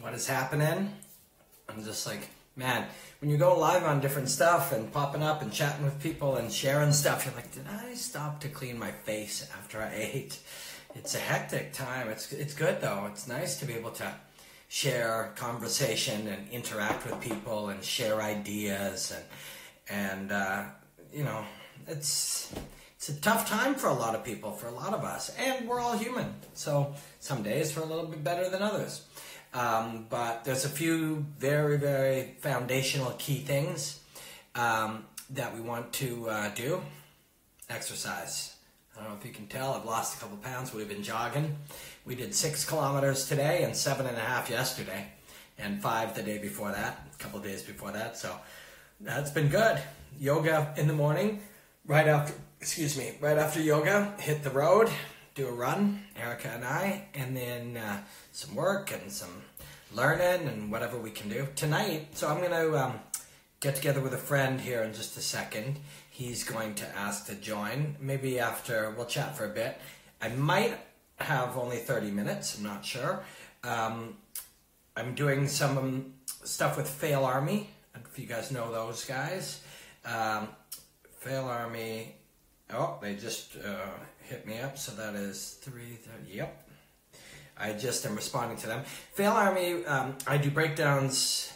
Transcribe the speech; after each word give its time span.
what 0.00 0.14
is 0.14 0.26
happening. 0.26 0.92
I'm 1.68 1.84
just 1.84 2.06
like, 2.06 2.28
man, 2.56 2.86
when 3.20 3.30
you 3.30 3.36
go 3.36 3.58
live 3.58 3.84
on 3.84 4.00
different 4.00 4.28
stuff 4.28 4.72
and 4.72 4.92
popping 4.92 5.22
up 5.22 5.42
and 5.42 5.52
chatting 5.52 5.84
with 5.84 6.00
people 6.02 6.36
and 6.36 6.50
sharing 6.50 6.92
stuff, 6.92 7.24
you're 7.24 7.34
like, 7.34 7.52
did 7.52 7.66
I 7.68 7.94
stop 7.94 8.40
to 8.40 8.48
clean 8.48 8.78
my 8.78 8.90
face 8.90 9.48
after 9.56 9.80
I 9.80 9.92
ate? 9.94 10.38
It's 10.94 11.14
a 11.14 11.18
hectic 11.18 11.72
time. 11.72 12.08
It's 12.08 12.32
it's 12.32 12.54
good 12.54 12.80
though. 12.80 13.06
It's 13.10 13.28
nice 13.28 13.58
to 13.60 13.64
be 13.64 13.74
able 13.74 13.92
to 13.92 14.12
share 14.68 15.32
conversation 15.36 16.26
and 16.26 16.48
interact 16.50 17.04
with 17.06 17.20
people 17.20 17.68
and 17.68 17.82
share 17.84 18.20
ideas 18.20 19.12
and 19.12 19.24
and 19.88 20.32
uh, 20.32 20.64
you 21.12 21.22
know 21.22 21.44
it's 21.86 22.52
it's 22.96 23.08
a 23.08 23.20
tough 23.20 23.48
time 23.48 23.76
for 23.76 23.88
a 23.88 23.94
lot 23.94 24.14
of 24.14 24.24
people, 24.24 24.52
for 24.52 24.66
a 24.66 24.72
lot 24.72 24.92
of 24.92 25.04
us, 25.04 25.34
and 25.38 25.66
we're 25.66 25.80
all 25.80 25.96
human. 25.96 26.34
So 26.52 26.94
some 27.18 27.42
days 27.42 27.74
are 27.78 27.80
a 27.80 27.86
little 27.86 28.04
bit 28.04 28.22
better 28.22 28.50
than 28.50 28.60
others. 28.60 29.06
Um, 29.52 30.06
but 30.08 30.44
there's 30.44 30.64
a 30.64 30.68
few 30.68 31.26
very, 31.38 31.76
very 31.76 32.36
foundational 32.38 33.12
key 33.18 33.38
things 33.38 34.00
um, 34.54 35.04
that 35.30 35.54
we 35.54 35.60
want 35.60 35.92
to 35.94 36.28
uh, 36.28 36.54
do. 36.54 36.80
Exercise. 37.68 38.56
I 38.94 39.00
don't 39.00 39.10
know 39.10 39.16
if 39.18 39.24
you 39.24 39.32
can 39.32 39.46
tell, 39.46 39.72
I've 39.72 39.84
lost 39.84 40.16
a 40.16 40.20
couple 40.20 40.36
pounds. 40.38 40.74
We've 40.74 40.88
been 40.88 41.02
jogging. 41.02 41.56
We 42.04 42.14
did 42.14 42.34
six 42.34 42.64
kilometers 42.64 43.28
today 43.28 43.62
and 43.62 43.74
seven 43.74 44.06
and 44.06 44.16
a 44.16 44.20
half 44.20 44.50
yesterday, 44.50 45.06
and 45.58 45.80
five 45.80 46.14
the 46.14 46.22
day 46.22 46.38
before 46.38 46.70
that, 46.70 47.06
a 47.12 47.22
couple 47.22 47.40
days 47.40 47.62
before 47.62 47.92
that. 47.92 48.18
So 48.18 48.34
that's 49.00 49.30
been 49.30 49.48
good. 49.48 49.80
Yoga 50.18 50.74
in 50.76 50.86
the 50.86 50.92
morning, 50.92 51.40
right 51.86 52.06
after, 52.06 52.34
excuse 52.60 52.98
me, 52.98 53.12
right 53.20 53.38
after 53.38 53.60
yoga, 53.60 54.14
hit 54.18 54.42
the 54.42 54.50
road, 54.50 54.90
do 55.34 55.48
a 55.48 55.52
run, 55.52 56.02
Erica 56.16 56.48
and 56.48 56.64
I, 56.64 57.06
and 57.14 57.36
then 57.36 57.76
uh, 57.76 58.02
some 58.32 58.54
work 58.54 58.92
and 58.92 59.10
some 59.10 59.42
learning 59.94 60.48
and 60.48 60.70
whatever 60.70 60.98
we 60.98 61.10
can 61.10 61.28
do 61.28 61.48
tonight. 61.56 62.08
So 62.16 62.28
I'm 62.28 62.40
to 62.40 62.78
um, 62.78 63.00
get 63.60 63.76
together 63.76 64.00
with 64.00 64.14
a 64.14 64.18
friend 64.18 64.60
here 64.60 64.82
in 64.82 64.92
just 64.92 65.16
a 65.16 65.20
second. 65.20 65.78
He's 66.10 66.44
going 66.44 66.74
to 66.76 66.96
ask 66.96 67.26
to 67.26 67.34
join. 67.34 67.96
Maybe 68.00 68.38
after 68.38 68.90
we'll 68.96 69.06
chat 69.06 69.36
for 69.36 69.44
a 69.44 69.48
bit. 69.48 69.80
I 70.20 70.28
might 70.28 70.78
have 71.16 71.56
only 71.56 71.78
30 71.78 72.10
minutes. 72.10 72.58
I'm 72.58 72.64
not 72.64 72.84
sure. 72.84 73.22
Um, 73.64 74.16
I'm 74.96 75.14
doing 75.14 75.46
some 75.48 75.78
um, 75.78 76.12
stuff 76.44 76.76
with 76.76 76.88
Fail 76.88 77.24
Army. 77.24 77.70
If 77.94 78.18
you 78.18 78.26
guys 78.26 78.50
know 78.50 78.72
those 78.72 79.04
guys, 79.04 79.62
um, 80.04 80.48
Fail 81.18 81.44
Army. 81.44 82.14
Oh, 82.72 82.98
they 83.00 83.14
just 83.14 83.56
uh, 83.56 83.98
hit 84.30 84.46
me 84.46 84.60
up. 84.60 84.78
So 84.78 84.92
that 84.92 85.14
is 85.14 85.58
three. 85.60 85.98
Yep, 86.32 86.68
I 87.58 87.72
just 87.72 88.06
am 88.06 88.14
responding 88.14 88.56
to 88.58 88.68
them. 88.68 88.84
Fail 89.12 89.32
Army. 89.32 89.84
Um, 89.84 90.16
I 90.26 90.38
do 90.38 90.50
breakdowns 90.50 91.52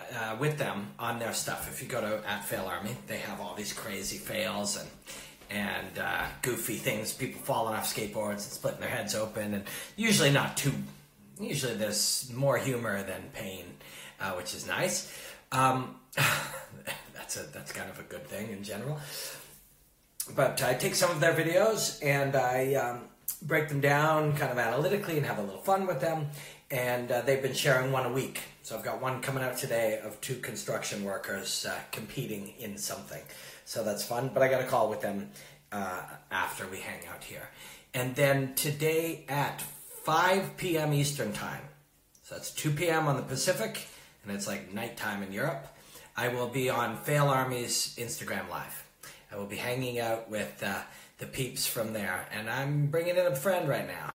uh, 0.00 0.36
with 0.40 0.56
them 0.56 0.88
on 0.98 1.18
their 1.18 1.34
stuff. 1.34 1.68
If 1.68 1.82
you 1.82 1.88
go 1.88 2.00
to 2.00 2.28
at 2.28 2.44
Fail 2.44 2.64
Army, 2.64 2.96
they 3.06 3.18
have 3.18 3.40
all 3.40 3.54
these 3.54 3.72
crazy 3.72 4.16
fails 4.16 4.78
and 4.78 4.88
and 5.48 5.98
uh, 6.00 6.24
goofy 6.42 6.74
things, 6.74 7.12
people 7.12 7.40
falling 7.40 7.76
off 7.76 7.84
skateboards 7.94 8.32
and 8.32 8.40
splitting 8.40 8.80
their 8.80 8.88
heads 8.88 9.14
open, 9.14 9.54
and 9.54 9.64
usually 9.96 10.32
not 10.32 10.56
too. 10.56 10.72
Usually 11.38 11.74
there's 11.74 12.32
more 12.34 12.56
humor 12.56 13.02
than 13.04 13.30
pain, 13.32 13.64
uh, 14.20 14.32
which 14.32 14.54
is 14.54 14.66
nice. 14.66 15.12
Um, 15.52 15.96
that's 17.14 17.36
a 17.36 17.42
that's 17.52 17.70
kind 17.72 17.90
of 17.90 18.00
a 18.00 18.02
good 18.04 18.26
thing 18.26 18.50
in 18.50 18.64
general. 18.64 18.98
But 20.34 20.62
I 20.62 20.74
take 20.74 20.94
some 20.94 21.10
of 21.10 21.20
their 21.20 21.32
videos 21.32 22.04
and 22.04 22.34
I 22.34 22.74
um, 22.74 23.00
break 23.42 23.68
them 23.68 23.80
down 23.80 24.36
kind 24.36 24.50
of 24.50 24.58
analytically 24.58 25.16
and 25.16 25.26
have 25.26 25.38
a 25.38 25.42
little 25.42 25.60
fun 25.60 25.86
with 25.86 26.00
them. 26.00 26.28
And 26.70 27.12
uh, 27.12 27.20
they've 27.22 27.42
been 27.42 27.54
sharing 27.54 27.92
one 27.92 28.06
a 28.06 28.12
week. 28.12 28.40
So 28.62 28.76
I've 28.76 28.84
got 28.84 29.00
one 29.00 29.22
coming 29.22 29.44
out 29.44 29.56
today 29.56 30.00
of 30.02 30.20
two 30.20 30.36
construction 30.36 31.04
workers 31.04 31.64
uh, 31.64 31.78
competing 31.92 32.54
in 32.58 32.76
something. 32.76 33.22
So 33.64 33.84
that's 33.84 34.04
fun. 34.04 34.30
But 34.34 34.42
I 34.42 34.48
got 34.48 34.60
a 34.60 34.66
call 34.66 34.90
with 34.90 35.00
them 35.00 35.30
uh, 35.70 36.02
after 36.30 36.66
we 36.66 36.78
hang 36.78 37.06
out 37.12 37.22
here. 37.22 37.48
And 37.94 38.14
then 38.14 38.54
today 38.54 39.24
at 39.28 39.62
5 40.06 40.56
p.m. 40.56 40.92
Eastern 40.92 41.32
Time, 41.32 41.62
so 42.22 42.34
that's 42.34 42.50
2 42.50 42.72
p.m. 42.72 43.08
on 43.08 43.16
the 43.16 43.22
Pacific, 43.22 43.86
and 44.22 44.32
it's 44.34 44.46
like 44.46 44.72
nighttime 44.72 45.22
in 45.22 45.32
Europe, 45.32 45.66
I 46.16 46.28
will 46.28 46.48
be 46.48 46.70
on 46.70 46.96
Fail 46.96 47.28
Army's 47.28 47.94
Instagram 47.98 48.48
Live. 48.48 48.85
I 49.36 49.38
will 49.38 49.46
be 49.46 49.56
hanging 49.56 49.98
out 49.98 50.30
with 50.30 50.62
uh, 50.62 50.80
the 51.18 51.26
peeps 51.26 51.66
from 51.66 51.92
there, 51.92 52.26
and 52.32 52.48
I'm 52.48 52.86
bringing 52.86 53.18
in 53.18 53.26
a 53.26 53.36
friend 53.36 53.68
right 53.68 53.86
now. 53.86 54.08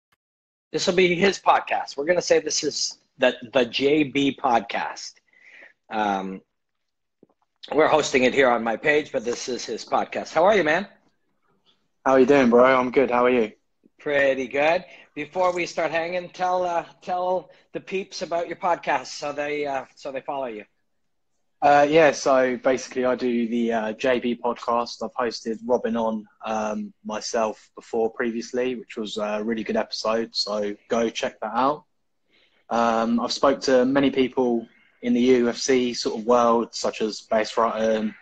This 0.72 0.88
will 0.88 0.94
be 0.94 1.13
his 1.13 1.38
podcast. 1.38 1.97
We're 1.97 2.06
going 2.06 2.18
to 2.18 2.22
say 2.22 2.40
this 2.40 2.63
is 2.63 3.00
the 3.18 3.35
the 3.52 3.66
JB 3.66 4.38
podcast. 4.38 5.16
Um, 5.90 6.41
we're 7.74 7.90
hosting 7.90 8.24
it 8.24 8.34
here 8.34 8.50
on 8.50 8.63
my 8.63 8.78
page, 8.78 9.12
but 9.12 9.25
this 9.25 9.50
is 9.50 9.66
his 9.66 9.84
podcast. 9.84 10.31
How 10.31 10.46
are 10.46 10.56
you, 10.56 10.63
man? 10.63 10.88
How 12.06 12.13
are 12.13 12.19
you 12.22 12.25
doing, 12.25 12.50
bro? 12.50 12.63
I'm 12.63 12.91
good. 12.91 13.12
How 13.12 13.25
are 13.25 13.30
you? 13.30 13.51
Pretty 14.00 14.47
good. 14.47 14.86
Before 15.16 15.53
we 15.53 15.66
start 15.66 15.91
hanging, 15.91 16.30
tell 16.30 16.63
uh, 16.63 16.86
tell 17.01 17.50
the 17.74 17.81
peeps 17.81 18.22
about 18.22 18.47
your 18.47 18.56
podcast 18.56 19.07
so 19.07 19.34
they 19.34 19.66
uh, 19.66 19.84
so 19.96 20.13
they 20.13 20.22
follow 20.22 20.46
you. 20.46 20.63
Uh, 21.62 21.86
yeah, 21.90 22.12
so 22.12 22.56
basically, 22.58 23.03
I 23.03 23.16
do 23.16 23.47
the 23.47 23.74
uh, 23.74 23.94
JB 23.94 24.40
podcast. 24.40 25.03
I've 25.03 25.14
hosted 25.14 25.58
Robin 25.66 25.97
on 25.97 26.25
um, 26.46 26.94
myself 27.03 27.70
before 27.75 28.09
previously, 28.12 28.75
which 28.75 28.96
was 28.96 29.18
a 29.18 29.44
really 29.44 29.66
good 29.66 29.75
episode. 29.75 30.34
So 30.34 30.75
go 30.88 31.09
check 31.09 31.38
that 31.42 31.52
out. 31.53 31.84
Um, 32.69 33.19
I've 33.19 33.34
spoke 33.34 33.59
to 33.62 33.84
many 33.84 34.09
people 34.09 34.68
in 35.02 35.14
the 35.14 35.30
UFC 35.30 35.96
sort 35.96 36.19
of 36.19 36.25
world, 36.25 36.74
such 36.74 37.02
as 37.02 37.22
Bas 37.22 37.53
Rutten, 37.53 38.16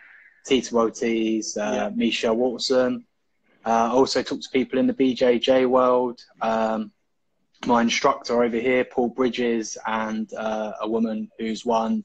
Tito 0.44 0.76
Ortiz, 0.76 1.56
uh, 1.56 1.72
yeah. 1.74 1.90
Michelle 1.94 2.36
Waterson. 2.36 3.04
Uh, 3.64 3.90
also 3.92 4.20
talked 4.22 4.44
to 4.44 4.50
people 4.50 4.80
in 4.80 4.88
the 4.88 4.94
BJJ 4.94 5.68
world. 5.68 6.20
Um, 6.40 6.90
my 7.66 7.82
instructor 7.82 8.42
over 8.42 8.56
here, 8.56 8.84
Paul 8.84 9.10
Bridges, 9.10 9.76
and 9.86 10.32
uh, 10.34 10.72
a 10.80 10.88
woman 10.88 11.28
who's 11.38 11.64
won 11.64 12.02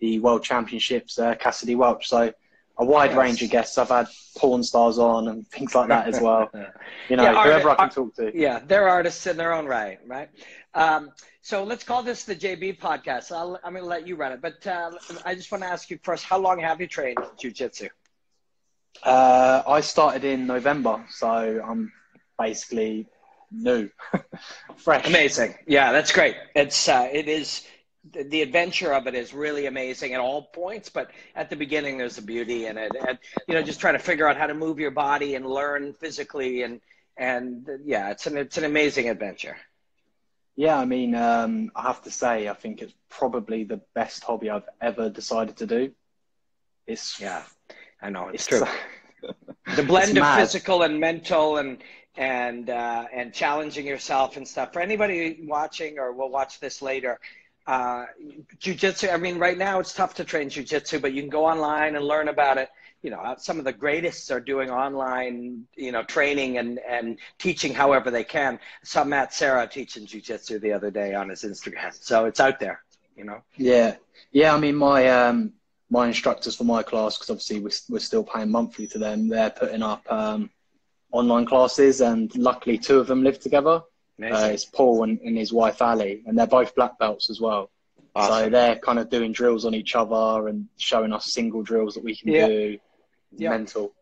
the 0.00 0.18
World 0.18 0.42
Championships, 0.42 1.18
uh, 1.18 1.34
Cassidy 1.34 1.74
Welch. 1.74 2.08
So 2.08 2.32
a 2.80 2.84
wide 2.84 3.10
yes. 3.10 3.18
range 3.18 3.42
of 3.42 3.50
guests. 3.50 3.78
I've 3.78 3.90
had 3.90 4.08
porn 4.36 4.62
stars 4.62 4.98
on 4.98 5.28
and 5.28 5.46
things 5.48 5.74
like 5.74 5.88
that 5.88 6.08
as 6.08 6.20
well. 6.22 6.50
You 7.08 7.16
know, 7.16 7.24
yeah, 7.24 7.44
whoever 7.44 7.68
art- 7.70 7.80
I 7.80 7.86
can 7.86 7.94
talk 7.94 8.14
to. 8.16 8.32
Yeah, 8.34 8.60
they're 8.66 8.88
artists 8.88 9.26
in 9.26 9.36
their 9.36 9.52
own 9.52 9.66
right, 9.66 9.98
right? 10.06 10.30
Um, 10.74 11.10
so 11.42 11.62
let's 11.64 11.84
call 11.84 12.02
this 12.02 12.24
the 12.24 12.34
JB 12.34 12.78
podcast. 12.78 13.32
i 13.32 13.66
am 13.66 13.74
going 13.74 13.84
to 13.84 13.88
let 13.88 14.06
you 14.06 14.16
run 14.16 14.32
it, 14.32 14.40
but 14.40 14.66
uh, 14.66 14.92
I 15.24 15.34
just 15.34 15.52
want 15.52 15.62
to 15.62 15.68
ask 15.68 15.90
you 15.90 15.98
first: 16.02 16.24
How 16.24 16.38
long 16.38 16.58
have 16.60 16.80
you 16.80 16.86
trained 16.86 17.18
jiu-jitsu? 17.38 17.88
Uh, 19.02 19.62
I 19.66 19.80
started 19.80 20.24
in 20.24 20.46
November, 20.46 21.04
so 21.10 21.28
I'm 21.28 21.92
basically 22.38 23.06
new, 23.50 23.90
fresh. 24.76 25.06
Amazing. 25.06 25.54
Yeah, 25.66 25.92
that's 25.92 26.12
great. 26.12 26.36
It's 26.54 26.88
uh, 26.88 27.08
it 27.12 27.28
is 27.28 27.66
the 28.04 28.42
adventure 28.42 28.92
of 28.92 29.06
it 29.06 29.14
is 29.14 29.34
really 29.34 29.66
amazing 29.66 30.14
at 30.14 30.20
all 30.20 30.42
points 30.42 30.88
but 30.88 31.10
at 31.36 31.50
the 31.50 31.56
beginning 31.56 31.98
there's 31.98 32.18
a 32.18 32.22
beauty 32.22 32.66
in 32.66 32.78
it. 32.78 32.92
And 33.06 33.18
you 33.46 33.54
know 33.54 33.62
just 33.62 33.80
trying 33.80 33.94
to 33.94 34.00
figure 34.00 34.26
out 34.26 34.36
how 34.36 34.46
to 34.46 34.54
move 34.54 34.78
your 34.78 34.90
body 34.90 35.34
and 35.34 35.46
learn 35.46 35.92
physically 35.92 36.62
and 36.62 36.80
and 37.16 37.68
yeah 37.84 38.10
it's 38.10 38.26
an 38.26 38.38
it's 38.38 38.58
an 38.58 38.64
amazing 38.64 39.08
adventure. 39.08 39.56
Yeah 40.56 40.78
i 40.78 40.84
mean 40.84 41.14
um, 41.14 41.70
i 41.76 41.82
have 41.82 42.02
to 42.02 42.10
say 42.10 42.48
i 42.48 42.54
think 42.54 42.80
it's 42.80 42.94
probably 43.08 43.64
the 43.64 43.80
best 43.94 44.24
hobby 44.24 44.48
i've 44.50 44.68
ever 44.80 45.10
decided 45.10 45.56
to 45.58 45.66
do. 45.66 45.92
It's 46.86 47.20
yeah 47.20 47.42
i 48.00 48.08
know 48.08 48.28
it's, 48.28 48.46
it's 48.46 48.58
true. 48.58 48.66
the 49.76 49.82
blend 49.82 50.16
of 50.16 50.36
physical 50.36 50.82
and 50.82 50.98
mental 50.98 51.58
and 51.58 51.78
and 52.16 52.70
uh, 52.70 53.06
and 53.12 53.32
challenging 53.32 53.86
yourself 53.86 54.36
and 54.36 54.46
stuff. 54.46 54.72
For 54.72 54.80
anybody 54.80 55.40
watching 55.44 55.98
or 55.98 56.12
will 56.12 56.30
watch 56.30 56.58
this 56.58 56.82
later 56.82 57.20
uh, 57.66 58.06
jujitsu. 58.58 59.12
I 59.12 59.16
mean, 59.16 59.38
right 59.38 59.56
now 59.56 59.80
it's 59.80 59.92
tough 59.92 60.14
to 60.14 60.24
train 60.24 60.50
jujitsu, 60.50 61.00
but 61.00 61.12
you 61.12 61.22
can 61.22 61.30
go 61.30 61.44
online 61.46 61.96
and 61.96 62.04
learn 62.04 62.28
about 62.28 62.58
it. 62.58 62.68
You 63.02 63.10
know, 63.10 63.34
some 63.38 63.58
of 63.58 63.64
the 63.64 63.72
greatest 63.72 64.30
are 64.30 64.40
doing 64.40 64.70
online, 64.70 65.66
you 65.74 65.90
know, 65.90 66.02
training 66.02 66.58
and, 66.58 66.78
and 66.86 67.18
teaching 67.38 67.72
however 67.72 68.10
they 68.10 68.24
can. 68.24 68.58
Saw 68.84 69.04
Matt 69.04 69.32
Serra 69.32 69.66
teaching 69.66 70.04
jujitsu 70.06 70.60
the 70.60 70.72
other 70.72 70.90
day 70.90 71.14
on 71.14 71.30
his 71.30 71.42
Instagram. 71.42 71.94
So 71.94 72.26
it's 72.26 72.40
out 72.40 72.60
there, 72.60 72.82
you 73.16 73.24
know? 73.24 73.42
Yeah. 73.56 73.96
Yeah. 74.32 74.54
I 74.54 74.58
mean, 74.58 74.76
my, 74.76 75.08
um, 75.08 75.54
my 75.88 76.08
instructors 76.08 76.56
for 76.56 76.64
my 76.64 76.82
class, 76.82 77.16
because 77.16 77.30
obviously 77.30 77.60
we're, 77.60 77.70
we're 77.88 78.00
still 78.00 78.22
paying 78.22 78.50
monthly 78.50 78.86
to 78.88 78.98
them, 78.98 79.28
they're 79.28 79.50
putting 79.50 79.82
up 79.82 80.02
um, 80.12 80.50
online 81.10 81.46
classes, 81.46 82.00
and 82.00 82.34
luckily 82.36 82.78
two 82.78 83.00
of 83.00 83.06
them 83.06 83.24
live 83.24 83.40
together. 83.40 83.82
Uh, 84.22 84.50
it's 84.52 84.64
Paul 84.64 85.04
and, 85.04 85.20
and, 85.20 85.36
his 85.36 85.52
wife 85.52 85.80
Ali, 85.82 86.22
and 86.26 86.38
they're 86.38 86.46
both 86.46 86.74
black 86.74 86.98
belts 86.98 87.30
as 87.30 87.40
well. 87.40 87.70
Awesome. 88.14 88.44
So 88.44 88.50
they're 88.50 88.76
kind 88.76 88.98
of 88.98 89.08
doing 89.08 89.32
drills 89.32 89.64
on 89.64 89.74
each 89.74 89.94
other 89.94 90.48
and 90.48 90.66
showing 90.76 91.12
us 91.12 91.32
single 91.32 91.62
drills 91.62 91.94
that 91.94 92.04
we 92.04 92.16
can 92.16 92.32
yeah. 92.32 92.46
do. 92.46 92.78
Yeah. 93.36 93.50
Mental. 93.50 93.92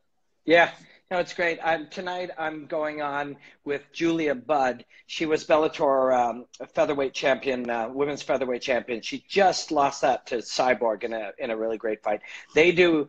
Yeah, 0.44 0.70
No, 1.10 1.18
it's 1.18 1.34
great. 1.34 1.58
I'm, 1.62 1.88
tonight 1.88 2.30
I'm 2.38 2.66
going 2.66 3.02
on 3.02 3.36
with 3.64 3.82
Julia 3.92 4.34
Budd. 4.34 4.84
She 5.06 5.26
was 5.26 5.44
Bellator 5.44 6.18
um, 6.18 6.46
featherweight 6.74 7.12
champion, 7.12 7.68
uh, 7.68 7.88
women's 7.90 8.22
featherweight 8.22 8.62
champion. 8.62 9.02
She 9.02 9.24
just 9.28 9.70
lost 9.70 10.00
that 10.00 10.26
to 10.28 10.36
Cyborg 10.38 11.04
in 11.04 11.12
a 11.12 11.32
in 11.38 11.50
a 11.50 11.56
really 11.56 11.76
great 11.76 12.02
fight. 12.02 12.20
They 12.54 12.72
do 12.72 13.08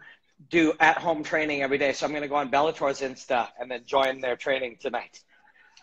do 0.50 0.74
at 0.80 0.98
home 0.98 1.24
training 1.24 1.62
every 1.62 1.78
day, 1.78 1.94
so 1.94 2.06
I'm 2.06 2.12
going 2.12 2.24
to 2.24 2.30
go 2.30 2.36
on 2.36 2.50
Bellator's 2.50 3.02
Insta 3.02 3.48
and 3.60 3.70
then 3.70 3.84
join 3.86 4.22
their 4.22 4.38
training 4.38 4.78
tonight. 4.80 5.22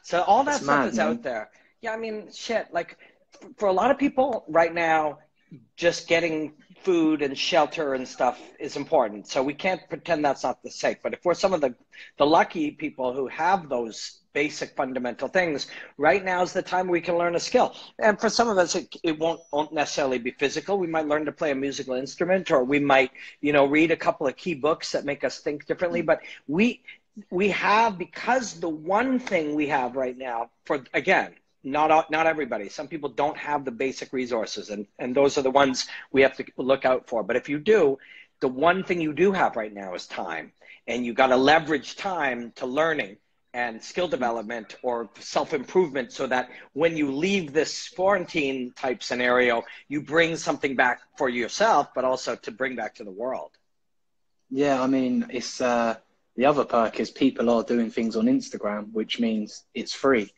So 0.07 0.23
all 0.23 0.45
that 0.45 0.53
That's 0.53 0.63
stuff 0.63 0.79
mad, 0.79 0.89
is 0.91 0.99
man. 0.99 1.07
out 1.09 1.23
there. 1.25 1.51
Yeah, 1.81 1.93
I 1.93 1.97
mean, 1.97 2.29
shit. 2.33 2.73
Like 2.73 2.97
for 3.57 3.69
a 3.69 3.73
lot 3.73 3.91
of 3.91 3.99
people 3.99 4.45
right 4.47 4.73
now, 4.73 5.19
just 5.75 6.07
getting 6.07 6.53
food 6.85 7.23
and 7.23 7.37
shelter 7.37 7.95
and 7.95 8.07
stuff 8.07 8.41
is 8.61 8.77
important. 8.77 9.27
So 9.27 9.43
we 9.43 9.53
can't 9.53 9.81
pretend 9.89 10.25
that's 10.25 10.45
not 10.45 10.63
the 10.63 10.71
sake. 10.71 10.99
But 11.03 11.13
if 11.13 11.25
we're 11.25 11.35
some 11.35 11.53
of 11.53 11.61
the, 11.61 11.75
the 12.19 12.25
lucky 12.25 12.71
people 12.71 13.13
who 13.13 13.27
have 13.27 13.69
those 13.69 14.21
basic 14.33 14.77
fundamental 14.77 15.27
things, 15.27 15.67
right 15.99 16.25
now 16.25 16.41
is 16.41 16.53
the 16.53 16.63
time 16.63 16.87
we 16.87 17.01
can 17.01 17.19
learn 17.19 17.35
a 17.35 17.41
skill. 17.41 17.75
And 17.99 18.21
for 18.21 18.29
some 18.29 18.49
of 18.49 18.59
us, 18.59 18.77
it, 18.77 18.95
it 19.03 19.19
won't, 19.19 19.41
won't 19.53 19.73
necessarily 19.73 20.19
be 20.19 20.31
physical. 20.31 20.79
We 20.79 20.87
might 20.87 21.09
learn 21.09 21.25
to 21.25 21.33
play 21.33 21.51
a 21.51 21.57
musical 21.57 21.95
instrument 21.95 22.53
or 22.53 22.63
we 22.63 22.79
might, 22.79 23.11
you 23.41 23.53
know, 23.53 23.65
read 23.65 23.91
a 23.91 23.97
couple 23.97 24.29
of 24.29 24.37
key 24.37 24.55
books 24.55 24.93
that 24.93 25.05
make 25.05 25.25
us 25.25 25.41
think 25.41 25.67
differently. 25.67 26.05
Mm. 26.05 26.07
But 26.07 26.21
we, 26.47 26.83
we 27.31 27.49
have, 27.51 27.99
because 27.99 28.61
the 28.61 28.69
one 28.69 29.19
thing 29.19 29.55
we 29.55 29.69
have 29.69 29.97
right 29.97 30.17
now 30.17 30.51
for, 30.65 30.85
again, 30.93 31.35
not 31.65 32.11
not 32.11 32.27
everybody. 32.27 32.69
Some 32.69 32.87
people 32.87 33.09
don't 33.09 33.37
have 33.37 33.65
the 33.65 33.73
basic 33.73 34.13
resources, 34.13 34.71
and 34.71 34.87
and 34.99 35.15
those 35.15 35.37
are 35.37 35.43
the 35.43 35.51
ones 35.51 35.87
we 36.13 36.23
have 36.23 36.37
to 36.37 36.45
look 36.57 36.85
out 36.85 37.09
for. 37.09 37.25
But 37.25 37.37
if 37.37 37.49
you 37.49 37.59
do, 37.59 37.99
the 38.41 38.49
one 38.49 38.85
thing 38.85 39.01
you 39.01 39.13
do 39.13 39.33
have 39.33 39.57
right 39.57 39.73
now 39.73 39.95
is 39.95 40.07
time, 40.07 40.53
and 40.87 41.05
you 41.05 41.13
got 41.13 41.29
to 41.29 41.37
leverage 41.37 41.97
time 41.97 42.53
to 42.57 42.67
learning 42.67 43.17
and 43.53 43.83
skill 43.83 44.07
development 44.07 44.77
or 44.83 45.09
self 45.19 45.55
improvement, 45.55 46.13
so 46.13 46.27
that 46.29 46.51
when 46.75 46.97
you 46.97 47.11
leave 47.11 47.53
this 47.53 47.89
quarantine 47.89 48.73
type 48.77 49.03
scenario, 49.03 49.65
you 49.89 50.03
bring 50.03 50.37
something 50.37 50.77
back 50.77 51.01
for 51.17 51.29
yourself, 51.29 51.89
but 51.95 52.05
also 52.05 52.37
to 52.37 52.53
bring 52.53 52.77
back 52.77 52.95
to 52.95 53.05
the 53.05 53.11
world. 53.11 53.51
Yeah, 54.51 54.81
I 54.81 54.87
mean, 54.87 55.27
it's 55.31 55.61
uh, 55.61 55.97
the 56.37 56.45
other 56.45 56.65
perk 56.65 57.01
is 57.01 57.11
people 57.11 57.51
are 57.51 57.63
doing 57.63 57.91
things 57.91 58.17
on 58.17 58.27
Instagram, 58.27 58.93
which 58.93 59.19
means 59.19 59.65
it's 59.75 59.95
free. 59.95 60.33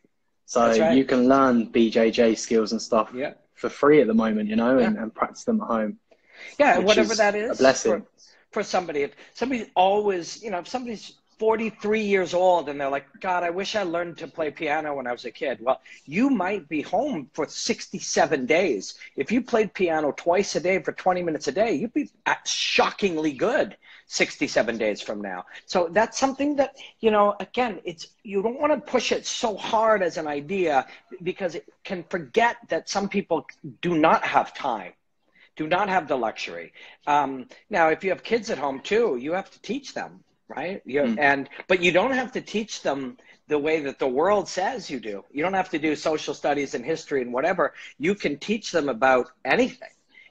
So 0.46 0.66
right. 0.66 0.96
you 0.96 1.04
can 1.04 1.28
learn 1.28 1.70
BJJ 1.72 2.38
skills 2.38 2.72
and 2.72 2.80
stuff 2.80 3.10
yeah. 3.14 3.34
for 3.54 3.68
free 3.68 4.00
at 4.00 4.06
the 4.06 4.14
moment, 4.14 4.48
you 4.48 4.56
know, 4.56 4.78
yeah. 4.78 4.86
and, 4.86 4.96
and 4.96 5.14
practice 5.14 5.44
them 5.44 5.60
at 5.60 5.66
home. 5.66 5.98
Yeah, 6.58 6.78
whatever 6.78 7.12
is 7.12 7.18
that 7.18 7.34
is. 7.34 7.58
A 7.58 7.62
blessing. 7.62 8.00
For, 8.00 8.06
for 8.52 8.62
somebody. 8.62 9.02
If 9.02 9.12
somebody's 9.34 9.66
always, 9.74 10.42
you 10.42 10.50
know, 10.50 10.60
if 10.60 10.68
somebody's 10.68 11.17
43 11.38 12.00
years 12.00 12.34
old 12.34 12.68
and 12.68 12.80
they're 12.80 12.90
like, 12.90 13.06
God, 13.20 13.44
I 13.44 13.50
wish 13.50 13.76
I 13.76 13.84
learned 13.84 14.18
to 14.18 14.26
play 14.26 14.50
piano 14.50 14.94
when 14.94 15.06
I 15.06 15.12
was 15.12 15.24
a 15.24 15.30
kid. 15.30 15.58
Well, 15.60 15.80
you 16.04 16.30
might 16.30 16.68
be 16.68 16.82
home 16.82 17.30
for 17.32 17.46
67 17.46 18.46
days. 18.46 18.94
If 19.16 19.30
you 19.30 19.42
played 19.42 19.72
piano 19.72 20.12
twice 20.12 20.56
a 20.56 20.60
day 20.60 20.80
for 20.80 20.92
20 20.92 21.22
minutes 21.22 21.48
a 21.48 21.52
day, 21.52 21.74
you'd 21.74 21.94
be 21.94 22.10
shockingly 22.44 23.32
good 23.32 23.76
67 24.06 24.78
days 24.78 25.00
from 25.00 25.20
now. 25.20 25.44
So 25.66 25.88
that's 25.92 26.18
something 26.18 26.56
that, 26.56 26.76
you 27.00 27.10
know, 27.10 27.36
again, 27.40 27.80
it's 27.84 28.08
you 28.24 28.42
don't 28.42 28.58
want 28.58 28.72
to 28.72 28.90
push 28.90 29.12
it 29.12 29.26
so 29.26 29.56
hard 29.56 30.02
as 30.02 30.16
an 30.16 30.26
idea 30.26 30.86
because 31.22 31.54
it 31.54 31.68
can 31.84 32.04
forget 32.08 32.56
that 32.68 32.88
some 32.88 33.08
people 33.08 33.46
do 33.80 33.96
not 33.96 34.24
have 34.24 34.54
time. 34.54 34.92
Do 35.56 35.66
not 35.66 35.88
have 35.88 36.08
the 36.08 36.16
luxury. 36.16 36.72
Um, 37.06 37.48
now, 37.68 37.88
if 37.88 38.02
you 38.02 38.10
have 38.10 38.22
kids 38.22 38.48
at 38.48 38.58
home 38.58 38.80
too, 38.80 39.18
you 39.20 39.32
have 39.32 39.50
to 39.50 39.60
teach 39.60 39.92
them, 39.92 40.22
right? 40.48 40.82
You, 40.84 41.02
mm. 41.02 41.18
And 41.18 41.48
but 41.66 41.82
you 41.82 41.92
don't 41.92 42.12
have 42.12 42.32
to 42.32 42.40
teach 42.40 42.82
them 42.82 43.16
the 43.48 43.58
way 43.58 43.80
that 43.80 43.98
the 43.98 44.08
world 44.08 44.48
says 44.48 44.90
you 44.90 45.00
do. 45.00 45.24
You 45.32 45.42
don't 45.42 45.54
have 45.54 45.70
to 45.70 45.78
do 45.78 45.96
social 45.96 46.34
studies 46.34 46.74
and 46.74 46.84
history 46.84 47.22
and 47.22 47.32
whatever. 47.32 47.74
You 47.98 48.14
can 48.14 48.38
teach 48.38 48.72
them 48.72 48.88
about 48.88 49.30
anything 49.44 49.88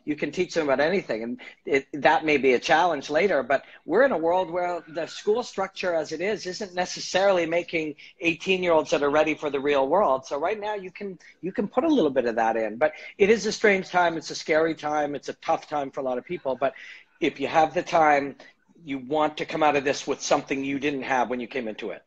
you 0.08 0.16
can 0.16 0.31
teach 0.31 0.54
them 0.54 0.69
about 0.69 0.80
anything 0.80 1.22
and 1.22 1.42
it, 1.66 1.86
that 1.92 2.24
may 2.24 2.38
be 2.38 2.54
a 2.54 2.60
challenge 2.60 3.10
later 3.10 3.44
but 3.44 3.66
we're 3.86 4.06
in 4.06 4.14
a 4.14 4.18
world 4.18 4.50
where 4.50 4.81
the 4.88 5.06
school 5.06 5.44
structure 5.44 5.94
as 5.94 6.14
it 6.14 6.22
is 6.22 6.46
isn't 6.46 6.74
necessarily 6.74 7.46
making 7.46 7.94
18 8.22 8.64
year 8.64 8.72
olds 8.72 8.90
that 8.92 9.04
are 9.04 9.10
ready 9.10 9.36
for 9.36 9.50
the 9.50 9.60
real 9.60 9.86
world 9.88 10.25
so 10.25 10.40
right 10.40 10.60
now 10.60 10.75
you 10.75 10.90
can 10.90 11.19
you 11.42 11.52
can 11.52 11.68
put 11.68 11.84
a 11.84 11.88
little 11.88 12.10
bit 12.10 12.25
of 12.25 12.36
that 12.36 12.56
in 12.56 12.78
but 12.78 12.94
it 13.18 13.30
is 13.30 13.46
a 13.46 13.52
strange 13.52 13.90
time 13.90 14.16
it's 14.16 14.31
a 14.31 14.36
scary 14.36 14.74
time 14.74 15.14
it's 15.14 15.28
a 15.28 15.34
tough 15.34 15.68
time 15.68 15.92
for 15.92 16.00
a 16.00 16.04
lot 16.04 16.18
of 16.18 16.24
people 16.24 16.56
but 16.56 16.74
if 17.19 17.40
you 17.40 17.48
have 17.48 17.74
the 17.74 17.84
time 17.84 18.36
you 18.84 19.00
want 19.00 19.38
to 19.38 19.46
come 19.46 19.64
out 19.64 19.76
of 19.76 19.84
this 19.84 20.08
with 20.08 20.22
something 20.22 20.64
you 20.64 20.80
didn't 20.80 21.04
have 21.04 21.30
when 21.30 21.40
you 21.40 21.48
came 21.48 21.68
into 21.68 21.92
it 21.92 22.04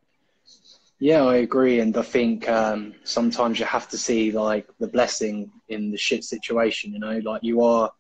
yeah, 1.03 1.25
I 1.25 1.37
agree, 1.37 1.81
and 1.81 1.97
I 1.97 2.03
think 2.03 2.47
um, 2.47 2.95
sometimes 3.05 3.59
you 3.59 3.65
have 3.65 3.89
to 3.89 3.97
see 3.97 4.33
like 4.33 4.69
the 4.79 4.87
blessing 4.87 5.51
in 5.69 5.91
the 5.91 5.97
shit 5.97 6.25
situation. 6.25 6.93
You 6.93 6.99
know, 6.99 7.19
like 7.25 7.43
you 7.43 7.63
are 7.63 7.91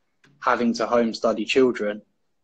having 0.41 0.75
to 0.75 0.87
home 0.87 1.15
study 1.15 1.47
children, 1.47 2.03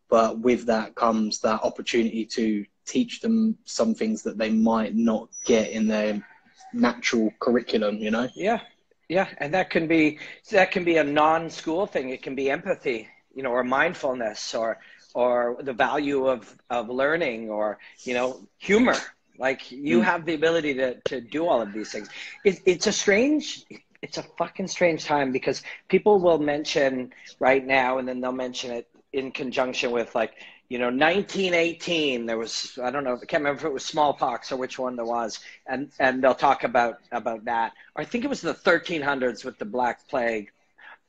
but 0.09 0.39
with 0.39 0.65
that 0.65 0.95
comes 0.95 1.39
that 1.41 1.61
opportunity 1.61 2.25
to 2.25 2.65
teach 2.87 3.21
them 3.21 3.55
some 3.65 3.93
things 3.93 4.23
that 4.23 4.39
they 4.39 4.49
might 4.49 4.95
not 4.95 5.29
get 5.45 5.69
in 5.69 5.87
their 5.87 6.27
natural 6.73 7.31
curriculum. 7.39 7.97
You 7.97 8.09
know? 8.09 8.27
Yeah, 8.33 8.61
yeah, 9.09 9.27
and 9.37 9.53
that 9.53 9.69
can 9.69 9.87
be 9.87 10.17
that 10.49 10.71
can 10.71 10.83
be 10.83 10.97
a 10.97 11.03
non-school 11.03 11.85
thing. 11.85 12.09
It 12.09 12.23
can 12.23 12.33
be 12.33 12.49
empathy, 12.49 13.07
you 13.31 13.43
know, 13.43 13.51
or 13.51 13.63
mindfulness, 13.63 14.55
or 14.55 14.79
or 15.17 15.57
the 15.61 15.73
value 15.73 16.27
of 16.27 16.55
of 16.69 16.89
learning, 16.89 17.49
or 17.49 17.79
you 18.03 18.13
know, 18.13 18.27
humor 18.59 18.95
like 19.37 19.71
you 19.71 19.99
mm. 19.99 20.03
have 20.03 20.25
the 20.25 20.33
ability 20.33 20.73
to, 20.75 20.95
to 21.05 21.21
do 21.21 21.47
all 21.47 21.61
of 21.61 21.73
these 21.73 21.91
things. 21.91 22.09
It, 22.43 22.59
it's 22.65 22.87
a 22.87 22.91
strange, 22.91 23.65
it's 24.01 24.17
a 24.17 24.23
fucking 24.37 24.67
strange 24.67 25.05
time 25.05 25.31
because 25.31 25.63
people 25.87 26.19
will 26.19 26.39
mention 26.39 27.13
right 27.39 27.65
now, 27.65 27.97
and 27.97 28.07
then 28.07 28.21
they'll 28.21 28.31
mention 28.31 28.71
it 28.71 28.87
in 29.13 29.31
conjunction 29.31 29.91
with 29.91 30.13
like, 30.15 30.33
you 30.69 30.77
know, 30.77 30.87
1918. 30.87 32.25
There 32.25 32.37
was 32.37 32.77
I 32.83 32.91
don't 32.91 33.03
know, 33.03 33.15
I 33.15 33.25
can't 33.25 33.41
remember 33.43 33.61
if 33.61 33.65
it 33.65 33.73
was 33.73 33.85
smallpox 33.85 34.51
or 34.51 34.57
which 34.57 34.77
one 34.77 34.95
there 34.95 35.05
was, 35.05 35.39
and 35.65 35.91
and 35.99 36.23
they'll 36.23 36.35
talk 36.35 36.63
about 36.63 36.97
about 37.11 37.45
that. 37.45 37.73
Or 37.95 38.01
I 38.01 38.05
think 38.05 38.23
it 38.23 38.29
was 38.29 38.41
the 38.41 38.53
1300s 38.53 39.45
with 39.45 39.57
the 39.57 39.65
Black 39.65 40.07
Plague. 40.07 40.51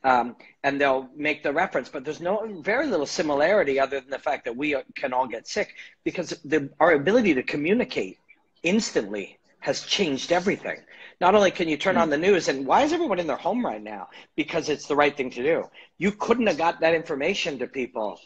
Um, 0.09 0.37
and 0.65 0.81
they'll 0.81 1.09
make 1.15 1.43
the 1.43 1.53
reference, 1.53 1.89
but 1.91 2.05
there's 2.05 2.21
no 2.21 2.63
very 2.63 2.87
little 2.87 3.05
similarity 3.07 3.79
other 3.79 4.01
than 4.01 4.11
the 4.11 4.19
fact 4.19 4.45
that 4.47 4.57
we 4.57 4.75
can 4.95 5.13
all 5.13 5.27
get 5.27 5.47
sick 5.47 5.75
because 6.03 6.31
the, 6.45 6.71
our 6.81 6.93
ability 6.93 7.35
to 7.35 7.43
communicate 7.43 8.19
instantly 8.63 9.39
has 9.61 9.83
changed 9.83 10.33
everything. 10.33 10.79
Not 11.21 11.35
only 11.35 11.51
can 11.51 11.69
you 11.69 11.77
turn 11.77 11.97
on 11.99 12.09
the 12.09 12.17
news 12.17 12.49
and 12.49 12.67
why 12.67 12.85
is 12.85 12.93
everyone 12.93 13.19
in 13.19 13.27
their 13.27 13.37
home 13.37 13.65
right 13.65 13.83
now? 13.83 14.09
Because 14.35 14.71
it's 14.71 14.87
the 14.87 14.97
right 14.97 15.15
thing 15.15 15.31
to 15.31 15.43
do. 15.43 15.65
You 15.99 16.13
couldn't 16.13 16.47
have 16.47 16.57
got 16.57 16.81
that 16.81 16.95
information 16.95 17.59
to 17.59 17.67
people 17.67 18.19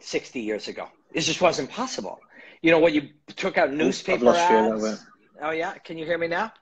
60 0.00 0.40
years 0.40 0.68
ago. 0.68 0.88
It 1.12 1.20
just 1.20 1.40
wasn't 1.40 1.70
possible. 1.70 2.18
You 2.60 2.72
know, 2.72 2.80
when 2.80 2.92
you 2.92 3.10
took 3.36 3.56
out 3.56 3.72
newspaper 3.72 4.34
ads. 4.34 5.06
Oh 5.40 5.50
yeah, 5.50 5.74
can 5.74 5.96
you 5.96 6.04
hear 6.04 6.18
me 6.18 6.26
now? 6.26 6.52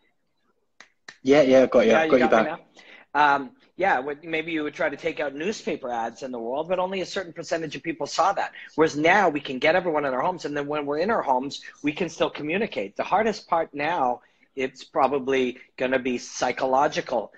Yeah, 1.23 1.43
yeah, 1.43 1.67
got 1.67 1.81
you. 1.81 1.93
Yeah, 1.93 2.07
got, 2.07 2.21
you, 2.21 2.29
got 2.29 2.45
you 2.45 2.45
back. 2.45 2.61
Um, 3.15 3.51
yeah, 3.77 4.01
maybe 4.23 4.53
you 4.53 4.63
would 4.63 4.75
try 4.75 4.89
to 4.89 4.97
take 4.97 5.19
out 5.19 5.35
newspaper 5.35 5.91
ads 5.91 6.23
in 6.23 6.31
the 6.31 6.39
world, 6.39 6.69
but 6.69 6.79
only 6.79 7.01
a 7.01 7.07
certain 7.07 7.33
percentage 7.33 7.75
of 7.75 7.83
people 7.83 8.07
saw 8.07 8.33
that. 8.33 8.53
Whereas 8.77 8.97
now 8.97 9.29
we 9.29 9.41
can 9.41 9.59
get 9.59 9.75
everyone 9.75 10.05
in 10.05 10.15
our 10.15 10.21
homes, 10.21 10.45
and 10.45 10.57
then 10.57 10.67
when 10.67 10.87
we're 10.87 10.99
in 10.99 11.11
our 11.11 11.23
homes, 11.23 11.61
we 11.83 11.93
can 11.93 12.09
still 12.09 12.31
communicate. 12.31 12.97
The 12.97 13.03
hardest 13.03 13.49
part 13.49 13.75
now, 13.75 14.21
it's 14.55 14.85
probably 14.85 15.59
going 15.77 15.91
to 15.91 15.99
be 15.99 16.19
psychological. 16.19 17.33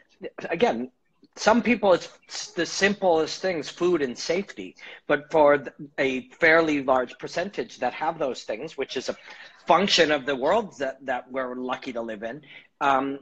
Again, 0.51 0.91
some 1.37 1.63
people 1.63 1.93
it's 1.93 2.53
the 2.53 2.65
simplest 2.65 3.43
things 3.43 3.69
food 3.69 4.01
and 4.01 4.17
safety 4.17 4.75
but 5.07 5.31
for 5.31 5.63
a 5.99 6.29
fairly 6.31 6.83
large 6.83 7.19
percentage 7.19 7.79
that 7.79 7.93
have 7.93 8.19
those 8.19 8.45
things 8.45 8.79
which 8.79 8.97
is 8.97 9.11
a 9.11 9.17
function 9.67 10.11
of 10.11 10.25
the 10.25 10.35
world 10.35 10.79
that, 10.79 11.05
that 11.05 11.31
we're 11.31 11.55
lucky 11.55 11.93
to 11.93 12.01
live 12.01 12.23
in 12.23 12.41
um, 12.81 13.19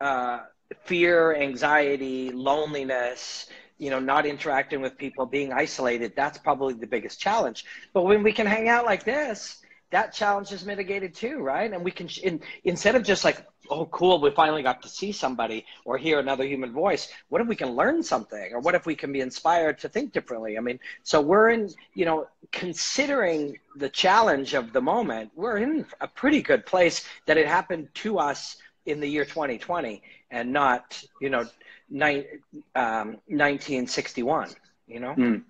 uh, 0.00 0.40
fear, 0.84 1.34
anxiety, 1.36 2.30
loneliness, 2.30 3.46
you 3.78 3.90
know, 3.90 3.98
not 3.98 4.26
interacting 4.26 4.80
with 4.80 4.96
people, 4.96 5.26
being 5.26 5.52
isolated, 5.52 6.12
that's 6.16 6.38
probably 6.38 6.74
the 6.74 6.86
biggest 6.86 7.20
challenge. 7.20 7.64
But 7.92 8.02
when 8.02 8.22
we 8.22 8.32
can 8.32 8.46
hang 8.46 8.68
out 8.68 8.84
like 8.84 9.04
this, 9.04 9.62
that 9.90 10.12
challenge 10.12 10.52
is 10.52 10.64
mitigated 10.64 11.14
too, 11.14 11.38
right? 11.38 11.72
And 11.72 11.84
we 11.84 11.90
can, 11.90 12.08
in, 12.22 12.40
instead 12.64 12.96
of 12.96 13.04
just 13.04 13.24
like, 13.24 13.46
oh, 13.70 13.86
cool, 13.86 14.20
we 14.20 14.30
finally 14.30 14.62
got 14.62 14.82
to 14.82 14.88
see 14.88 15.12
somebody 15.12 15.64
or 15.84 15.96
hear 15.96 16.18
another 16.18 16.44
human 16.44 16.72
voice, 16.72 17.08
what 17.28 17.40
if 17.40 17.46
we 17.46 17.56
can 17.56 17.70
learn 17.70 18.02
something? 18.02 18.52
Or 18.52 18.60
what 18.60 18.74
if 18.74 18.86
we 18.86 18.94
can 18.94 19.12
be 19.12 19.20
inspired 19.20 19.78
to 19.78 19.88
think 19.88 20.12
differently? 20.12 20.58
I 20.58 20.60
mean, 20.60 20.78
so 21.02 21.20
we're 21.20 21.50
in, 21.50 21.70
you 21.94 22.04
know, 22.04 22.26
considering 22.52 23.58
the 23.76 23.88
challenge 23.88 24.54
of 24.54 24.72
the 24.72 24.82
moment, 24.82 25.30
we're 25.34 25.58
in 25.58 25.86
a 26.00 26.08
pretty 26.08 26.42
good 26.42 26.66
place 26.66 27.06
that 27.26 27.36
it 27.36 27.46
happened 27.46 27.88
to 27.94 28.18
us 28.18 28.56
in 28.86 29.00
the 29.00 29.08
year 29.08 29.24
2020 29.24 30.02
and 30.34 30.52
not 30.52 31.02
you 31.20 31.30
know 31.30 31.44
ni- 31.88 32.26
um, 32.74 33.06
1961 33.28 34.50
you 34.86 35.00
know 35.00 35.14
mm. 35.14 35.42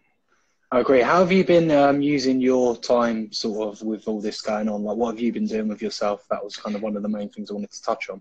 I 0.72 0.80
agree. 0.80 1.02
How 1.02 1.20
have 1.20 1.30
you 1.30 1.44
been 1.44 1.70
um, 1.70 2.02
using 2.02 2.40
your 2.40 2.76
time, 2.76 3.30
sort 3.30 3.68
of, 3.68 3.82
with 3.82 4.08
all 4.08 4.20
this 4.20 4.40
going 4.40 4.68
on? 4.68 4.82
Like, 4.82 4.96
what 4.96 5.12
have 5.12 5.20
you 5.20 5.32
been 5.32 5.46
doing 5.46 5.68
with 5.68 5.80
yourself? 5.80 6.26
That 6.30 6.42
was 6.42 6.56
kind 6.56 6.74
of 6.74 6.82
one 6.82 6.96
of 6.96 7.02
the 7.04 7.08
main 7.08 7.28
things 7.28 7.48
I 7.48 7.54
wanted 7.54 7.70
to 7.70 7.82
touch 7.82 8.08
on. 8.08 8.20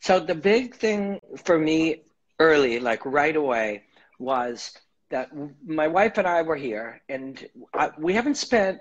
So 0.00 0.18
the 0.18 0.34
big 0.34 0.76
thing 0.76 1.20
for 1.44 1.58
me 1.58 2.04
early, 2.38 2.80
like 2.80 3.04
right 3.04 3.36
away, 3.36 3.82
was 4.18 4.72
that 5.10 5.28
my 5.66 5.88
wife 5.88 6.16
and 6.16 6.26
I 6.26 6.40
were 6.40 6.56
here, 6.56 7.02
and 7.10 7.46
I, 7.74 7.90
we 7.98 8.14
haven't 8.14 8.36
spent. 8.36 8.80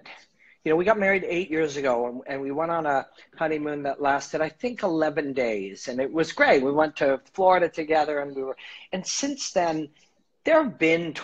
You 0.63 0.71
know, 0.71 0.75
we 0.75 0.85
got 0.85 0.99
married 0.99 1.23
eight 1.27 1.49
years 1.49 1.77
ago, 1.77 2.07
and, 2.07 2.21
and 2.27 2.41
we 2.41 2.51
went 2.51 2.71
on 2.71 2.85
a 2.85 3.07
honeymoon 3.37 3.83
that 3.83 4.01
lasted, 4.01 4.41
I 4.41 4.49
think, 4.49 4.83
eleven 4.83 5.33
days, 5.33 5.87
and 5.87 5.99
it 6.01 6.11
was 6.11 6.33
great. 6.33 6.61
We 6.61 6.71
went 6.71 6.97
to 6.97 7.21
Florida 7.33 7.69
together, 7.69 8.19
and 8.19 8.35
we 8.35 8.43
were, 8.43 8.57
and 8.91 9.05
since 9.05 9.51
then, 9.51 9.89
there 10.43 10.61
have 10.61 10.77
been 10.77 11.15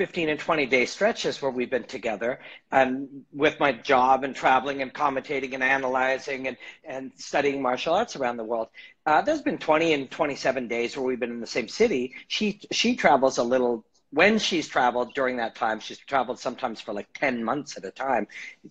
15 0.00 0.30
and 0.30 0.40
20 0.40 0.66
day 0.66 0.86
stretches 0.86 1.42
where 1.42 1.50
we've 1.50 1.70
been 1.70 1.84
together 1.84 2.40
and 2.72 3.24
with 3.32 3.60
my 3.60 3.72
job 3.72 4.24
and 4.24 4.34
traveling 4.34 4.80
and 4.82 4.94
commentating 4.94 5.52
and 5.52 5.62
analyzing 5.62 6.48
and, 6.48 6.56
and 6.84 7.12
studying 7.16 7.60
martial 7.60 7.94
arts 7.94 8.16
around 8.16 8.38
the 8.38 8.44
world. 8.44 8.68
Uh, 9.04 9.20
there's 9.20 9.42
been 9.42 9.58
20 9.58 9.92
and 9.92 10.10
27 10.10 10.68
days 10.68 10.96
where 10.96 11.04
we've 11.04 11.20
been 11.20 11.30
in 11.30 11.40
the 11.40 11.46
same 11.46 11.68
city. 11.68 12.14
She, 12.28 12.60
she 12.70 12.96
travels 12.96 13.36
a 13.38 13.42
little 13.42 13.84
when 14.12 14.38
she's 14.38 14.68
traveled 14.68 15.14
during 15.14 15.36
that 15.36 15.54
time, 15.54 15.80
she's 15.80 15.98
traveled 15.98 16.38
sometimes 16.38 16.80
for 16.80 16.92
like 16.92 17.08
10 17.14 17.44
months 17.44 17.76
at 17.76 17.84
a 17.84 17.90
time, 17.90 18.26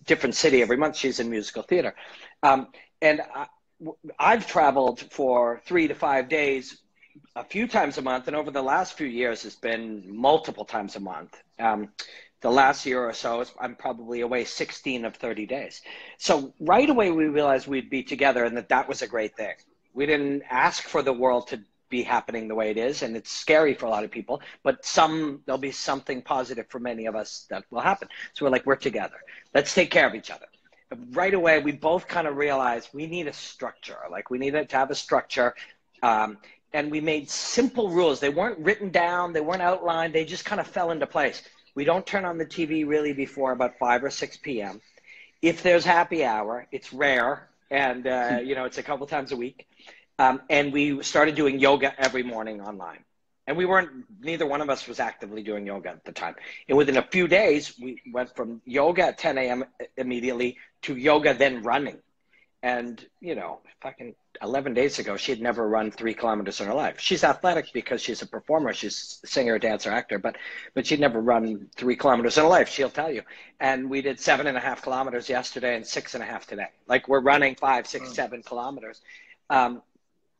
different 0.06 0.34
city 0.34 0.62
every 0.62 0.76
month. 0.76 0.96
She's 0.96 1.20
in 1.20 1.30
musical 1.30 1.62
theater. 1.62 1.94
Um, 2.42 2.68
and 3.00 3.22
I, 3.34 3.46
I've 4.18 4.46
traveled 4.46 5.00
for 5.10 5.62
three 5.64 5.88
to 5.88 5.94
five 5.94 6.28
days 6.28 6.82
a 7.36 7.44
few 7.44 7.66
times 7.66 7.98
a 7.98 8.02
month, 8.02 8.26
and 8.26 8.36
over 8.36 8.50
the 8.50 8.62
last 8.62 8.96
few 8.96 9.06
years, 9.06 9.44
it's 9.44 9.54
been 9.54 10.04
multiple 10.06 10.64
times 10.64 10.96
a 10.96 11.00
month. 11.00 11.36
Um, 11.58 11.88
the 12.40 12.50
last 12.50 12.86
year 12.86 13.02
or 13.02 13.12
so, 13.12 13.44
I'm 13.60 13.76
probably 13.76 14.22
away 14.22 14.44
16 14.44 15.04
of 15.04 15.16
30 15.16 15.46
days. 15.46 15.82
So 16.18 16.54
right 16.60 16.88
away, 16.88 17.10
we 17.10 17.28
realized 17.28 17.66
we'd 17.66 17.90
be 17.90 18.02
together, 18.02 18.44
and 18.44 18.56
that 18.56 18.68
that 18.68 18.88
was 18.88 19.02
a 19.02 19.06
great 19.06 19.36
thing. 19.36 19.54
We 19.92 20.06
didn't 20.06 20.42
ask 20.48 20.84
for 20.84 21.02
the 21.02 21.12
world 21.12 21.48
to 21.48 21.60
be 21.90 22.02
happening 22.02 22.48
the 22.48 22.54
way 22.54 22.70
it 22.70 22.78
is, 22.78 23.02
and 23.02 23.16
it's 23.16 23.30
scary 23.30 23.74
for 23.74 23.86
a 23.86 23.90
lot 23.90 24.04
of 24.04 24.10
people. 24.10 24.40
But 24.62 24.84
some 24.84 25.42
there'll 25.44 25.58
be 25.58 25.72
something 25.72 26.22
positive 26.22 26.66
for 26.68 26.78
many 26.78 27.06
of 27.06 27.16
us 27.16 27.46
that 27.50 27.64
will 27.70 27.80
happen. 27.80 28.08
So 28.32 28.44
we're 28.44 28.52
like, 28.52 28.64
we're 28.64 28.76
together. 28.76 29.16
Let's 29.54 29.74
take 29.74 29.90
care 29.90 30.06
of 30.06 30.14
each 30.14 30.30
other 30.30 30.46
right 31.12 31.34
away 31.34 31.60
we 31.60 31.70
both 31.70 32.08
kind 32.08 32.26
of 32.26 32.36
realized 32.36 32.88
we 32.92 33.06
need 33.06 33.28
a 33.28 33.32
structure 33.32 33.96
like 34.10 34.28
we 34.28 34.38
needed 34.38 34.68
to 34.68 34.76
have 34.76 34.90
a 34.90 34.94
structure 34.96 35.54
um, 36.02 36.36
and 36.72 36.90
we 36.90 37.00
made 37.00 37.28
simple 37.28 37.90
rules. 37.90 38.20
They 38.20 38.28
weren't 38.28 38.58
written 38.58 38.90
down, 38.90 39.32
they 39.32 39.40
weren't 39.40 39.62
outlined, 39.62 40.14
they 40.14 40.24
just 40.24 40.44
kind 40.44 40.60
of 40.60 40.66
fell 40.66 40.90
into 40.90 41.06
place. 41.06 41.42
We 41.74 41.84
don't 41.84 42.06
turn 42.06 42.24
on 42.24 42.38
the 42.38 42.46
TV 42.46 42.86
really 42.86 43.12
before 43.12 43.52
about 43.52 43.78
5 43.78 44.04
or 44.04 44.10
6 44.10 44.36
p.m. 44.38 44.80
If 45.42 45.62
there's 45.62 45.84
happy 45.84 46.24
hour, 46.24 46.66
it's 46.70 46.92
rare, 46.92 47.48
and 47.70 48.06
uh, 48.06 48.38
you 48.44 48.54
know 48.54 48.64
it's 48.64 48.78
a 48.78 48.82
couple 48.82 49.06
times 49.06 49.32
a 49.32 49.36
week. 49.36 49.66
Um, 50.20 50.42
and 50.50 50.70
we 50.70 51.02
started 51.02 51.34
doing 51.34 51.58
yoga 51.58 51.94
every 51.98 52.22
morning 52.22 52.60
online. 52.60 53.04
And 53.46 53.56
we 53.56 53.64
weren't, 53.64 53.90
neither 54.20 54.46
one 54.46 54.60
of 54.60 54.68
us 54.68 54.86
was 54.86 55.00
actively 55.00 55.42
doing 55.42 55.66
yoga 55.66 55.88
at 55.88 56.04
the 56.04 56.12
time. 56.12 56.34
And 56.68 56.76
within 56.76 56.98
a 56.98 57.02
few 57.02 57.26
days, 57.26 57.74
we 57.80 58.02
went 58.12 58.36
from 58.36 58.60
yoga 58.66 59.04
at 59.06 59.16
10 59.16 59.38
a.m. 59.38 59.64
immediately 59.96 60.58
to 60.82 60.94
yoga, 60.94 61.32
then 61.32 61.62
running. 61.62 61.96
And, 62.62 63.02
you 63.22 63.34
know, 63.34 63.60
fucking 63.80 64.14
11 64.42 64.74
days 64.74 64.98
ago, 64.98 65.16
she 65.16 65.32
had 65.32 65.40
never 65.40 65.66
run 65.66 65.90
three 65.90 66.12
kilometers 66.12 66.60
in 66.60 66.66
her 66.66 66.74
life. 66.74 67.00
She's 67.00 67.24
athletic 67.24 67.72
because 67.72 68.02
she's 68.02 68.20
a 68.20 68.26
performer. 68.26 68.74
She's 68.74 69.20
a 69.24 69.26
singer, 69.26 69.58
dancer, 69.58 69.90
actor, 69.90 70.18
but, 70.18 70.36
but 70.74 70.86
she'd 70.86 71.00
never 71.00 71.18
run 71.18 71.70
three 71.76 71.96
kilometers 71.96 72.36
in 72.36 72.44
her 72.44 72.50
life. 72.50 72.68
She'll 72.68 72.90
tell 72.90 73.10
you. 73.10 73.22
And 73.58 73.88
we 73.88 74.02
did 74.02 74.20
seven 74.20 74.46
and 74.46 74.58
a 74.58 74.60
half 74.60 74.82
kilometers 74.82 75.30
yesterday 75.30 75.76
and 75.76 75.86
six 75.86 76.12
and 76.12 76.22
a 76.22 76.26
half 76.26 76.46
today. 76.46 76.68
Like 76.86 77.08
we're 77.08 77.22
running 77.22 77.54
five, 77.54 77.86
six, 77.86 78.12
seven 78.12 78.42
kilometers. 78.42 79.00
Um, 79.48 79.82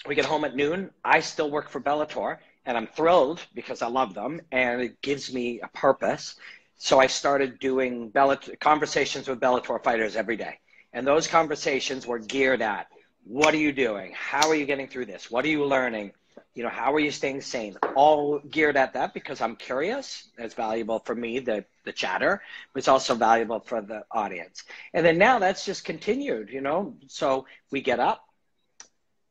we 0.07 0.14
get 0.14 0.25
home 0.25 0.45
at 0.45 0.57
noon. 0.57 0.90
I 1.04 1.21
still 1.21 1.50
work 1.50 1.69
for 1.69 1.80
Bellator 1.80 2.38
and 2.64 2.76
I'm 2.76 2.87
thrilled 2.87 3.40
because 3.54 3.83
I 3.83 3.88
love 3.88 4.14
them 4.14 4.40
and 4.50 4.80
it 4.80 5.02
gives 5.02 5.33
me 5.33 5.61
a 5.61 5.69
purpose. 5.69 6.37
So 6.78 6.99
I 6.99 7.07
started 7.07 7.59
doing 7.59 8.11
Bellator, 8.11 8.59
conversations 8.59 9.28
with 9.28 9.40
Bellator 9.40 9.83
fighters 9.83 10.16
every 10.16 10.37
day 10.37 10.59
and 10.92 11.07
those 11.07 11.26
conversations 11.26 12.07
were 12.07 12.19
geared 12.19 12.62
at 12.62 12.88
what 13.25 13.54
are 13.54 13.59
you 13.59 13.73
doing? 13.73 14.12
How 14.16 14.49
are 14.49 14.54
you 14.54 14.64
getting 14.64 14.88
through 14.88 15.07
this? 15.07 15.30
What 15.30 15.45
are 15.45 15.49
you 15.49 15.64
learning? 15.64 16.12
You 16.54 16.64
know, 16.64 16.71
how 16.71 16.92
are 16.95 17.00
you 17.00 17.11
staying 17.11 17.42
sane? 17.42 17.76
All 17.95 18.40
geared 18.40 18.76
at 18.76 18.95
that 18.95 19.14
because 19.14 19.40
I'm 19.40 19.57
curious. 19.57 20.30
It's 20.37 20.54
valuable 20.54 20.99
for 20.99 21.14
me, 21.14 21.38
the 21.38 21.64
the 21.85 21.92
chatter, 21.92 22.42
but 22.73 22.78
it's 22.78 22.88
also 22.88 23.14
valuable 23.14 23.61
for 23.61 23.80
the 23.80 24.04
audience. 24.11 24.64
And 24.92 25.07
then 25.07 25.16
now 25.16 25.38
that's 25.38 25.64
just 25.64 25.85
continued, 25.85 26.50
you 26.50 26.61
know. 26.61 26.97
So 27.07 27.47
we 27.71 27.83
get 27.83 28.00
up, 28.00 28.25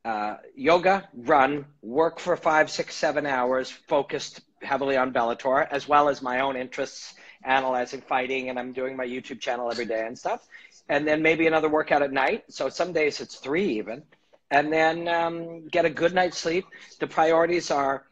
uh, 0.04 0.36
yoga, 0.54 1.08
run, 1.14 1.64
work 1.82 2.18
for 2.18 2.36
five, 2.36 2.70
six, 2.70 2.94
seven 2.94 3.26
hours, 3.26 3.70
focused 3.70 4.40
heavily 4.62 4.96
on 4.96 5.12
Bellator, 5.12 5.66
as 5.70 5.88
well 5.88 6.08
as 6.08 6.22
my 6.22 6.40
own 6.40 6.56
interests, 6.56 7.14
analyzing 7.44 8.00
fighting, 8.00 8.48
and 8.48 8.58
I'm 8.58 8.72
doing 8.72 8.96
my 8.96 9.06
YouTube 9.06 9.40
channel 9.40 9.70
every 9.70 9.86
day 9.86 10.06
and 10.06 10.18
stuff 10.18 10.46
and 10.90 11.06
then 11.06 11.22
maybe 11.22 11.46
another 11.46 11.68
workout 11.68 12.02
at 12.02 12.12
night. 12.12 12.44
So 12.48 12.68
some 12.68 12.92
days 12.92 13.20
it's 13.20 13.36
three 13.36 13.78
even, 13.78 14.02
and 14.50 14.72
then 14.72 15.08
um, 15.08 15.68
get 15.68 15.84
a 15.84 15.90
good 15.90 16.12
night's 16.12 16.36
sleep. 16.36 16.66
The 16.98 17.06
priorities 17.06 17.70
are 17.70 18.04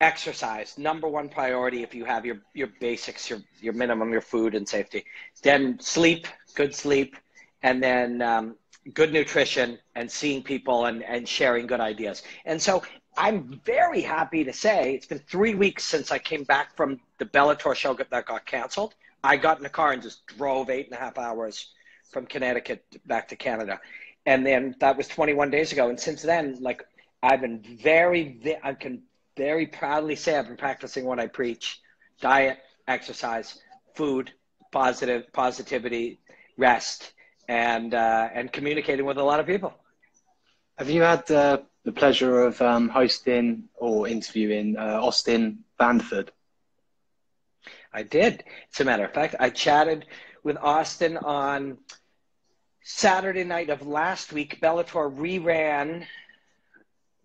exercise, 0.00 0.76
number 0.78 1.06
one 1.06 1.28
priority 1.28 1.82
if 1.84 1.94
you 1.94 2.04
have 2.06 2.24
your 2.24 2.38
your 2.54 2.68
basics, 2.80 3.28
your 3.28 3.40
your 3.60 3.74
minimum, 3.74 4.10
your 4.10 4.22
food 4.22 4.54
and 4.54 4.66
safety. 4.66 5.04
Then 5.42 5.78
sleep, 5.78 6.26
good 6.54 6.74
sleep, 6.74 7.16
and 7.62 7.82
then 7.82 8.22
um, 8.22 8.56
good 8.94 9.12
nutrition 9.12 9.78
and 9.94 10.10
seeing 10.10 10.42
people 10.42 10.86
and, 10.86 11.02
and 11.04 11.28
sharing 11.28 11.66
good 11.66 11.80
ideas. 11.80 12.22
And 12.44 12.60
so 12.60 12.82
I'm 13.16 13.60
very 13.64 14.00
happy 14.00 14.44
to 14.44 14.52
say 14.52 14.94
it's 14.94 15.06
been 15.06 15.18
three 15.20 15.54
weeks 15.54 15.84
since 15.84 16.10
I 16.10 16.18
came 16.18 16.44
back 16.44 16.76
from 16.76 17.00
the 17.18 17.26
Bellator 17.26 17.74
show 17.74 17.94
that 17.94 18.26
got 18.26 18.46
canceled. 18.46 18.94
I 19.22 19.36
got 19.36 19.60
in 19.60 19.66
a 19.66 19.70
car 19.70 19.92
and 19.92 20.02
just 20.02 20.26
drove 20.26 20.70
eight 20.70 20.86
and 20.86 20.94
a 20.94 20.98
half 20.98 21.18
hours 21.18 21.68
from 22.10 22.26
Connecticut 22.26 22.84
back 23.06 23.28
to 23.28 23.36
Canada. 23.36 23.80
And 24.26 24.44
then 24.46 24.74
that 24.80 24.96
was 24.96 25.08
21 25.08 25.50
days 25.50 25.72
ago. 25.72 25.88
And 25.88 25.98
since 25.98 26.22
then, 26.22 26.58
like 26.60 26.82
I've 27.22 27.40
been 27.40 27.62
very, 27.82 28.56
I 28.62 28.74
can 28.74 29.02
very 29.36 29.66
proudly 29.66 30.16
say 30.16 30.36
I've 30.36 30.48
been 30.48 30.56
practicing 30.56 31.04
what 31.04 31.20
I 31.20 31.26
preach: 31.26 31.80
diet, 32.20 32.58
exercise, 32.88 33.60
food, 33.94 34.32
positive, 34.70 35.32
positivity, 35.32 36.20
rest, 36.56 37.12
and 37.48 37.94
uh, 37.94 38.28
and 38.32 38.52
communicating 38.52 39.04
with 39.04 39.18
a 39.18 39.22
lot 39.22 39.40
of 39.40 39.46
people. 39.46 39.74
Have 40.78 40.90
you 40.90 41.02
had 41.02 41.30
uh, 41.30 41.58
the 41.84 41.92
pleasure 41.92 42.42
of 42.42 42.60
um, 42.62 42.88
hosting 42.88 43.64
or 43.76 44.08
interviewing 44.08 44.76
uh, 44.76 45.00
Austin 45.02 45.64
Vanderford? 45.78 46.28
I 47.92 48.02
did. 48.02 48.44
As 48.72 48.80
a 48.80 48.84
matter 48.84 49.04
of 49.04 49.12
fact, 49.12 49.34
I 49.38 49.50
chatted 49.50 50.06
with 50.42 50.56
Austin 50.56 51.18
on 51.18 51.78
Saturday 52.82 53.44
night 53.44 53.70
of 53.70 53.86
last 53.86 54.32
week, 54.32 54.60
Bellator 54.60 55.14
reran 55.14 56.04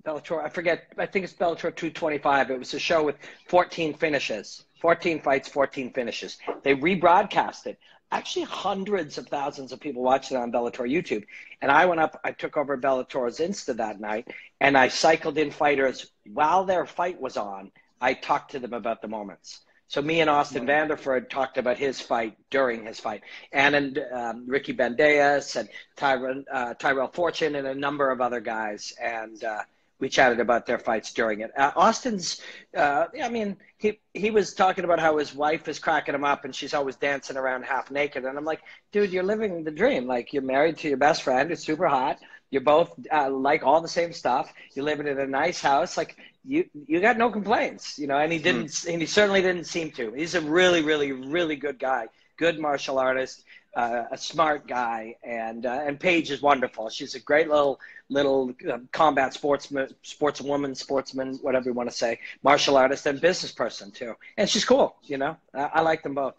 Bellator. 0.05 0.43
I 0.43 0.49
forget. 0.49 0.93
I 0.97 1.05
think 1.05 1.25
it's 1.25 1.33
Bellator 1.33 1.75
225. 1.75 2.51
It 2.51 2.59
was 2.59 2.73
a 2.73 2.79
show 2.79 3.03
with 3.03 3.15
14 3.47 3.93
finishes, 3.95 4.63
14 4.81 5.21
fights, 5.21 5.49
14 5.49 5.91
finishes. 5.91 6.37
They 6.63 6.75
rebroadcast 6.75 7.65
it. 7.65 7.79
Actually, 8.11 8.45
hundreds 8.45 9.17
of 9.17 9.27
thousands 9.27 9.71
of 9.71 9.79
people 9.79 10.01
watched 10.01 10.31
it 10.31 10.37
on 10.37 10.51
Bellator 10.51 10.89
YouTube. 10.89 11.25
And 11.61 11.69
I 11.69 11.85
went 11.85 11.99
up. 11.99 12.19
I 12.23 12.31
took 12.31 12.55
over 12.55 12.77
Bellator's 12.77 13.39
Insta 13.39 13.75
that 13.77 13.99
night, 13.99 14.27
and 14.61 14.77
I 14.77 14.87
cycled 14.87 15.37
in 15.37 15.51
fighters 15.51 16.11
while 16.25 16.63
their 16.63 16.85
fight 16.85 17.19
was 17.19 17.35
on. 17.35 17.71
I 17.99 18.13
talked 18.13 18.51
to 18.51 18.59
them 18.59 18.73
about 18.73 19.01
the 19.01 19.07
moments. 19.07 19.61
So 19.89 20.01
me 20.01 20.19
and 20.19 20.29
Austin. 20.29 20.65
Vanderford 20.65 21.29
talked 21.29 21.57
about 21.57 21.77
his 21.77 22.01
fight 22.01 22.37
during 22.49 22.85
his 22.85 22.99
fight, 22.99 23.21
and 23.53 23.73
and 23.73 23.99
um, 24.13 24.45
Ricky 24.45 24.73
Bandejas 24.73 25.55
and 25.55 25.69
Tyrell, 25.95 26.43
uh, 26.51 26.73
Tyrell 26.73 27.07
Fortune 27.07 27.55
and 27.55 27.67
a 27.67 27.75
number 27.75 28.11
of 28.11 28.19
other 28.19 28.41
guys, 28.41 28.93
and 29.01 29.41
uh, 29.43 29.63
we 29.99 30.09
chatted 30.09 30.39
about 30.39 30.65
their 30.65 30.79
fights 30.79 31.11
during 31.13 31.41
it. 31.41 31.51
Uh, 31.57 31.71
Austin's, 31.75 32.41
uh, 32.75 33.05
I 33.21 33.29
mean, 33.29 33.57
he 33.77 33.99
he 34.13 34.31
was 34.31 34.53
talking 34.53 34.83
about 34.83 34.99
how 34.99 35.17
his 35.17 35.33
wife 35.33 35.67
is 35.67 35.79
cracking 35.79 36.15
him 36.15 36.23
up, 36.23 36.45
and 36.45 36.53
she's 36.53 36.73
always 36.73 36.95
dancing 36.95 37.37
around 37.37 37.63
half 37.63 37.89
naked, 37.91 38.25
and 38.25 38.37
I'm 38.37 38.45
like, 38.45 38.61
dude, 38.91 39.11
you're 39.11 39.23
living 39.23 39.63
the 39.63 39.71
dream. 39.71 40.07
Like 40.07 40.33
you're 40.33 40.43
married 40.43 40.77
to 40.79 40.87
your 40.87 40.97
best 40.97 41.23
friend, 41.23 41.51
it's 41.51 41.63
super 41.63 41.87
hot. 41.87 42.19
You 42.49 42.61
both 42.61 42.93
uh, 43.11 43.29
like 43.29 43.63
all 43.63 43.81
the 43.81 43.87
same 43.87 44.13
stuff. 44.13 44.53
You're 44.73 44.85
living 44.85 45.07
in 45.07 45.19
a 45.19 45.27
nice 45.27 45.61
house. 45.61 45.97
Like 45.97 46.15
you, 46.45 46.69
you 46.73 47.01
got 47.01 47.17
no 47.17 47.29
complaints, 47.29 47.99
you 47.99 48.07
know. 48.07 48.17
And 48.17 48.31
he 48.31 48.39
didn't, 48.39 48.67
mm. 48.67 48.93
and 48.93 49.01
he 49.01 49.07
certainly 49.07 49.41
didn't 49.41 49.65
seem 49.65 49.91
to. 49.91 50.13
He's 50.13 50.35
a 50.35 50.41
really, 50.41 50.81
really, 50.81 51.11
really 51.11 51.57
good 51.57 51.77
guy. 51.77 52.07
Good 52.37 52.59
martial 52.59 52.99
artist, 52.99 53.43
uh, 53.75 54.05
a 54.11 54.17
smart 54.17 54.67
guy, 54.67 55.15
and 55.23 55.65
uh, 55.65 55.83
and 55.85 55.99
Paige 55.99 56.31
is 56.31 56.41
wonderful. 56.41 56.89
She's 56.89 57.15
a 57.15 57.19
great 57.19 57.47
little 57.47 57.79
little 58.09 58.53
uh, 58.71 58.79
combat 58.91 59.33
sportsman, 59.33 59.89
sportswoman, 60.03 60.75
sportsman, 60.75 61.35
whatever 61.41 61.69
you 61.69 61.73
want 61.73 61.89
to 61.89 61.95
say, 61.95 62.19
martial 62.43 62.77
artist 62.77 63.05
and 63.05 63.19
business 63.19 63.51
person 63.51 63.91
too. 63.91 64.15
And 64.37 64.49
she's 64.49 64.65
cool, 64.65 64.95
you 65.03 65.17
know. 65.17 65.37
I, 65.53 65.81
like 65.81 66.03
them 66.03 66.15
both. 66.15 66.35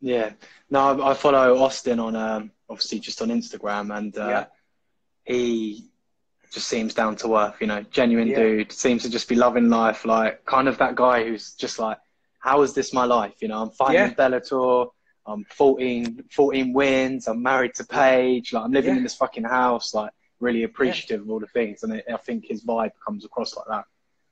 Yeah. 0.00 0.32
No, 0.68 1.00
I, 1.00 1.10
I 1.10 1.14
follow 1.14 1.58
Austin 1.58 2.00
on 2.00 2.16
um, 2.16 2.50
obviously 2.68 2.98
just 2.98 3.22
on 3.22 3.28
Instagram, 3.28 3.96
and 3.96 4.16
uh, 4.18 4.28
yeah. 4.28 4.44
he 5.24 5.90
just 6.52 6.66
seems 6.66 6.94
down 6.94 7.16
to 7.16 7.36
earth. 7.36 7.56
You 7.60 7.68
know, 7.68 7.82
genuine 7.90 8.28
yeah. 8.28 8.36
dude. 8.36 8.72
Seems 8.72 9.02
to 9.02 9.10
just 9.10 9.28
be 9.28 9.34
loving 9.34 9.68
life. 9.68 10.04
Like 10.04 10.44
kind 10.44 10.68
of 10.68 10.78
that 10.78 10.94
guy 10.94 11.24
who's 11.24 11.54
just 11.54 11.78
like, 11.78 11.98
how 12.38 12.62
is 12.62 12.74
this 12.74 12.92
my 12.92 13.04
life? 13.04 13.34
You 13.40 13.48
know, 13.48 13.62
I'm 13.62 13.70
fighting 13.70 13.94
yeah. 13.96 14.14
Bellator. 14.14 14.90
I'm 15.30 15.44
14, 15.50 16.24
14 16.30 16.72
wins. 16.72 17.28
I'm 17.28 17.42
married 17.42 17.74
to 17.76 17.84
Paige. 17.84 18.52
Like 18.52 18.64
I'm 18.64 18.72
living 18.72 18.96
in 18.96 19.02
this 19.02 19.14
fucking 19.14 19.44
house. 19.44 19.94
Like 19.94 20.10
really 20.40 20.64
appreciative 20.64 21.20
of 21.20 21.30
all 21.30 21.38
the 21.38 21.46
things, 21.46 21.82
and 21.82 22.02
I 22.12 22.16
think 22.16 22.46
his 22.46 22.64
vibe 22.64 22.92
comes 23.04 23.24
across 23.24 23.56
like 23.56 23.66
that. 23.68 23.84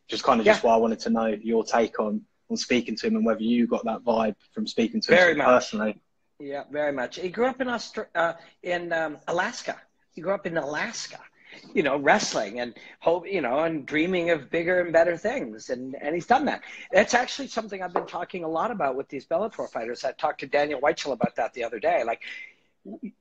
Just 0.08 0.24
kind 0.24 0.40
of 0.40 0.46
just 0.46 0.62
what 0.62 0.72
I 0.72 0.76
wanted 0.78 1.00
to 1.00 1.10
know 1.10 1.26
your 1.26 1.64
take 1.64 2.00
on 2.00 2.22
on 2.50 2.56
speaking 2.56 2.96
to 2.96 3.06
him 3.06 3.16
and 3.16 3.26
whether 3.26 3.42
you 3.42 3.66
got 3.66 3.84
that 3.84 4.02
vibe 4.02 4.34
from 4.52 4.66
speaking 4.66 5.00
to 5.02 5.10
very 5.10 5.32
him 5.32 5.38
much. 5.38 5.46
personally. 5.46 6.00
Yeah, 6.40 6.64
very 6.70 6.92
much. 6.92 7.16
He 7.16 7.28
grew 7.28 7.46
up 7.46 7.60
in 7.60 7.68
Austra- 7.68 8.06
uh, 8.14 8.34
in 8.62 8.92
um, 8.92 9.18
Alaska. 9.26 9.76
He 10.12 10.20
grew 10.20 10.32
up 10.32 10.46
in 10.46 10.56
Alaska, 10.56 11.20
you 11.74 11.82
know, 11.82 11.96
wrestling 11.96 12.60
and 12.60 12.74
hope, 13.00 13.26
you 13.26 13.40
know, 13.40 13.60
and 13.60 13.86
dreaming 13.86 14.30
of 14.30 14.50
bigger 14.50 14.80
and 14.80 14.92
better 14.92 15.16
things. 15.16 15.70
And 15.70 15.96
and 16.00 16.14
he's 16.14 16.26
done 16.26 16.44
that. 16.46 16.62
That's 16.92 17.14
actually 17.14 17.48
something 17.48 17.82
I've 17.82 17.94
been 17.94 18.06
talking 18.06 18.44
a 18.44 18.48
lot 18.48 18.70
about 18.70 18.96
with 18.96 19.08
these 19.08 19.26
Bellator 19.26 19.68
fighters. 19.68 20.04
I 20.04 20.12
talked 20.12 20.40
to 20.40 20.46
Daniel 20.46 20.80
Weichel 20.80 21.12
about 21.12 21.36
that 21.36 21.54
the 21.54 21.64
other 21.64 21.78
day. 21.78 22.04
Like, 22.04 22.22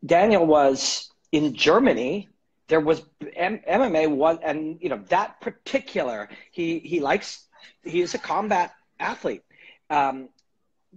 Daniel 0.06 0.46
was 0.46 1.12
in 1.32 1.54
Germany 1.54 2.30
there 2.68 2.82
was 2.82 3.02
M- 3.36 3.62
MMA 3.68 4.10
was 4.10 4.40
and 4.44 4.78
you 4.82 4.90
know 4.90 5.02
that 5.10 5.40
particular 5.42 6.30
he 6.52 6.80
he 6.80 7.00
likes 7.00 7.48
he 7.84 8.02
is 8.02 8.14
a 8.14 8.20
combat 8.20 8.74
athlete. 9.00 9.44
Um, 9.90 10.30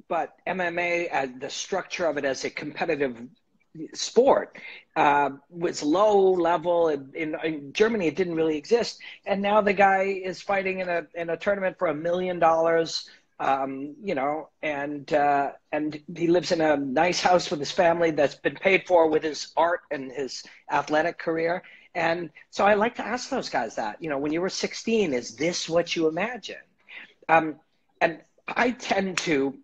but 0.09 0.35
MMA, 0.47 1.09
uh, 1.13 1.27
the 1.39 1.51
structure 1.51 2.07
of 2.07 2.17
it 2.17 2.25
as 2.25 2.45
a 2.45 2.51
competitive 2.51 3.21
sport 3.95 4.57
uh, 4.97 5.31
was 5.49 5.83
low 5.83 6.33
level. 6.33 6.89
In, 6.89 7.11
in, 7.15 7.37
in, 7.45 7.73
Germany, 7.73 8.07
it 8.07 8.17
didn't 8.17 8.35
really 8.35 8.57
exist. 8.57 9.01
And 9.27 9.41
now 9.43 9.61
the 9.61 9.73
guy 9.73 10.03
is 10.03 10.41
fighting 10.43 10.81
in 10.81 10.89
a, 10.89 11.07
in 11.15 11.31
a 11.31 11.37
tournament 11.37 11.79
for 11.79 11.89
a 11.89 11.95
million 11.95 12.39
dollars. 12.39 13.09
Um, 13.39 13.95
you 14.03 14.15
know, 14.15 14.51
and 14.63 15.11
uh, 15.15 15.53
and 15.73 15.99
he 16.15 16.27
lives 16.27 16.53
in 16.53 16.61
a 16.61 16.77
nice 16.77 17.23
house 17.23 17.51
with 17.51 17.59
his 17.59 17.71
family 17.71 18.11
that's 18.11 18.35
been 18.35 18.55
paid 18.55 18.87
for 18.87 19.09
with 19.09 19.23
his 19.23 19.53
art 19.57 19.81
and 19.91 20.13
his 20.13 20.45
athletic 20.71 21.17
career. 21.17 21.63
And 21.95 22.31
so 22.51 22.65
I 22.65 22.75
like 22.75 22.95
to 22.97 23.07
ask 23.07 23.31
those 23.31 23.49
guys 23.49 23.77
that, 23.77 23.97
you 24.01 24.09
know, 24.11 24.19
when 24.19 24.33
you 24.33 24.41
were 24.41 24.49
16, 24.49 25.13
is 25.13 25.37
this 25.37 25.69
what 25.69 25.97
you 25.97 26.07
imagine? 26.07 26.57
Um, 27.29 27.57
and 28.01 28.21
I 28.47 28.73
tend 28.73 29.19
to, 29.19 29.59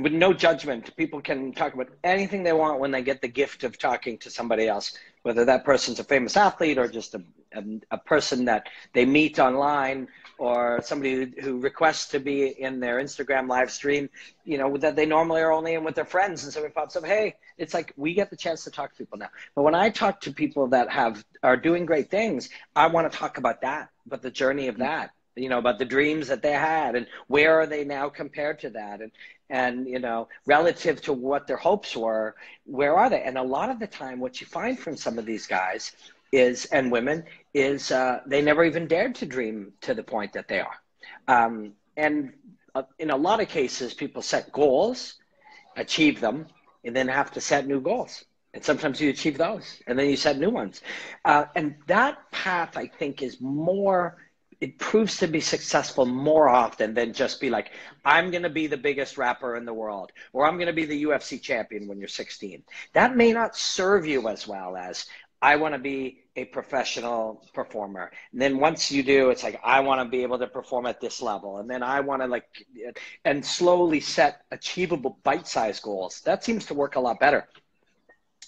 with 0.00 0.12
no 0.12 0.32
judgment, 0.32 0.94
people 0.96 1.20
can 1.20 1.52
talk 1.52 1.74
about 1.74 1.88
anything 2.04 2.42
they 2.42 2.52
want 2.52 2.80
when 2.80 2.90
they 2.90 3.02
get 3.02 3.20
the 3.20 3.28
gift 3.28 3.64
of 3.64 3.78
talking 3.78 4.18
to 4.18 4.30
somebody 4.30 4.68
else, 4.68 4.96
whether 5.22 5.44
that 5.44 5.64
person's 5.64 5.98
a 5.98 6.04
famous 6.04 6.36
athlete 6.36 6.78
or 6.78 6.88
just 6.88 7.14
a, 7.14 7.22
a, 7.54 7.62
a 7.92 7.98
person 7.98 8.44
that 8.46 8.68
they 8.92 9.04
meet 9.04 9.38
online 9.38 10.08
or 10.38 10.80
somebody 10.82 11.32
who, 11.40 11.60
requests 11.60 12.08
to 12.08 12.18
be 12.18 12.46
in 12.46 12.80
their 12.80 12.98
Instagram 13.00 13.48
live 13.48 13.70
stream, 13.70 14.08
you 14.44 14.58
know, 14.58 14.76
that 14.76 14.96
they 14.96 15.06
normally 15.06 15.40
are 15.40 15.52
only 15.52 15.74
in 15.74 15.84
with 15.84 15.94
their 15.94 16.04
friends 16.04 16.44
and 16.44 16.52
somebody 16.52 16.72
pops 16.72 16.96
up, 16.96 17.04
hey, 17.04 17.36
it's 17.58 17.74
like 17.74 17.92
we 17.96 18.14
get 18.14 18.30
the 18.30 18.36
chance 18.36 18.64
to 18.64 18.70
talk 18.70 18.90
to 18.90 18.98
people 18.98 19.18
now. 19.18 19.28
But 19.54 19.62
when 19.62 19.74
I 19.74 19.90
talk 19.90 20.20
to 20.22 20.32
people 20.32 20.68
that 20.68 20.90
have 20.90 21.24
are 21.42 21.56
doing 21.56 21.86
great 21.86 22.10
things, 22.10 22.48
I 22.74 22.88
want 22.88 23.10
to 23.10 23.16
talk 23.16 23.38
about 23.38 23.60
that, 23.60 23.90
about 24.06 24.22
the 24.22 24.30
journey 24.30 24.68
of 24.68 24.78
that 24.78 25.10
you 25.36 25.48
know 25.48 25.58
about 25.58 25.78
the 25.78 25.84
dreams 25.84 26.28
that 26.28 26.42
they 26.42 26.52
had 26.52 26.94
and 26.94 27.06
where 27.26 27.58
are 27.58 27.66
they 27.66 27.84
now 27.84 28.08
compared 28.08 28.58
to 28.60 28.70
that 28.70 29.00
and 29.00 29.10
and 29.52 29.86
you 29.86 30.00
know 30.00 30.26
relative 30.46 31.00
to 31.02 31.12
what 31.12 31.46
their 31.46 31.58
hopes 31.58 31.94
were 31.94 32.34
where 32.64 32.96
are 32.96 33.08
they? 33.08 33.22
And 33.22 33.38
a 33.38 33.42
lot 33.42 33.70
of 33.70 33.78
the 33.78 33.86
time 33.86 34.18
what 34.18 34.40
you 34.40 34.46
find 34.46 34.76
from 34.78 34.96
some 34.96 35.18
of 35.18 35.26
these 35.26 35.46
guys 35.46 35.92
is 36.32 36.64
and 36.66 36.90
women 36.90 37.24
is 37.54 37.92
uh, 37.92 38.20
they 38.26 38.40
never 38.40 38.64
even 38.64 38.88
dared 38.88 39.14
to 39.16 39.26
dream 39.26 39.72
to 39.82 39.94
the 39.94 40.02
point 40.02 40.32
that 40.32 40.48
they 40.48 40.60
are. 40.60 40.76
Um, 41.28 41.74
and 41.96 42.32
uh, 42.74 42.84
in 42.98 43.10
a 43.10 43.16
lot 43.16 43.40
of 43.40 43.48
cases 43.48 43.94
people 43.94 44.22
set 44.22 44.50
goals 44.50 45.16
achieve 45.76 46.20
them 46.20 46.46
and 46.84 46.96
then 46.96 47.06
have 47.08 47.30
to 47.32 47.40
set 47.40 47.66
new 47.66 47.80
goals. 47.80 48.24
And 48.54 48.64
sometimes 48.64 49.00
you 49.00 49.10
achieve 49.10 49.38
those 49.38 49.82
and 49.86 49.98
then 49.98 50.08
you 50.08 50.16
set 50.16 50.38
new 50.38 50.50
ones. 50.50 50.80
Uh, 51.24 51.44
and 51.54 51.74
that 51.86 52.18
path 52.30 52.76
i 52.76 52.86
think 52.86 53.22
is 53.22 53.40
more 53.40 54.16
it 54.62 54.78
proves 54.78 55.16
to 55.16 55.26
be 55.26 55.40
successful 55.40 56.06
more 56.06 56.48
often 56.48 56.94
than 56.94 57.12
just 57.12 57.40
be 57.40 57.50
like, 57.50 57.72
I'm 58.04 58.30
going 58.30 58.44
to 58.44 58.48
be 58.48 58.68
the 58.68 58.76
biggest 58.76 59.18
rapper 59.18 59.56
in 59.56 59.64
the 59.64 59.74
world, 59.74 60.12
or 60.32 60.46
I'm 60.46 60.54
going 60.54 60.68
to 60.68 60.72
be 60.72 60.84
the 60.84 61.02
UFC 61.02 61.42
champion 61.42 61.88
when 61.88 61.98
you're 61.98 62.06
16. 62.06 62.62
That 62.92 63.16
may 63.16 63.32
not 63.32 63.56
serve 63.56 64.06
you 64.06 64.28
as 64.28 64.46
well 64.46 64.76
as 64.76 65.06
I 65.42 65.56
want 65.56 65.74
to 65.74 65.80
be 65.80 66.20
a 66.36 66.44
professional 66.44 67.44
performer. 67.52 68.12
And 68.30 68.40
then 68.40 68.60
once 68.60 68.92
you 68.92 69.02
do, 69.02 69.30
it's 69.30 69.42
like, 69.42 69.60
I 69.64 69.80
want 69.80 70.00
to 70.00 70.08
be 70.08 70.22
able 70.22 70.38
to 70.38 70.46
perform 70.46 70.86
at 70.86 71.00
this 71.00 71.20
level. 71.20 71.58
And 71.58 71.68
then 71.68 71.82
I 71.82 71.98
want 71.98 72.22
to 72.22 72.28
like, 72.28 72.46
and 73.24 73.44
slowly 73.44 73.98
set 73.98 74.42
achievable 74.52 75.18
bite 75.24 75.48
sized 75.48 75.82
goals. 75.82 76.20
That 76.20 76.44
seems 76.44 76.66
to 76.66 76.74
work 76.74 76.94
a 76.94 77.00
lot 77.00 77.18
better. 77.18 77.48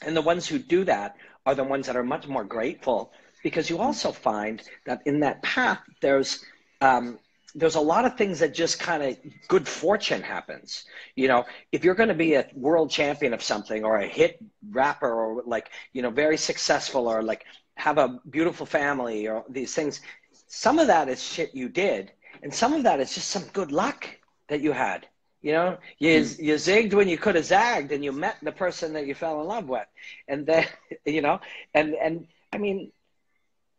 And 0.00 0.16
the 0.16 0.22
ones 0.22 0.46
who 0.46 0.60
do 0.60 0.84
that 0.84 1.16
are 1.44 1.56
the 1.56 1.64
ones 1.64 1.88
that 1.88 1.96
are 1.96 2.04
much 2.04 2.28
more 2.28 2.44
grateful 2.44 3.12
because 3.44 3.70
you 3.70 3.78
also 3.78 4.10
find 4.10 4.62
that 4.86 5.02
in 5.06 5.20
that 5.20 5.40
path 5.42 5.78
there's 6.00 6.44
um, 6.80 7.18
there's 7.54 7.76
a 7.76 7.80
lot 7.80 8.04
of 8.04 8.16
things 8.16 8.40
that 8.40 8.52
just 8.52 8.80
kind 8.80 9.00
of 9.02 9.16
good 9.46 9.68
fortune 9.68 10.22
happens. 10.22 10.86
You 11.14 11.28
know, 11.28 11.44
if 11.70 11.84
you're 11.84 11.94
going 11.94 12.08
to 12.08 12.14
be 12.14 12.34
a 12.34 12.48
world 12.54 12.90
champion 12.90 13.32
of 13.32 13.42
something 13.42 13.84
or 13.84 13.98
a 13.98 14.08
hit 14.08 14.42
rapper 14.72 15.08
or 15.08 15.42
like, 15.46 15.70
you 15.92 16.02
know, 16.02 16.10
very 16.10 16.36
successful 16.36 17.06
or 17.06 17.22
like 17.22 17.44
have 17.76 17.98
a 17.98 18.18
beautiful 18.28 18.66
family 18.66 19.28
or 19.28 19.44
these 19.48 19.72
things, 19.72 20.00
some 20.48 20.80
of 20.80 20.88
that 20.88 21.08
is 21.08 21.22
shit 21.22 21.54
you 21.54 21.68
did. 21.68 22.10
And 22.42 22.52
some 22.52 22.72
of 22.72 22.82
that 22.82 22.98
is 22.98 23.14
just 23.14 23.30
some 23.30 23.44
good 23.52 23.70
luck 23.70 24.08
that 24.48 24.60
you 24.60 24.72
had. 24.72 25.06
You 25.40 25.52
know, 25.52 25.78
you, 25.98 26.24
hmm. 26.24 26.44
you 26.44 26.54
zigged 26.54 26.94
when 26.94 27.08
you 27.08 27.18
could 27.18 27.36
have 27.36 27.44
zagged 27.44 27.92
and 27.92 28.02
you 28.02 28.10
met 28.10 28.36
the 28.42 28.50
person 28.50 28.94
that 28.94 29.06
you 29.06 29.14
fell 29.14 29.40
in 29.40 29.46
love 29.46 29.68
with. 29.68 29.86
And 30.26 30.44
then, 30.44 30.66
you 31.04 31.22
know, 31.22 31.40
and, 31.72 31.94
and 31.94 32.26
I 32.52 32.58
mean, 32.58 32.90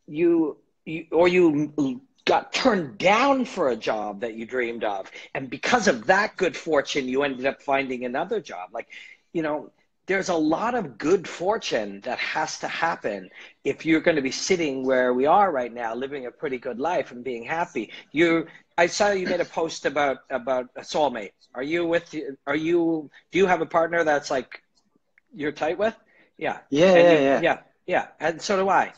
you, 0.07 0.57
you 0.85 1.05
or 1.11 1.27
you 1.27 2.01
got 2.25 2.51
turned 2.51 2.97
down 2.97 3.45
for 3.45 3.69
a 3.69 3.75
job 3.75 4.21
that 4.21 4.33
you 4.33 4.45
dreamed 4.45 4.83
of 4.83 5.09
and 5.35 5.49
because 5.49 5.87
of 5.87 6.07
that 6.07 6.35
good 6.37 6.57
fortune 6.57 7.07
you 7.07 7.23
ended 7.23 7.45
up 7.45 7.61
finding 7.61 8.03
another 8.03 8.39
job. 8.41 8.69
Like 8.73 8.87
you 9.31 9.41
know 9.43 9.71
there's 10.07 10.29
a 10.29 10.35
lot 10.35 10.75
of 10.75 10.97
good 10.97 11.27
fortune 11.27 12.01
that 12.01 12.19
has 12.19 12.59
to 12.59 12.67
happen 12.67 13.29
if 13.63 13.85
you're 13.85 14.01
going 14.01 14.15
to 14.15 14.21
be 14.21 14.31
sitting 14.31 14.85
where 14.85 15.13
we 15.13 15.25
are 15.25 15.51
right 15.51 15.73
now 15.73 15.95
living 15.95 16.27
a 16.27 16.31
pretty 16.31 16.59
good 16.59 16.79
life 16.79 17.11
and 17.11 17.23
being 17.23 17.43
happy. 17.43 17.91
You 18.11 18.47
i 18.77 18.87
saw 18.87 19.11
you 19.11 19.25
made 19.25 19.41
a 19.41 19.45
post 19.45 19.85
about 19.85 20.17
about 20.29 20.67
a 20.75 20.81
soulmate. 20.81 21.31
Are 21.53 21.63
you 21.63 21.85
with 21.85 22.13
are 22.45 22.55
you 22.55 23.09
do 23.31 23.39
you 23.39 23.45
have 23.47 23.61
a 23.61 23.65
partner 23.65 24.03
that's 24.03 24.29
like 24.29 24.61
you're 25.33 25.51
tight 25.51 25.77
with? 25.77 25.95
Yeah. 26.37 26.59
Yeah 26.69 26.95
yeah, 26.95 27.11
you, 27.11 27.17
yeah. 27.17 27.41
yeah 27.41 27.57
yeah. 27.87 28.07
And 28.19 28.41
so 28.41 28.57
do 28.57 28.69
i 28.69 28.93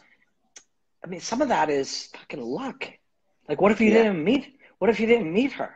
I 1.07 1.09
mean, 1.09 1.21
some 1.21 1.41
of 1.41 1.47
that 1.47 1.69
is 1.69 2.07
fucking 2.07 2.41
luck. 2.41 2.85
Like, 3.47 3.61
what 3.61 3.71
if 3.71 3.79
you 3.79 3.87
yeah. 3.87 4.03
didn't 4.03 4.25
meet? 4.25 4.59
What 4.79 4.89
if 4.89 4.99
you 4.99 5.07
didn't 5.07 5.31
meet 5.31 5.53
her? 5.53 5.73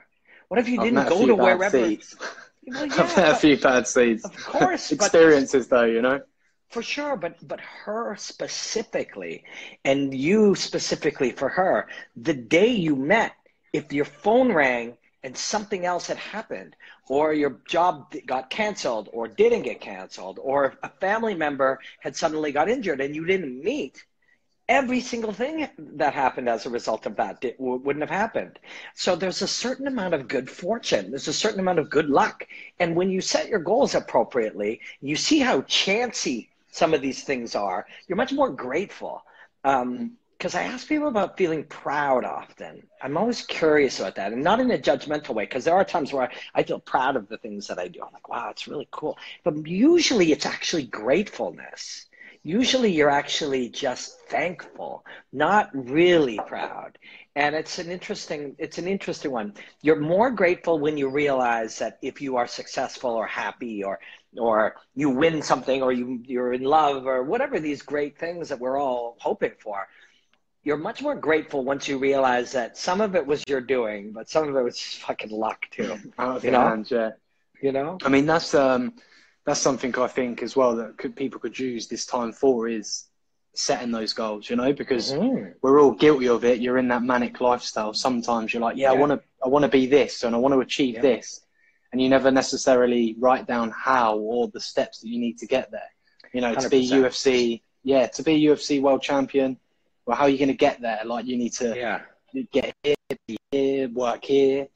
What 0.50 0.60
if 0.60 0.68
you 0.68 0.78
I've 0.82 0.84
didn't 0.84 1.08
go 1.08 1.26
to 1.26 1.36
wherever? 1.36 1.80
Well, 1.80 1.90
yeah, 2.64 2.82
I've 2.82 3.14
had 3.14 3.30
a 3.30 3.36
few 3.36 3.58
bad 3.58 3.88
seeds. 3.88 4.26
Of 4.26 4.36
course, 4.46 4.92
experiences 4.92 5.70
though, 5.70 5.86
you 5.86 6.02
know. 6.02 6.20
For 6.68 6.84
sure, 6.84 7.16
but 7.16 7.38
but 7.48 7.62
her 7.62 8.18
specifically, 8.18 9.46
and 9.86 10.14
you 10.14 10.54
specifically 10.54 11.32
for 11.32 11.48
her, 11.48 11.88
the 12.18 12.34
day 12.34 12.68
you 12.68 12.98
met, 12.98 13.32
if 13.72 13.94
your 13.94 14.06
phone 14.06 14.52
rang 14.52 14.98
and 15.24 15.38
something 15.38 15.86
else 15.86 16.08
had 16.08 16.18
happened, 16.18 16.76
or 17.08 17.34
your 17.34 17.62
job 17.70 18.14
got 18.26 18.50
canceled, 18.50 19.08
or 19.14 19.30
didn't 19.30 19.62
get 19.62 19.80
canceled, 19.80 20.40
or 20.42 20.74
a 20.84 20.90
family 20.90 21.36
member 21.36 21.80
had 22.02 22.18
suddenly 22.18 22.52
got 22.52 22.68
injured 22.68 23.00
and 23.00 23.16
you 23.16 23.26
didn't 23.26 23.64
meet, 23.64 24.04
every 24.72 25.02
single 25.02 25.34
thing 25.34 25.68
that 25.78 26.14
happened 26.14 26.48
as 26.48 26.66
a 26.66 26.70
result 26.70 27.06
of 27.06 27.18
that 27.18 27.44
wouldn't 27.60 28.02
have 28.02 28.10
happened. 28.10 28.58
So 28.96 29.18
there's 29.18 29.42
a 29.42 29.48
certain 29.48 29.86
amount 29.86 30.14
of 30.14 30.30
good 30.30 30.50
fortune. 30.50 31.10
There's 31.10 31.28
a 31.28 31.34
certain 31.34 31.60
amount 31.60 31.80
of 31.80 31.90
good 31.90 32.10
luck. 32.10 32.48
And 32.80 32.96
when 32.96 33.10
you 33.12 33.20
set 33.20 33.50
your 33.50 33.60
goals 33.60 33.96
appropriately, 33.96 34.80
you 35.02 35.18
see 35.18 35.40
how 35.40 35.64
chancy 35.64 36.50
some 36.72 36.94
of 36.94 37.02
these 37.02 37.24
things 37.24 37.54
are. 37.54 37.86
You're 38.08 38.16
much 38.16 38.32
more 38.32 38.50
grateful. 38.50 39.26
Um, 39.66 40.14
because 40.38 40.56
I 40.56 40.64
ask 40.64 40.88
people 40.88 41.08
about 41.08 41.38
feeling 41.38 41.66
proud 41.66 42.26
often. 42.26 42.82
I'm 43.00 43.16
always 43.16 43.44
curious 43.44 44.00
about 44.00 44.16
that, 44.16 44.34
and 44.34 44.44
not 44.44 44.60
in 44.60 44.72
a 44.72 44.78
judgmental 44.80 45.36
way. 45.36 45.44
Because 45.44 45.66
there 45.66 45.76
are 45.76 45.86
times 45.86 46.12
where 46.12 46.32
I 46.56 46.64
feel 46.64 46.80
proud 46.80 47.16
of 47.16 47.30
the 47.30 47.38
things 47.38 47.68
that 47.68 47.78
I 47.78 47.88
do. 47.88 48.00
I'm 48.02 48.12
like, 48.12 48.28
wow, 48.28 48.50
it's 48.50 48.68
really 48.68 48.88
cool. 48.90 49.20
But 49.44 49.68
usually, 49.68 50.32
it's 50.32 50.48
actually 50.48 50.86
gratefulness 50.86 52.08
usually 52.44 52.92
you're 52.92 53.10
actually 53.10 53.70
just 53.70 54.20
thankful, 54.30 55.06
not 55.32 55.70
really 55.74 56.40
proud. 56.48 56.98
and 57.36 57.56
it's 57.56 57.80
an 57.80 57.90
interesting 57.90 58.56
it's 58.58 58.78
an 58.78 58.88
interesting 58.88 59.32
one 59.32 59.54
you're 59.82 60.00
more 60.00 60.30
grateful 60.32 60.80
when 60.80 60.98
you 60.98 61.10
realize 61.10 61.78
that 61.80 61.98
if 62.02 62.22
you 62.22 62.36
are 62.36 62.48
successful 62.48 63.12
or 63.12 63.26
happy 63.26 63.84
or 63.84 64.00
or 64.38 64.76
you 64.96 65.10
win 65.10 65.42
something 65.42 65.82
or 65.82 65.92
you 65.94 66.22
you're 66.26 66.54
in 66.54 66.64
love 66.64 67.06
or 67.06 67.24
whatever 67.24 67.60
these 67.60 67.82
great 67.82 68.18
things 68.18 68.50
that 68.50 68.60
we're 68.60 68.78
all 68.80 69.16
hoping 69.20 69.54
for 69.60 69.88
you're 70.64 70.78
much 70.78 71.02
more 71.02 71.16
grateful 71.16 71.64
once 71.64 71.88
you 71.88 71.98
realize 71.98 72.52
that 72.52 72.78
some 72.78 73.02
of 73.02 73.16
it 73.16 73.26
was 73.26 73.44
your 73.48 73.62
doing 73.62 74.12
but 74.12 74.30
some 74.30 74.48
of 74.50 74.56
it 74.56 74.64
was 74.64 74.80
fucking 74.80 75.32
luck 75.32 75.66
too 75.72 75.98
you 76.44 76.52
know 76.52 76.84
yeah. 76.90 77.12
you 77.62 77.72
know 77.72 77.98
i 78.04 78.10
mean 78.10 78.26
that's 78.26 78.54
um 78.54 78.94
that's 79.46 79.60
something 79.60 79.98
i 79.98 80.08
think 80.08 80.44
as 80.44 80.56
well 80.56 80.76
that 80.76 80.98
could, 80.98 81.16
people 81.16 81.40
could 81.40 81.58
use 81.58 81.88
this 81.88 82.06
time 82.06 82.32
for 82.32 82.68
is 82.68 83.06
setting 83.54 83.92
those 83.92 84.14
goals, 84.14 84.50
you 84.50 84.56
know, 84.56 84.74
because 84.74 85.12
mm-hmm. 85.12 85.52
we're 85.62 85.82
all 85.82 85.92
guilty 85.92 86.28
of 86.28 86.46
it. 86.46 86.60
You're 86.60 86.78
in 86.78 86.88
that 86.90 87.04
manic 87.04 87.42
lifestyle. 87.42 87.94
Sometimes 87.94 88.54
you're 88.54 88.62
like, 88.62 88.78
yeah, 88.78 88.92
yeah. 88.92 88.98
I 88.98 89.00
want 89.00 89.12
to, 89.12 89.22
I 89.44 89.48
want 89.50 89.64
to 89.64 89.70
be 89.70 89.86
this 89.88 90.24
and 90.24 90.36
I 90.36 90.38
want 90.38 90.54
to 90.54 90.62
achieve 90.62 90.96
yeah. 90.96 91.02
this. 91.02 91.42
And 91.92 92.02
you 92.02 92.08
never 92.08 92.32
necessarily 92.32 93.16
write 93.20 93.48
down 93.48 93.72
how 93.72 94.18
or 94.18 94.48
the 94.48 94.62
steps 94.62 95.02
that 95.02 95.10
you 95.10 95.20
need 95.20 95.38
to 95.40 95.46
get 95.46 95.72
there. 95.72 95.82
You 96.34 96.40
know, 96.40 96.56
100%. 96.56 96.62
to 96.62 96.70
be 96.70 96.90
UFC, 96.90 97.62
yeah, 97.84 98.08
to 98.08 98.24
be 98.24 98.42
UFC 98.42 98.82
world 98.82 99.02
champion. 99.02 99.58
Well, 100.06 100.16
how 100.16 100.24
are 100.24 100.30
you 100.30 100.38
going 100.38 100.48
to 100.48 100.54
get 100.54 100.80
there? 100.82 101.02
Like 101.04 101.26
you 101.26 101.38
need 101.38 101.52
to 101.54 101.76
yeah. 101.76 102.02
get 102.54 102.74
here, 102.84 102.96
here, 103.52 103.90
work 103.90 104.24
here, 104.24 104.68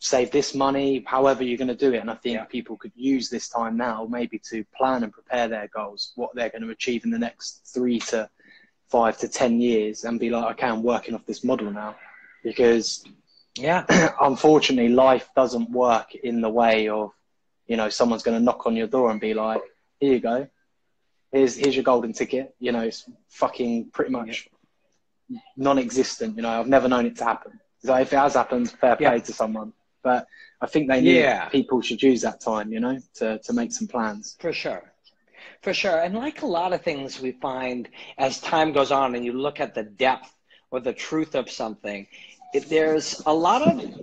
save 0.00 0.30
this 0.30 0.54
money, 0.54 1.04
however 1.06 1.44
you're 1.44 1.58
going 1.58 1.68
to 1.68 1.74
do 1.74 1.92
it. 1.92 1.98
And 1.98 2.10
I 2.10 2.14
think 2.14 2.36
yeah. 2.36 2.44
people 2.44 2.76
could 2.76 2.92
use 2.96 3.28
this 3.28 3.48
time 3.48 3.76
now 3.76 4.08
maybe 4.10 4.38
to 4.50 4.64
plan 4.74 5.04
and 5.04 5.12
prepare 5.12 5.46
their 5.46 5.68
goals, 5.68 6.12
what 6.16 6.34
they're 6.34 6.48
going 6.48 6.62
to 6.62 6.70
achieve 6.70 7.04
in 7.04 7.10
the 7.10 7.18
next 7.18 7.70
three 7.72 8.00
to 8.00 8.28
five 8.88 9.18
to 9.18 9.28
10 9.28 9.60
years 9.60 10.04
and 10.04 10.18
be 10.18 10.30
like, 10.30 10.52
okay, 10.52 10.66
I'm 10.66 10.82
working 10.82 11.14
off 11.14 11.26
this 11.26 11.44
model 11.44 11.70
now. 11.70 11.96
Because, 12.42 13.04
yeah, 13.56 13.84
unfortunately, 14.20 14.88
life 14.88 15.28
doesn't 15.36 15.70
work 15.70 16.14
in 16.14 16.40
the 16.40 16.48
way 16.48 16.88
of, 16.88 17.10
you 17.66 17.76
know, 17.76 17.90
someone's 17.90 18.22
going 18.22 18.38
to 18.38 18.42
knock 18.42 18.66
on 18.66 18.74
your 18.76 18.86
door 18.86 19.10
and 19.10 19.20
be 19.20 19.34
like, 19.34 19.60
here 20.00 20.14
you 20.14 20.20
go. 20.20 20.48
Here's, 21.30 21.56
here's 21.56 21.76
your 21.76 21.84
golden 21.84 22.14
ticket. 22.14 22.54
You 22.58 22.72
know, 22.72 22.80
it's 22.80 23.04
fucking 23.28 23.90
pretty 23.90 24.12
much 24.12 24.48
yeah. 25.28 25.40
non 25.58 25.78
existent. 25.78 26.36
You 26.36 26.42
know, 26.42 26.58
I've 26.58 26.66
never 26.66 26.88
known 26.88 27.04
it 27.04 27.16
to 27.16 27.24
happen. 27.24 27.60
So 27.84 27.94
if 27.96 28.12
it 28.14 28.16
has 28.16 28.32
happened, 28.32 28.70
fair 28.70 28.96
play 28.96 29.16
yeah. 29.16 29.18
to 29.18 29.32
someone. 29.34 29.74
But 30.02 30.26
I 30.60 30.66
think 30.66 30.88
they 30.88 31.00
need 31.00 31.16
yeah. 31.16 31.48
people 31.48 31.80
should 31.80 32.02
use 32.02 32.22
that 32.22 32.40
time, 32.40 32.72
you 32.72 32.80
know, 32.80 32.98
to, 33.14 33.38
to 33.38 33.52
make 33.52 33.72
some 33.72 33.88
plans. 33.88 34.36
For 34.40 34.52
sure. 34.52 34.92
For 35.62 35.74
sure. 35.74 36.00
And 36.00 36.14
like 36.14 36.42
a 36.42 36.46
lot 36.46 36.72
of 36.72 36.82
things 36.82 37.20
we 37.20 37.32
find 37.32 37.88
as 38.18 38.40
time 38.40 38.72
goes 38.72 38.90
on 38.90 39.14
and 39.14 39.24
you 39.24 39.32
look 39.32 39.60
at 39.60 39.74
the 39.74 39.82
depth 39.82 40.34
or 40.70 40.80
the 40.80 40.92
truth 40.92 41.34
of 41.34 41.50
something, 41.50 42.06
there's 42.68 43.22
a 43.26 43.32
lot 43.32 43.62
of 43.62 44.00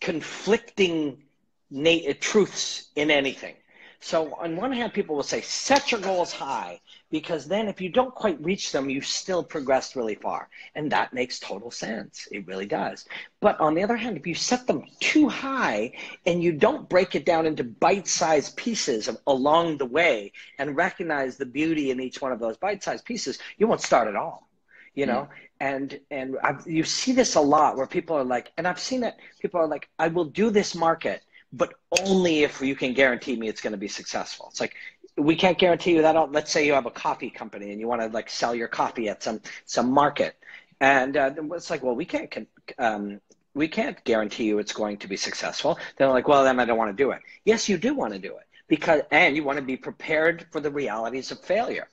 conflicting 0.00 1.22
na- 1.70 2.12
truths 2.20 2.88
in 2.96 3.10
anything. 3.10 3.54
So 4.00 4.34
on 4.34 4.56
one 4.56 4.72
hand, 4.72 4.92
people 4.92 5.16
will 5.16 5.22
say, 5.22 5.40
set 5.40 5.90
your 5.90 6.00
goals 6.00 6.32
high, 6.32 6.80
because 7.14 7.46
then 7.46 7.68
if 7.68 7.80
you 7.80 7.88
don't 7.88 8.12
quite 8.12 8.42
reach 8.42 8.72
them, 8.72 8.90
you 8.90 9.00
still 9.00 9.44
progressed 9.44 9.94
really 9.94 10.16
far. 10.16 10.48
And 10.74 10.90
that 10.90 11.14
makes 11.14 11.38
total 11.38 11.70
sense. 11.70 12.26
It 12.32 12.44
really 12.48 12.66
does. 12.66 13.04
But 13.38 13.60
on 13.60 13.74
the 13.74 13.84
other 13.84 13.94
hand, 13.94 14.16
if 14.16 14.26
you 14.26 14.34
set 14.34 14.66
them 14.66 14.82
too 14.98 15.28
high 15.28 15.92
and 16.26 16.42
you 16.42 16.50
don't 16.50 16.88
break 16.88 17.14
it 17.14 17.24
down 17.24 17.46
into 17.46 17.62
bite-sized 17.62 18.56
pieces 18.56 19.08
along 19.28 19.78
the 19.78 19.86
way 19.86 20.32
and 20.58 20.74
recognize 20.76 21.36
the 21.36 21.46
beauty 21.46 21.92
in 21.92 22.00
each 22.00 22.20
one 22.20 22.32
of 22.32 22.40
those 22.40 22.56
bite-sized 22.56 23.04
pieces, 23.04 23.38
you 23.58 23.68
won't 23.68 23.80
start 23.80 24.08
at 24.08 24.16
all 24.16 24.48
you 24.96 25.06
know 25.06 25.22
mm. 25.22 25.28
and 25.58 25.98
and 26.12 26.36
I've, 26.44 26.64
you 26.68 26.84
see 26.84 27.10
this 27.10 27.34
a 27.34 27.40
lot 27.40 27.76
where 27.76 27.88
people 27.88 28.16
are 28.16 28.22
like 28.22 28.52
and 28.56 28.64
i've 28.64 28.78
seen 28.78 29.02
it 29.02 29.16
people 29.40 29.58
are 29.58 29.66
like 29.66 29.88
i 29.98 30.06
will 30.06 30.26
do 30.26 30.50
this 30.50 30.76
market 30.76 31.20
but 31.56 31.74
only 32.00 32.42
if 32.42 32.60
you 32.60 32.74
can 32.74 32.92
guarantee 32.92 33.36
me 33.36 33.48
it's 33.48 33.60
going 33.60 33.72
to 33.72 33.78
be 33.78 33.88
successful. 33.88 34.48
It's 34.50 34.60
like 34.60 34.74
we 35.16 35.36
can't 35.36 35.58
guarantee 35.58 35.92
you 35.92 36.02
that. 36.02 36.32
Let's 36.32 36.50
say 36.50 36.66
you 36.66 36.72
have 36.72 36.86
a 36.86 36.90
coffee 36.90 37.30
company 37.30 37.70
and 37.70 37.80
you 37.80 37.88
want 37.88 38.00
to 38.02 38.08
like 38.08 38.28
sell 38.30 38.54
your 38.54 38.68
coffee 38.68 39.08
at 39.08 39.22
some 39.22 39.40
some 39.64 39.90
market, 39.90 40.36
and 40.80 41.16
uh, 41.16 41.32
it's 41.52 41.70
like, 41.70 41.82
well, 41.82 41.94
we 41.94 42.04
can't 42.04 42.48
um, 42.78 43.20
we 43.54 43.68
can't 43.68 44.02
guarantee 44.04 44.44
you 44.44 44.58
it's 44.58 44.72
going 44.72 44.96
to 44.98 45.08
be 45.08 45.16
successful. 45.16 45.78
They're 45.96 46.08
like, 46.08 46.26
well, 46.28 46.44
then 46.44 46.58
I 46.58 46.64
don't 46.64 46.78
want 46.78 46.96
to 46.96 47.02
do 47.02 47.12
it. 47.12 47.20
Yes, 47.44 47.68
you 47.68 47.78
do 47.78 47.94
want 47.94 48.12
to 48.12 48.18
do 48.18 48.36
it 48.36 48.46
because, 48.68 49.02
and 49.10 49.36
you 49.36 49.44
want 49.44 49.58
to 49.58 49.64
be 49.64 49.76
prepared 49.76 50.46
for 50.50 50.60
the 50.60 50.70
realities 50.70 51.30
of 51.30 51.40
failure 51.40 51.88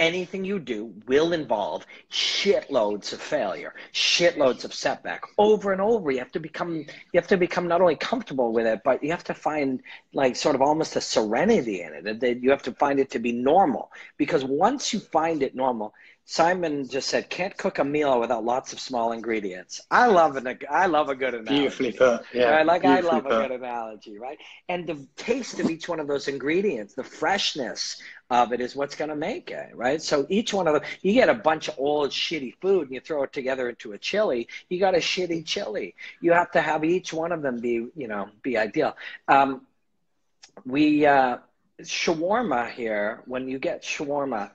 anything 0.00 0.44
you 0.44 0.58
do 0.58 0.92
will 1.06 1.32
involve 1.32 1.86
shitloads 2.10 3.12
of 3.12 3.20
failure, 3.20 3.74
shitloads 3.92 4.64
of 4.64 4.74
setback 4.74 5.22
over 5.38 5.72
and 5.72 5.80
over. 5.80 6.10
You 6.10 6.18
have 6.18 6.32
to 6.32 6.40
become 6.40 6.78
you 7.12 7.20
have 7.20 7.28
to 7.28 7.36
become 7.36 7.68
not 7.68 7.80
only 7.80 7.96
comfortable 7.96 8.52
with 8.52 8.66
it, 8.66 8.80
but 8.82 9.04
you 9.04 9.10
have 9.10 9.24
to 9.24 9.34
find 9.34 9.82
like 10.12 10.34
sort 10.34 10.54
of 10.54 10.62
almost 10.62 10.96
a 10.96 11.00
serenity 11.00 11.82
in 11.82 11.92
it. 11.94 12.20
That 12.20 12.42
you 12.42 12.50
have 12.50 12.62
to 12.64 12.72
find 12.72 12.98
it 12.98 13.10
to 13.10 13.18
be 13.20 13.32
normal. 13.32 13.92
Because 14.16 14.42
once 14.44 14.92
you 14.92 14.98
find 14.98 15.42
it 15.42 15.54
normal, 15.54 15.94
Simon 16.30 16.88
just 16.88 17.08
said, 17.08 17.28
"Can't 17.28 17.56
cook 17.56 17.80
a 17.80 17.84
meal 17.84 18.20
without 18.20 18.44
lots 18.44 18.72
of 18.72 18.78
small 18.78 19.10
ingredients." 19.10 19.80
I 19.90 20.06
love 20.06 20.36
an 20.36 20.60
I 20.70 20.86
love 20.86 21.08
a 21.08 21.16
good 21.16 21.34
analogy. 21.34 21.62
Beautifully 21.62 21.90
put. 21.90 22.22
Yeah. 22.32 22.50
Right? 22.50 22.66
Like 22.66 22.84
I 22.84 23.00
love 23.00 23.24
put. 23.24 23.32
a 23.32 23.48
good 23.48 23.50
analogy, 23.50 24.16
right? 24.16 24.38
And 24.68 24.86
the 24.86 25.04
taste 25.16 25.58
of 25.58 25.68
each 25.68 25.88
one 25.88 25.98
of 25.98 26.06
those 26.06 26.28
ingredients, 26.28 26.94
the 26.94 27.02
freshness 27.02 28.00
of 28.30 28.52
it 28.52 28.60
is 28.60 28.76
what's 28.76 28.94
going 28.94 29.08
to 29.08 29.16
make 29.16 29.50
it, 29.50 29.74
right? 29.74 30.00
So 30.00 30.24
each 30.28 30.54
one 30.54 30.68
of 30.68 30.74
them, 30.74 30.84
you 31.02 31.14
get 31.14 31.28
a 31.28 31.34
bunch 31.34 31.66
of 31.66 31.74
old 31.78 32.10
shitty 32.10 32.54
food 32.60 32.82
and 32.86 32.94
you 32.94 33.00
throw 33.00 33.24
it 33.24 33.32
together 33.32 33.68
into 33.68 33.90
a 33.94 33.98
chili, 33.98 34.46
you 34.68 34.78
got 34.78 34.94
a 34.94 34.98
shitty 34.98 35.44
chili. 35.44 35.96
You 36.20 36.30
have 36.30 36.52
to 36.52 36.60
have 36.60 36.84
each 36.84 37.12
one 37.12 37.32
of 37.32 37.42
them 37.42 37.58
be, 37.58 37.88
you 37.96 38.06
know, 38.06 38.28
be 38.44 38.56
ideal. 38.56 38.96
Um, 39.26 39.66
we, 40.64 41.06
uh, 41.06 41.38
shawarma 41.82 42.70
here, 42.70 43.24
when 43.26 43.48
you 43.48 43.58
get 43.58 43.82
shawarma, 43.82 44.52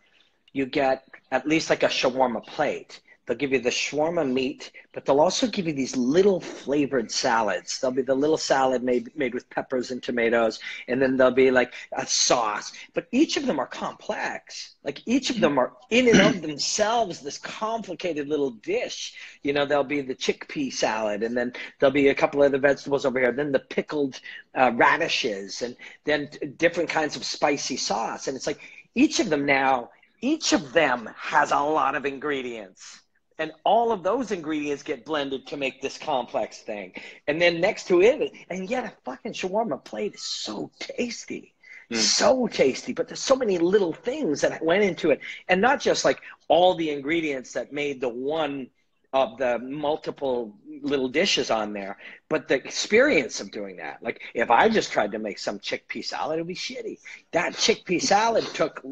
you 0.54 0.66
get 0.66 1.04
at 1.36 1.48
least 1.48 1.70
like 1.70 1.84
a 1.84 1.88
shawarma 1.88 2.46
plate. 2.46 3.02
They'll 3.26 3.36
give 3.36 3.52
you 3.52 3.60
the 3.60 3.72
shawarma 3.72 4.32
meat, 4.32 4.72
but 4.94 5.04
they'll 5.04 5.20
also 5.20 5.48
give 5.48 5.66
you 5.66 5.74
these 5.74 5.98
little 5.98 6.40
flavored 6.40 7.12
salads. 7.12 7.80
There'll 7.80 7.96
be 7.96 8.04
the 8.04 8.14
little 8.14 8.38
salad 8.38 8.84
made, 8.84 9.16
made 9.18 9.34
with 9.34 9.50
peppers 9.50 9.90
and 9.90 10.02
tomatoes, 10.02 10.60
and 10.88 11.02
then 11.02 11.18
there'll 11.18 11.34
be 11.34 11.50
like 11.50 11.74
a 11.94 12.06
sauce. 12.06 12.72
But 12.94 13.08
each 13.12 13.36
of 13.36 13.48
them 13.48 13.60
are 13.60 13.66
complex. 13.66 14.76
Like 14.84 15.02
each 15.08 15.32
of 15.32 15.40
them 15.40 15.58
are 15.58 15.74
in 15.90 16.08
and 16.08 16.22
of 16.22 16.42
themselves 16.44 17.20
this 17.20 17.40
complicated 17.40 18.28
little 18.30 18.52
dish. 18.52 19.16
You 19.42 19.54
know, 19.54 19.66
there'll 19.66 19.84
be 19.84 20.02
the 20.02 20.16
chickpea 20.16 20.72
salad, 20.72 21.24
and 21.24 21.36
then 21.36 21.52
there'll 21.80 21.92
be 21.92 22.10
a 22.10 22.16
couple 22.16 22.44
of 22.44 22.52
the 22.52 22.60
vegetables 22.60 23.06
over 23.06 23.20
here, 23.20 23.32
then 23.32 23.52
the 23.52 23.60
pickled 23.60 24.22
uh, 24.54 24.72
radishes, 24.76 25.64
and 25.64 25.76
then 26.04 26.30
different 26.58 26.90
kinds 26.90 27.16
of 27.16 27.26
spicy 27.26 27.78
sauce. 27.78 28.28
And 28.28 28.38
it's 28.38 28.48
like 28.48 28.62
each 28.94 29.20
of 29.20 29.30
them 29.30 29.46
now, 29.48 29.90
each 30.26 30.54
of 30.54 30.74
them 30.74 31.08
has 31.16 31.52
a 31.52 31.60
lot 31.60 31.94
of 31.94 32.06
ingredients 32.06 33.02
and 33.38 33.52
all 33.64 33.92
of 33.92 34.02
those 34.02 34.32
ingredients 34.32 34.82
get 34.82 35.06
blended 35.06 35.46
to 35.48 35.58
make 35.58 35.82
this 35.82 35.98
complex 35.98 36.60
thing. 36.60 36.94
And 37.28 37.40
then 37.40 37.62
next 37.62 37.88
to 37.90 38.02
it, 38.02 38.34
and 38.50 38.68
yet 38.70 38.86
a 38.86 38.94
fucking 39.04 39.34
shawarma 39.34 39.84
plate 39.84 40.16
is 40.16 40.24
so 40.24 40.72
tasty. 40.80 41.54
Mm. 41.92 41.98
So 41.98 42.48
tasty, 42.48 42.94
but 42.94 43.08
there's 43.08 43.20
so 43.20 43.36
many 43.36 43.60
little 43.60 43.94
things 43.94 44.42
that 44.42 44.64
went 44.64 44.84
into 44.84 45.12
it, 45.12 45.20
and 45.48 45.62
not 45.62 45.80
just 45.80 46.04
like 46.04 46.20
all 46.48 46.74
the 46.74 46.90
ingredients 46.90 47.54
that 47.54 47.72
made 47.72 48.02
the 48.02 48.10
one 48.10 48.68
of 49.16 49.38
the 49.38 49.58
multiple 49.60 50.54
little 50.82 51.08
dishes 51.08 51.50
on 51.50 51.72
there, 51.72 51.98
but 52.28 52.50
the 52.50 52.56
experience 52.56 53.40
of 53.40 53.50
doing 53.50 53.78
that. 53.78 54.04
Like 54.04 54.20
if 54.34 54.52
I 54.52 54.68
just 54.68 54.92
tried 54.92 55.14
to 55.14 55.20
make 55.20 55.40
some 55.40 55.58
chickpea 55.58 56.04
salad, 56.04 56.36
it'd 56.36 56.48
be 56.48 56.54
shitty. 56.54 56.98
That 57.32 57.54
chickpea 57.54 58.02
salad 58.02 58.44
took 58.54 58.84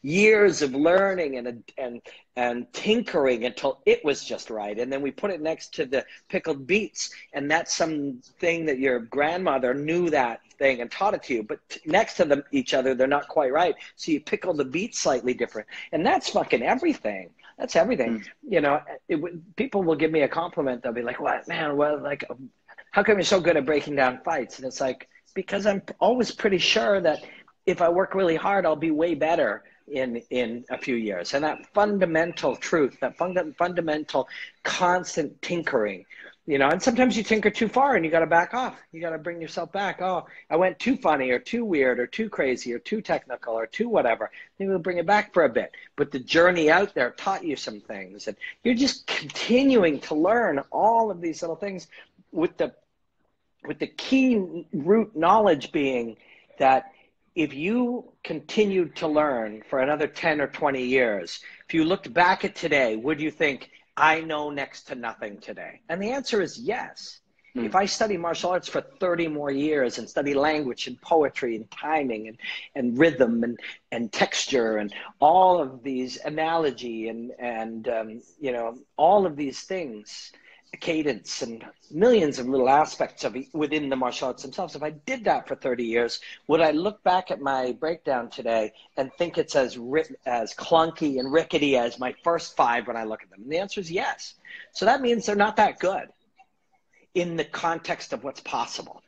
years 0.00 0.62
of 0.62 0.74
learning 0.74 1.36
and 1.36 1.62
and 1.76 2.00
and 2.36 2.72
tinkering 2.72 3.44
until 3.44 3.82
it 3.84 4.02
was 4.02 4.24
just 4.24 4.48
right. 4.48 4.78
And 4.78 4.90
then 4.90 5.02
we 5.02 5.10
put 5.10 5.30
it 5.30 5.42
next 5.42 5.74
to 5.74 5.84
the 5.84 6.06
pickled 6.30 6.66
beets, 6.66 7.10
and 7.34 7.50
that's 7.50 7.74
something 7.74 8.64
that 8.64 8.78
your 8.78 9.00
grandmother 9.00 9.74
knew 9.74 10.08
that 10.08 10.40
thing 10.58 10.80
and 10.80 10.90
taught 10.90 11.12
it 11.12 11.22
to 11.24 11.34
you. 11.34 11.42
But 11.42 11.60
next 11.84 12.14
to 12.14 12.24
them 12.24 12.44
each 12.50 12.72
other, 12.72 12.94
they're 12.94 13.06
not 13.06 13.28
quite 13.28 13.52
right. 13.52 13.74
So 13.96 14.10
you 14.10 14.20
pickle 14.20 14.54
the 14.54 14.64
beets 14.64 14.98
slightly 14.98 15.34
different, 15.34 15.68
and 15.92 16.06
that's 16.06 16.30
fucking 16.30 16.62
everything. 16.62 17.28
That's 17.60 17.76
everything. 17.76 18.20
Mm. 18.20 18.24
You 18.48 18.60
know, 18.62 18.80
it, 19.08 19.56
people 19.56 19.82
will 19.82 19.94
give 19.94 20.10
me 20.10 20.22
a 20.22 20.28
compliment. 20.28 20.82
They'll 20.82 20.94
be 20.94 21.02
like, 21.02 21.20
"What, 21.20 21.46
man? 21.46 21.76
Well, 21.76 22.02
like, 22.02 22.24
how 22.90 23.02
come 23.02 23.18
you're 23.18 23.24
so 23.24 23.40
good 23.40 23.56
at 23.58 23.66
breaking 23.66 23.96
down 23.96 24.20
fights?" 24.24 24.56
And 24.58 24.66
it's 24.66 24.80
like 24.80 25.08
because 25.34 25.66
I'm 25.66 25.82
always 26.00 26.32
pretty 26.32 26.58
sure 26.58 27.00
that 27.02 27.22
if 27.66 27.82
I 27.82 27.88
work 27.90 28.14
really 28.14 28.36
hard, 28.36 28.64
I'll 28.64 28.76
be 28.76 28.90
way 28.90 29.14
better 29.14 29.62
in 29.86 30.16
in 30.30 30.64
a 30.70 30.78
few 30.78 30.94
years. 30.96 31.34
And 31.34 31.44
that 31.44 31.58
fundamental 31.74 32.56
truth, 32.56 32.96
that 33.02 33.18
funda- 33.18 33.52
fundamental 33.58 34.26
constant 34.64 35.40
tinkering 35.42 36.06
you 36.46 36.58
know 36.58 36.68
and 36.68 36.82
sometimes 36.82 37.16
you 37.16 37.22
tinker 37.22 37.50
too 37.50 37.68
far 37.68 37.96
and 37.96 38.04
you 38.04 38.10
got 38.10 38.20
to 38.20 38.26
back 38.26 38.54
off. 38.54 38.76
You 38.92 39.00
got 39.00 39.10
to 39.10 39.18
bring 39.18 39.40
yourself 39.40 39.72
back. 39.72 40.00
Oh 40.02 40.26
i 40.48 40.56
went 40.56 40.78
too 40.78 40.96
funny 40.96 41.30
or 41.30 41.38
too 41.38 41.64
weird 41.64 42.00
or 42.00 42.06
too 42.06 42.28
crazy 42.28 42.72
or 42.72 42.78
too 42.78 43.00
technical 43.00 43.54
or 43.54 43.66
too 43.66 43.88
whatever. 43.88 44.30
Maybe 44.58 44.70
we'll 44.70 44.78
bring 44.78 44.98
it 44.98 45.06
back 45.06 45.32
for 45.32 45.44
a 45.44 45.48
bit. 45.48 45.72
But 45.96 46.10
the 46.10 46.18
journey 46.18 46.70
out 46.70 46.94
there 46.94 47.10
taught 47.10 47.44
you 47.44 47.56
some 47.56 47.80
things. 47.80 48.26
And 48.26 48.36
you're 48.64 48.74
just 48.74 49.06
continuing 49.06 50.00
to 50.00 50.14
learn 50.14 50.60
all 50.70 51.10
of 51.10 51.20
these 51.20 51.42
little 51.42 51.56
things 51.56 51.86
with 52.32 52.56
the 52.56 52.74
with 53.66 53.78
the 53.78 53.86
key 53.86 54.66
root 54.72 55.14
knowledge 55.14 55.72
being 55.72 56.16
that 56.58 56.92
if 57.34 57.54
you 57.54 58.12
continued 58.24 58.96
to 58.96 59.06
learn 59.06 59.62
for 59.68 59.80
another 59.80 60.06
10 60.06 60.40
or 60.40 60.46
20 60.46 60.82
years 60.82 61.40
if 61.66 61.74
you 61.74 61.84
looked 61.84 62.12
back 62.12 62.44
at 62.44 62.54
today 62.54 62.96
would 62.96 63.20
you 63.20 63.30
think 63.30 63.70
I 64.00 64.20
know 64.20 64.50
next 64.50 64.84
to 64.88 64.94
nothing 64.94 65.38
today? 65.38 65.80
And 65.88 66.02
the 66.02 66.10
answer 66.10 66.40
is 66.40 66.58
yes. 66.58 67.20
Mm. 67.56 67.66
If 67.66 67.74
I 67.74 67.86
study 67.86 68.16
martial 68.16 68.50
arts 68.50 68.68
for 68.68 68.80
30 68.80 69.28
more 69.28 69.50
years 69.50 69.98
and 69.98 70.08
study 70.08 70.34
language 70.34 70.86
and 70.86 71.00
poetry 71.00 71.56
and 71.56 71.70
timing 71.70 72.28
and, 72.28 72.38
and 72.74 72.98
rhythm 72.98 73.42
and, 73.42 73.58
and 73.90 74.12
texture 74.12 74.78
and 74.78 74.94
all 75.20 75.60
of 75.60 75.82
these 75.82 76.18
analogy 76.24 77.08
and, 77.08 77.32
and 77.38 77.88
um, 77.88 78.22
you 78.40 78.52
know, 78.52 78.78
all 78.96 79.26
of 79.26 79.36
these 79.36 79.62
things, 79.62 80.32
cadence 80.76 81.42
and 81.42 81.64
millions 81.90 82.38
of 82.38 82.48
little 82.48 82.68
aspects 82.68 83.24
of 83.24 83.36
within 83.52 83.88
the 83.88 83.96
martial 83.96 84.28
arts 84.28 84.42
themselves. 84.42 84.76
If 84.76 84.82
I 84.82 84.90
did 84.90 85.24
that 85.24 85.48
for 85.48 85.56
30 85.56 85.84
years, 85.84 86.20
would 86.46 86.60
I 86.60 86.70
look 86.70 87.02
back 87.02 87.30
at 87.30 87.40
my 87.40 87.72
breakdown 87.72 88.30
today 88.30 88.72
and 88.96 89.12
think 89.14 89.38
it's 89.38 89.56
as 89.56 89.78
as 90.26 90.54
clunky 90.54 91.18
and 91.18 91.32
rickety 91.32 91.76
as 91.76 91.98
my 91.98 92.14
first 92.22 92.56
five 92.56 92.86
when 92.86 92.96
I 92.96 93.04
look 93.04 93.22
at 93.22 93.30
them? 93.30 93.42
And 93.42 93.50
the 93.50 93.58
answer 93.58 93.80
is 93.80 93.90
yes. 93.90 94.34
So 94.72 94.86
that 94.86 95.00
means 95.00 95.26
they're 95.26 95.36
not 95.36 95.56
that 95.56 95.78
good 95.78 96.08
in 97.14 97.36
the 97.36 97.44
context 97.44 98.12
of 98.12 98.22
what's 98.22 98.40
possible. 98.40 99.02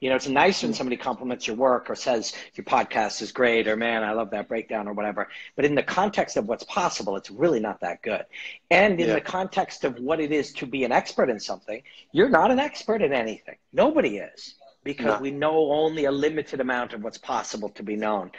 You 0.00 0.10
know, 0.10 0.16
it's 0.16 0.28
nice 0.28 0.62
when 0.62 0.74
somebody 0.74 0.96
compliments 0.96 1.46
your 1.46 1.56
work 1.56 1.88
or 1.88 1.94
says 1.94 2.34
your 2.54 2.64
podcast 2.64 3.22
is 3.22 3.32
great 3.32 3.66
or 3.66 3.76
man, 3.76 4.04
I 4.04 4.12
love 4.12 4.30
that 4.30 4.46
breakdown 4.46 4.86
or 4.86 4.92
whatever. 4.92 5.28
But 5.54 5.64
in 5.64 5.74
the 5.74 5.82
context 5.82 6.36
of 6.36 6.46
what's 6.46 6.64
possible, 6.64 7.16
it's 7.16 7.30
really 7.30 7.60
not 7.60 7.80
that 7.80 8.02
good. 8.02 8.24
And 8.70 9.00
in 9.00 9.08
yeah. 9.08 9.14
the 9.14 9.20
context 9.22 9.84
of 9.84 9.98
what 9.98 10.20
it 10.20 10.32
is 10.32 10.52
to 10.54 10.66
be 10.66 10.84
an 10.84 10.92
expert 10.92 11.30
in 11.30 11.40
something, 11.40 11.82
you're 12.12 12.28
not 12.28 12.50
an 12.50 12.58
expert 12.58 13.00
in 13.00 13.14
anything. 13.14 13.56
Nobody 13.72 14.18
is 14.18 14.56
because 14.84 15.18
no. 15.18 15.18
we 15.18 15.30
know 15.30 15.72
only 15.72 16.04
a 16.04 16.12
limited 16.12 16.60
amount 16.60 16.92
of 16.92 17.02
what's 17.02 17.18
possible 17.18 17.70
to 17.70 17.82
be 17.82 17.96
known. 17.96 18.30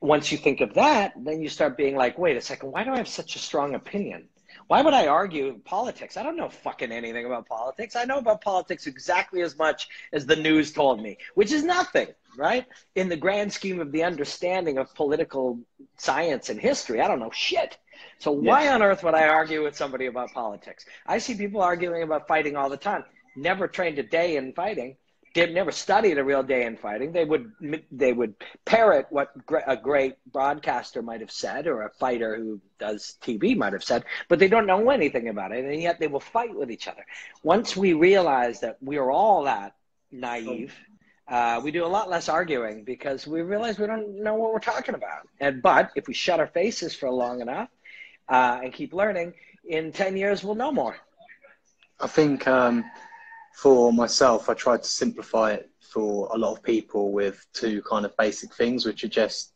Once 0.00 0.32
you 0.32 0.38
think 0.38 0.60
of 0.60 0.74
that, 0.74 1.12
then 1.16 1.40
you 1.40 1.48
start 1.48 1.76
being 1.76 1.96
like, 1.96 2.18
wait 2.18 2.36
a 2.36 2.40
second, 2.40 2.72
why 2.72 2.82
do 2.82 2.90
I 2.90 2.96
have 2.96 3.08
such 3.08 3.36
a 3.36 3.38
strong 3.38 3.74
opinion? 3.74 4.28
Why 4.66 4.80
would 4.82 4.94
I 4.94 5.06
argue 5.06 5.58
politics? 5.64 6.16
I 6.16 6.22
don't 6.22 6.36
know 6.36 6.48
fucking 6.48 6.90
anything 6.90 7.26
about 7.26 7.46
politics. 7.46 7.96
I 7.96 8.04
know 8.04 8.18
about 8.18 8.40
politics 8.40 8.86
exactly 8.86 9.42
as 9.42 9.58
much 9.58 9.88
as 10.12 10.24
the 10.24 10.36
news 10.36 10.72
told 10.72 11.02
me, 11.02 11.18
which 11.34 11.52
is 11.52 11.64
nothing, 11.64 12.08
right? 12.36 12.66
In 12.94 13.08
the 13.08 13.16
grand 13.16 13.52
scheme 13.52 13.80
of 13.80 13.92
the 13.92 14.04
understanding 14.04 14.78
of 14.78 14.94
political 14.94 15.58
science 15.98 16.48
and 16.48 16.58
history, 16.58 17.00
I 17.00 17.08
don't 17.08 17.20
know 17.20 17.30
shit. 17.30 17.76
So 18.18 18.32
why 18.32 18.68
on 18.68 18.82
earth 18.82 19.02
would 19.04 19.14
I 19.14 19.28
argue 19.28 19.62
with 19.62 19.76
somebody 19.76 20.06
about 20.06 20.32
politics? 20.32 20.86
I 21.06 21.18
see 21.18 21.34
people 21.34 21.60
arguing 21.60 22.02
about 22.02 22.26
fighting 22.26 22.56
all 22.56 22.70
the 22.70 22.76
time. 22.76 23.04
Never 23.36 23.68
trained 23.68 23.98
a 23.98 24.02
day 24.02 24.36
in 24.36 24.52
fighting 24.52 24.96
did 25.34 25.52
never 25.52 25.72
studied 25.72 26.16
a 26.16 26.24
real 26.24 26.44
day 26.44 26.64
in 26.64 26.76
fighting. 26.76 27.12
They 27.12 27.24
would 27.24 27.52
they 27.90 28.12
would 28.12 28.34
parrot 28.64 29.06
what 29.10 29.32
a 29.66 29.76
great 29.76 30.14
broadcaster 30.32 31.02
might 31.02 31.20
have 31.20 31.32
said 31.32 31.66
or 31.66 31.82
a 31.82 31.90
fighter 31.90 32.36
who 32.36 32.60
does 32.78 33.18
TV 33.20 33.56
might 33.56 33.72
have 33.72 33.82
said, 33.84 34.04
but 34.28 34.38
they 34.38 34.48
don't 34.48 34.66
know 34.66 34.90
anything 34.90 35.28
about 35.28 35.52
it, 35.52 35.64
and 35.64 35.82
yet 35.82 35.98
they 35.98 36.06
will 36.06 36.20
fight 36.20 36.54
with 36.54 36.70
each 36.70 36.86
other. 36.86 37.04
Once 37.42 37.76
we 37.76 37.92
realize 37.92 38.60
that 38.60 38.78
we 38.80 38.96
are 38.96 39.10
all 39.10 39.44
that 39.44 39.74
naive, 40.12 40.72
uh, 41.26 41.60
we 41.62 41.72
do 41.72 41.84
a 41.84 41.88
lot 41.88 42.08
less 42.08 42.28
arguing 42.28 42.84
because 42.84 43.26
we 43.26 43.42
realize 43.42 43.76
we 43.76 43.88
don't 43.88 44.22
know 44.22 44.36
what 44.36 44.52
we're 44.52 44.60
talking 44.60 44.94
about. 44.94 45.28
And 45.40 45.60
but 45.60 45.90
if 45.96 46.06
we 46.06 46.14
shut 46.14 46.38
our 46.38 46.46
faces 46.46 46.94
for 46.94 47.10
long 47.10 47.40
enough 47.40 47.68
uh, 48.28 48.60
and 48.62 48.72
keep 48.72 48.94
learning, 48.94 49.34
in 49.68 49.90
ten 49.90 50.16
years 50.16 50.44
we'll 50.44 50.54
know 50.54 50.70
more. 50.70 50.96
I 51.98 52.06
think. 52.06 52.46
Um 52.46 52.84
for 53.54 53.92
myself, 53.92 54.48
I 54.48 54.54
tried 54.54 54.82
to 54.82 54.88
simplify 54.88 55.52
it 55.52 55.70
for 55.78 56.28
a 56.34 56.36
lot 56.36 56.52
of 56.52 56.62
people 56.62 57.12
with 57.12 57.46
two 57.52 57.82
kind 57.82 58.04
of 58.04 58.16
basic 58.16 58.52
things, 58.52 58.84
which 58.84 59.04
are 59.04 59.08
just 59.08 59.52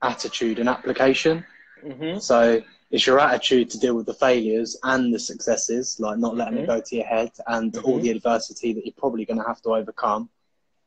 attitude 0.00 0.58
and 0.58 0.68
application. 0.68 1.44
Mm-hmm. 1.84 2.18
So 2.18 2.62
it's 2.90 3.06
your 3.06 3.20
attitude 3.20 3.68
to 3.70 3.78
deal 3.78 3.94
with 3.94 4.06
the 4.06 4.14
failures 4.14 4.78
and 4.82 5.12
the 5.14 5.18
successes, 5.18 6.00
like 6.00 6.18
not 6.18 6.34
letting 6.34 6.54
mm-hmm. 6.54 6.64
it 6.64 6.66
go 6.66 6.80
to 6.80 6.96
your 6.96 7.04
head 7.04 7.30
and 7.46 7.72
mm-hmm. 7.72 7.84
all 7.84 8.00
the 8.00 8.10
adversity 8.10 8.72
that 8.72 8.86
you're 8.86 8.94
probably 8.96 9.26
going 9.26 9.38
to 9.38 9.46
have 9.46 9.60
to 9.62 9.74
overcome. 9.74 10.30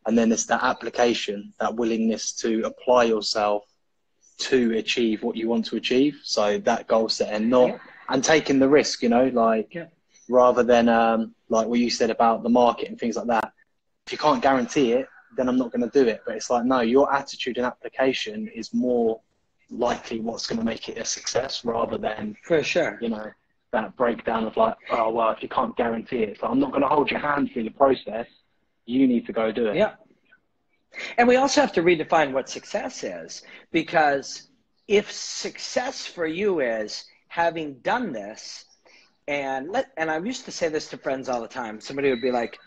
And 0.08 0.17
then 0.17 0.32
it's 0.32 0.47
that 0.47 0.63
application, 0.63 1.54
that 1.60 1.75
willingness 1.75 2.32
to 2.38 2.63
apply 2.63 3.04
yourself 3.06 3.63
to 4.38 4.75
achieve 4.78 5.21
what 5.21 5.36
you 5.36 5.47
want 5.47 5.65
to 5.67 5.75
achieve. 5.75 6.19
So 6.23 6.58
that 6.60 6.88
goal 6.88 7.10
setting, 7.10 7.49
not 7.49 7.69
yeah. 7.69 7.78
and 8.10 8.23
taking 8.23 8.58
the 8.58 8.67
risk, 8.67 9.04
you 9.04 9.10
know, 9.10 9.28
like 9.28 9.75
yeah 9.75 9.86
rather 10.29 10.63
than 10.63 10.89
um, 10.89 11.35
like 11.49 11.67
what 11.67 11.79
you 11.79 11.89
said 11.89 12.09
about 12.09 12.43
the 12.43 12.49
market 12.49 12.89
and 12.89 12.99
things 12.99 13.15
like 13.15 13.27
that. 13.27 13.53
If 14.05 14.11
you 14.11 14.17
can't 14.17 14.41
guarantee 14.41 14.93
it, 14.93 15.07
then 15.35 15.49
I'm 15.49 15.57
not 15.57 15.71
going 15.71 15.89
to 15.89 16.03
do 16.03 16.07
it. 16.07 16.21
But 16.25 16.35
it's 16.35 16.49
like, 16.49 16.65
no, 16.65 16.81
your 16.81 17.13
attitude 17.13 17.57
and 17.57 17.65
application 17.65 18.47
is 18.47 18.73
more 18.73 19.21
likely 19.69 20.19
what's 20.19 20.47
going 20.47 20.59
to 20.59 20.65
make 20.65 20.89
it 20.89 20.97
a 20.97 21.05
success 21.05 21.65
rather 21.65 21.97
than, 21.97 22.35
for 22.43 22.63
sure, 22.63 22.97
you 23.01 23.09
know, 23.09 23.31
that 23.71 23.95
breakdown 23.97 24.45
of 24.45 24.55
like, 24.57 24.75
oh, 24.91 25.11
well, 25.11 25.31
if 25.31 25.41
you 25.41 25.49
can't 25.49 25.75
guarantee 25.75 26.23
it, 26.23 26.39
so 26.39 26.47
I'm 26.47 26.59
not 26.59 26.71
going 26.71 26.83
to 26.83 26.88
hold 26.88 27.11
your 27.11 27.19
hand 27.19 27.51
through 27.51 27.63
the 27.63 27.71
process. 27.71 28.27
You 28.85 29.07
need 29.07 29.25
to 29.25 29.33
go 29.33 29.51
do 29.51 29.67
it. 29.67 29.75
Yeah. 29.75 29.93
And 31.17 31.27
we 31.27 31.35
also 31.35 31.61
have 31.61 31.73
to 31.73 31.81
redefine 31.81 32.31
what 32.31 32.49
success 32.49 33.03
is 33.03 33.41
because 33.71 34.47
if 34.88 35.11
success 35.11 36.05
for 36.05 36.25
you 36.25 36.61
is 36.61 37.05
having 37.27 37.79
done 37.79 38.13
this, 38.13 38.65
and 39.27 39.71
let 39.71 39.91
and 39.97 40.11
I 40.11 40.19
used 40.19 40.45
to 40.45 40.51
say 40.51 40.69
this 40.69 40.88
to 40.89 40.97
friends 40.97 41.29
all 41.29 41.41
the 41.41 41.47
time. 41.47 41.81
Somebody 41.81 42.09
would 42.09 42.21
be 42.21 42.31
like, 42.31 42.57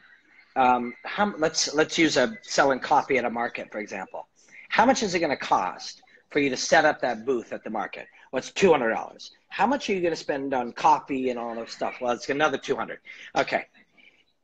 um, 0.56 0.94
how, 1.04 1.34
let's 1.38 1.74
let's 1.74 1.96
use 1.98 2.16
a 2.16 2.36
selling 2.42 2.80
coffee 2.80 3.18
at 3.18 3.24
a 3.24 3.30
market, 3.30 3.70
for 3.70 3.78
example. 3.78 4.26
How 4.68 4.84
much 4.84 5.02
is 5.02 5.14
it 5.14 5.20
going 5.20 5.30
to 5.30 5.36
cost 5.36 6.02
for 6.30 6.40
you 6.40 6.50
to 6.50 6.56
set 6.56 6.84
up 6.84 7.00
that 7.00 7.24
booth 7.24 7.52
at 7.52 7.64
the 7.64 7.70
market? 7.70 8.06
It's 8.32 8.50
two 8.50 8.70
hundred 8.70 8.92
dollars. 8.92 9.30
How 9.48 9.66
much 9.66 9.88
are 9.88 9.94
you 9.94 10.00
going 10.00 10.12
to 10.12 10.16
spend 10.16 10.52
on 10.52 10.72
coffee 10.72 11.30
and 11.30 11.38
all 11.38 11.54
that 11.54 11.70
stuff? 11.70 11.96
Well, 12.00 12.12
it's 12.12 12.28
another 12.28 12.58
two 12.58 12.76
hundred. 12.76 12.98
Okay. 13.34 13.64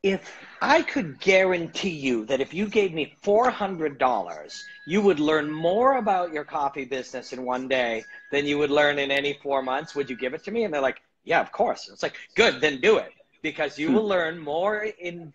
If 0.03 0.31
I 0.61 0.83
could 0.83 1.19
guarantee 1.19 1.89
you 1.89 2.27
that 2.27 2.43
if 2.43 2.53
you 2.53 2.69
gave 2.69 2.93
me 2.93 3.15
four 3.23 3.51
hundred 3.51 3.99
dollars, 3.99 4.63
you 4.87 5.01
would 5.01 5.19
learn 5.19 5.51
more 5.51 5.97
about 5.97 6.33
your 6.33 6.45
coffee 6.45 6.85
business 6.85 7.33
in 7.33 7.45
one 7.45 7.69
day 7.69 8.05
than 8.31 8.45
you 8.45 8.59
would 8.59 8.71
learn 8.71 8.99
in 8.99 9.11
any 9.11 9.39
four 9.43 9.63
months, 9.63 9.95
would 9.95 10.11
you 10.11 10.17
give 10.17 10.35
it 10.35 10.45
to 10.45 10.51
me? 10.51 10.65
And 10.65 10.75
they're 10.75 10.83
like, 10.83 11.01
yeah, 11.25 11.41
of 11.41 11.53
course. 11.53 11.89
It's 11.93 12.03
like, 12.03 12.17
good, 12.35 12.61
then 12.61 12.81
do 12.81 12.99
it 12.99 13.13
because 13.45 13.79
you 13.79 13.89
hmm. 13.89 13.95
will 13.95 14.09
learn 14.09 14.39
more 14.39 14.89
in 14.99 15.33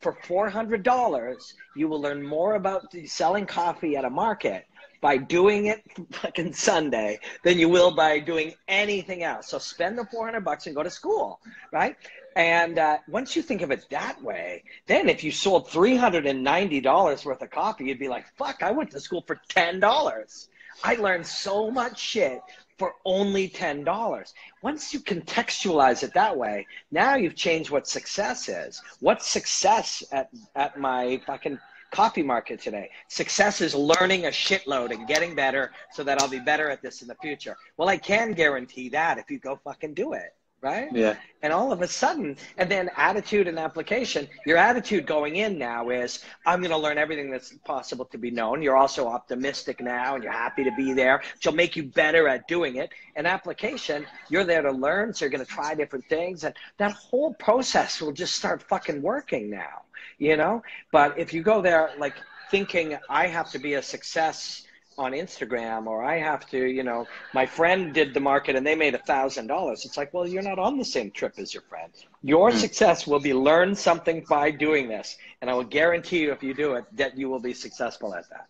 for 0.00 0.12
$400 0.12 1.54
you 1.76 1.88
will 1.88 2.00
learn 2.00 2.22
more 2.22 2.56
about 2.56 2.94
selling 3.06 3.46
coffee 3.46 3.96
at 3.96 4.04
a 4.04 4.10
market 4.10 4.66
by 5.00 5.16
doing 5.16 5.66
it 5.66 5.82
fucking 6.10 6.52
sunday 6.52 7.18
than 7.44 7.58
you 7.58 7.68
will 7.68 7.94
by 7.94 8.18
doing 8.18 8.52
anything 8.68 9.22
else 9.22 9.48
so 9.48 9.58
spend 9.58 9.96
the 9.96 10.04
400 10.06 10.44
bucks 10.44 10.66
and 10.66 10.76
go 10.76 10.82
to 10.82 10.90
school 10.90 11.40
right 11.72 11.96
and 12.34 12.78
uh, 12.78 12.98
once 13.08 13.36
you 13.36 13.42
think 13.42 13.62
of 13.62 13.70
it 13.70 13.84
that 13.90 14.20
way 14.22 14.62
then 14.86 15.08
if 15.08 15.22
you 15.22 15.30
sold 15.30 15.68
$390 15.68 17.24
worth 17.24 17.42
of 17.42 17.50
coffee 17.50 17.84
you'd 17.84 17.98
be 17.98 18.08
like 18.08 18.26
fuck 18.36 18.62
i 18.62 18.70
went 18.70 18.90
to 18.90 19.00
school 19.00 19.22
for 19.26 19.40
$10 19.50 20.48
i 20.82 20.94
learned 20.96 21.26
so 21.26 21.70
much 21.70 21.98
shit 21.98 22.40
for 22.78 22.94
only 23.04 23.48
$10. 23.48 24.32
Once 24.62 24.92
you 24.92 25.00
contextualize 25.00 26.02
it 26.02 26.14
that 26.14 26.36
way, 26.36 26.66
now 26.90 27.14
you've 27.14 27.36
changed 27.36 27.70
what 27.70 27.86
success 27.86 28.48
is. 28.48 28.80
What's 29.00 29.26
success 29.26 30.02
at, 30.12 30.30
at 30.54 30.78
my 30.78 31.20
fucking 31.26 31.58
coffee 31.90 32.22
market 32.22 32.60
today? 32.60 32.90
Success 33.08 33.60
is 33.60 33.74
learning 33.74 34.26
a 34.26 34.30
shitload 34.30 34.90
and 34.90 35.06
getting 35.06 35.34
better 35.34 35.72
so 35.92 36.02
that 36.04 36.20
I'll 36.20 36.28
be 36.28 36.40
better 36.40 36.70
at 36.70 36.82
this 36.82 37.02
in 37.02 37.08
the 37.08 37.16
future. 37.16 37.56
Well, 37.76 37.88
I 37.88 37.98
can 37.98 38.32
guarantee 38.32 38.88
that 38.90 39.18
if 39.18 39.30
you 39.30 39.38
go 39.38 39.60
fucking 39.64 39.94
do 39.94 40.14
it 40.14 40.34
right? 40.62 40.88
Yeah. 40.92 41.16
And 41.42 41.52
all 41.52 41.72
of 41.72 41.82
a 41.82 41.88
sudden, 41.88 42.36
and 42.56 42.70
then 42.70 42.88
attitude 42.96 43.48
and 43.48 43.58
application, 43.58 44.28
your 44.46 44.56
attitude 44.56 45.06
going 45.06 45.36
in 45.36 45.58
now 45.58 45.90
is, 45.90 46.24
I'm 46.46 46.60
going 46.60 46.70
to 46.70 46.78
learn 46.78 46.98
everything 46.98 47.32
that's 47.32 47.52
possible 47.64 48.04
to 48.06 48.18
be 48.18 48.30
known. 48.30 48.62
You're 48.62 48.76
also 48.76 49.08
optimistic 49.08 49.80
now 49.80 50.14
and 50.14 50.22
you're 50.22 50.32
happy 50.32 50.62
to 50.62 50.70
be 50.76 50.92
there, 50.92 51.20
which 51.34 51.44
will 51.44 51.54
make 51.54 51.74
you 51.74 51.82
better 51.82 52.28
at 52.28 52.46
doing 52.46 52.76
it. 52.76 52.90
And 53.16 53.26
application, 53.26 54.06
you're 54.28 54.44
there 54.44 54.62
to 54.62 54.70
learn, 54.70 55.12
so 55.12 55.24
you're 55.24 55.30
going 55.30 55.44
to 55.44 55.52
try 55.52 55.74
different 55.74 56.08
things. 56.08 56.44
And 56.44 56.54
that 56.78 56.92
whole 56.92 57.34
process 57.34 58.00
will 58.00 58.12
just 58.12 58.36
start 58.36 58.62
fucking 58.62 59.02
working 59.02 59.50
now, 59.50 59.82
you 60.18 60.36
know? 60.36 60.62
But 60.92 61.18
if 61.18 61.34
you 61.34 61.42
go 61.42 61.60
there 61.60 61.90
like 61.98 62.14
thinking, 62.52 62.96
I 63.10 63.26
have 63.26 63.50
to 63.50 63.58
be 63.58 63.74
a 63.74 63.82
success 63.82 64.62
on 64.98 65.12
Instagram 65.12 65.86
or 65.86 66.02
I 66.02 66.18
have 66.18 66.48
to, 66.50 66.58
you 66.58 66.82
know, 66.82 67.06
my 67.34 67.46
friend 67.46 67.92
did 67.92 68.14
the 68.14 68.20
market 68.20 68.56
and 68.56 68.66
they 68.66 68.74
made 68.74 68.94
a 68.94 68.98
thousand 68.98 69.46
dollars. 69.46 69.84
It's 69.84 69.96
like, 69.96 70.12
well, 70.12 70.26
you're 70.26 70.42
not 70.42 70.58
on 70.58 70.78
the 70.78 70.84
same 70.84 71.10
trip 71.10 71.34
as 71.38 71.54
your 71.54 71.62
friend. 71.62 71.92
Your 72.22 72.50
mm. 72.50 72.54
success 72.54 73.06
will 73.06 73.20
be 73.20 73.34
learn 73.34 73.74
something 73.74 74.24
by 74.28 74.50
doing 74.50 74.88
this. 74.88 75.16
And 75.40 75.50
I 75.50 75.54
will 75.54 75.64
guarantee 75.64 76.20
you 76.20 76.32
if 76.32 76.42
you 76.42 76.54
do 76.54 76.74
it 76.74 76.84
that 76.96 77.16
you 77.16 77.28
will 77.28 77.40
be 77.40 77.54
successful 77.54 78.14
at 78.14 78.28
that. 78.30 78.46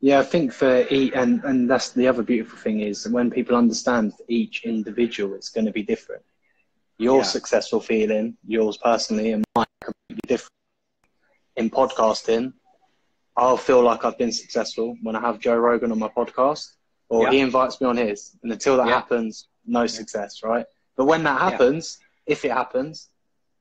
Yeah, 0.00 0.20
I 0.20 0.22
think 0.22 0.52
for 0.52 0.86
each, 0.90 1.12
and, 1.14 1.42
and 1.42 1.68
that's 1.68 1.90
the 1.90 2.06
other 2.06 2.22
beautiful 2.22 2.58
thing 2.58 2.80
is 2.80 3.08
when 3.08 3.30
people 3.30 3.56
understand 3.56 4.12
each 4.28 4.64
individual, 4.64 5.34
it's 5.34 5.48
going 5.48 5.66
to 5.66 5.72
be 5.72 5.82
different. 5.82 6.22
Your 6.98 7.18
yeah. 7.18 7.24
successful 7.24 7.80
feeling, 7.80 8.36
yours 8.46 8.76
personally, 8.76 9.32
and 9.32 9.44
mine 9.56 9.66
completely 9.82 10.20
different. 10.28 10.52
In 11.56 11.68
podcasting, 11.68 12.52
I'll 13.38 13.56
feel 13.56 13.82
like 13.82 14.04
I've 14.04 14.18
been 14.18 14.32
successful 14.32 14.96
when 15.00 15.14
I 15.14 15.20
have 15.20 15.38
Joe 15.38 15.56
Rogan 15.56 15.92
on 15.92 15.98
my 16.00 16.08
podcast 16.08 16.72
or 17.08 17.22
yeah. 17.22 17.30
he 17.30 17.38
invites 17.38 17.80
me 17.80 17.86
on 17.86 17.96
his. 17.96 18.36
And 18.42 18.50
until 18.50 18.76
that 18.78 18.88
yeah. 18.88 18.94
happens, 18.94 19.46
no 19.64 19.86
success, 19.86 20.42
right? 20.42 20.66
But 20.96 21.04
when 21.04 21.22
that 21.22 21.40
happens, 21.40 21.98
yeah. 22.26 22.32
if 22.32 22.44
it 22.44 22.50
happens, 22.50 23.10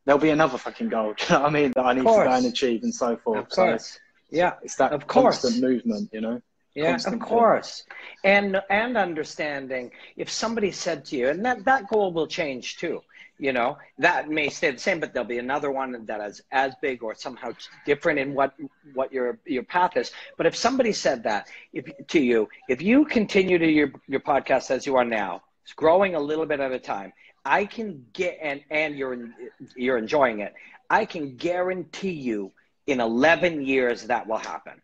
there'll 0.03 0.19
be 0.19 0.31
another 0.31 0.57
fucking 0.57 0.89
goal. 0.89 1.13
Do 1.17 1.25
you 1.25 1.29
know 1.29 1.41
what 1.41 1.49
I 1.49 1.53
mean? 1.53 1.71
That 1.75 1.85
I 1.85 1.93
need 1.93 1.99
to 1.99 2.05
go 2.05 2.21
and 2.21 2.45
achieve 2.47 2.81
and 2.81 2.93
so 2.93 3.17
forth. 3.17 3.37
Of 3.37 3.49
course. 3.49 3.85
So 3.91 3.99
yeah. 4.31 4.53
It's 4.63 4.75
that 4.77 4.93
of 4.93 5.05
course. 5.05 5.41
constant 5.41 5.63
movement, 5.63 6.09
you 6.11 6.21
know? 6.21 6.41
Yeah, 6.73 6.91
constant 6.91 7.21
of 7.21 7.21
course. 7.21 7.83
And 8.23 8.59
and 8.71 8.97
understanding 8.97 9.91
if 10.15 10.31
somebody 10.31 10.71
said 10.71 11.05
to 11.05 11.17
you, 11.17 11.29
and 11.29 11.45
that, 11.45 11.65
that 11.65 11.87
goal 11.87 12.11
will 12.11 12.27
change 12.27 12.77
too 12.77 13.01
you 13.39 13.54
know 13.54 13.78
that 14.00 14.30
may 14.30 14.50
stay 14.50 14.71
the 14.71 14.80
same 14.80 15.00
but 15.00 15.13
there'll 15.13 15.28
be 15.28 15.38
another 15.38 15.71
one 15.71 16.06
that 16.06 16.21
is 16.21 16.41
as 16.52 16.73
big 16.82 17.04
or 17.04 17.13
somehow 17.15 17.52
different 17.86 18.19
in 18.19 18.34
what 18.34 18.54
what 18.93 19.12
your 19.12 19.39
your 19.45 19.63
path 19.63 19.95
is. 19.95 20.12
But 20.38 20.45
if 20.45 20.56
somebody 20.56 20.91
said 20.91 21.23
that 21.23 21.47
if 21.73 21.86
to 22.08 22.19
you 22.19 22.50
if 22.67 22.82
you 22.82 23.06
continue 23.06 23.58
to 23.58 23.67
your 23.67 23.91
your 24.08 24.19
podcast 24.21 24.71
as 24.71 24.86
you 24.86 24.95
are 24.95 25.06
now 25.06 25.43
it's 25.63 25.73
growing 25.73 26.15
a 26.15 26.19
little 26.19 26.45
bit 26.45 26.60
at 26.60 26.71
a 26.71 26.80
time 26.80 27.12
i 27.45 27.65
can 27.65 28.06
get 28.13 28.38
and 28.41 28.62
and 28.71 28.97
you're 28.97 29.30
you're 29.76 29.97
enjoying 29.97 30.39
it 30.39 30.54
i 30.89 31.06
can 31.06 31.36
guarantee 31.36 32.12
you 32.12 32.52
in 32.88 33.02
11 33.02 33.65
years 33.65 34.04
that 34.04 34.28
will 34.28 34.38
happen. 34.38 34.82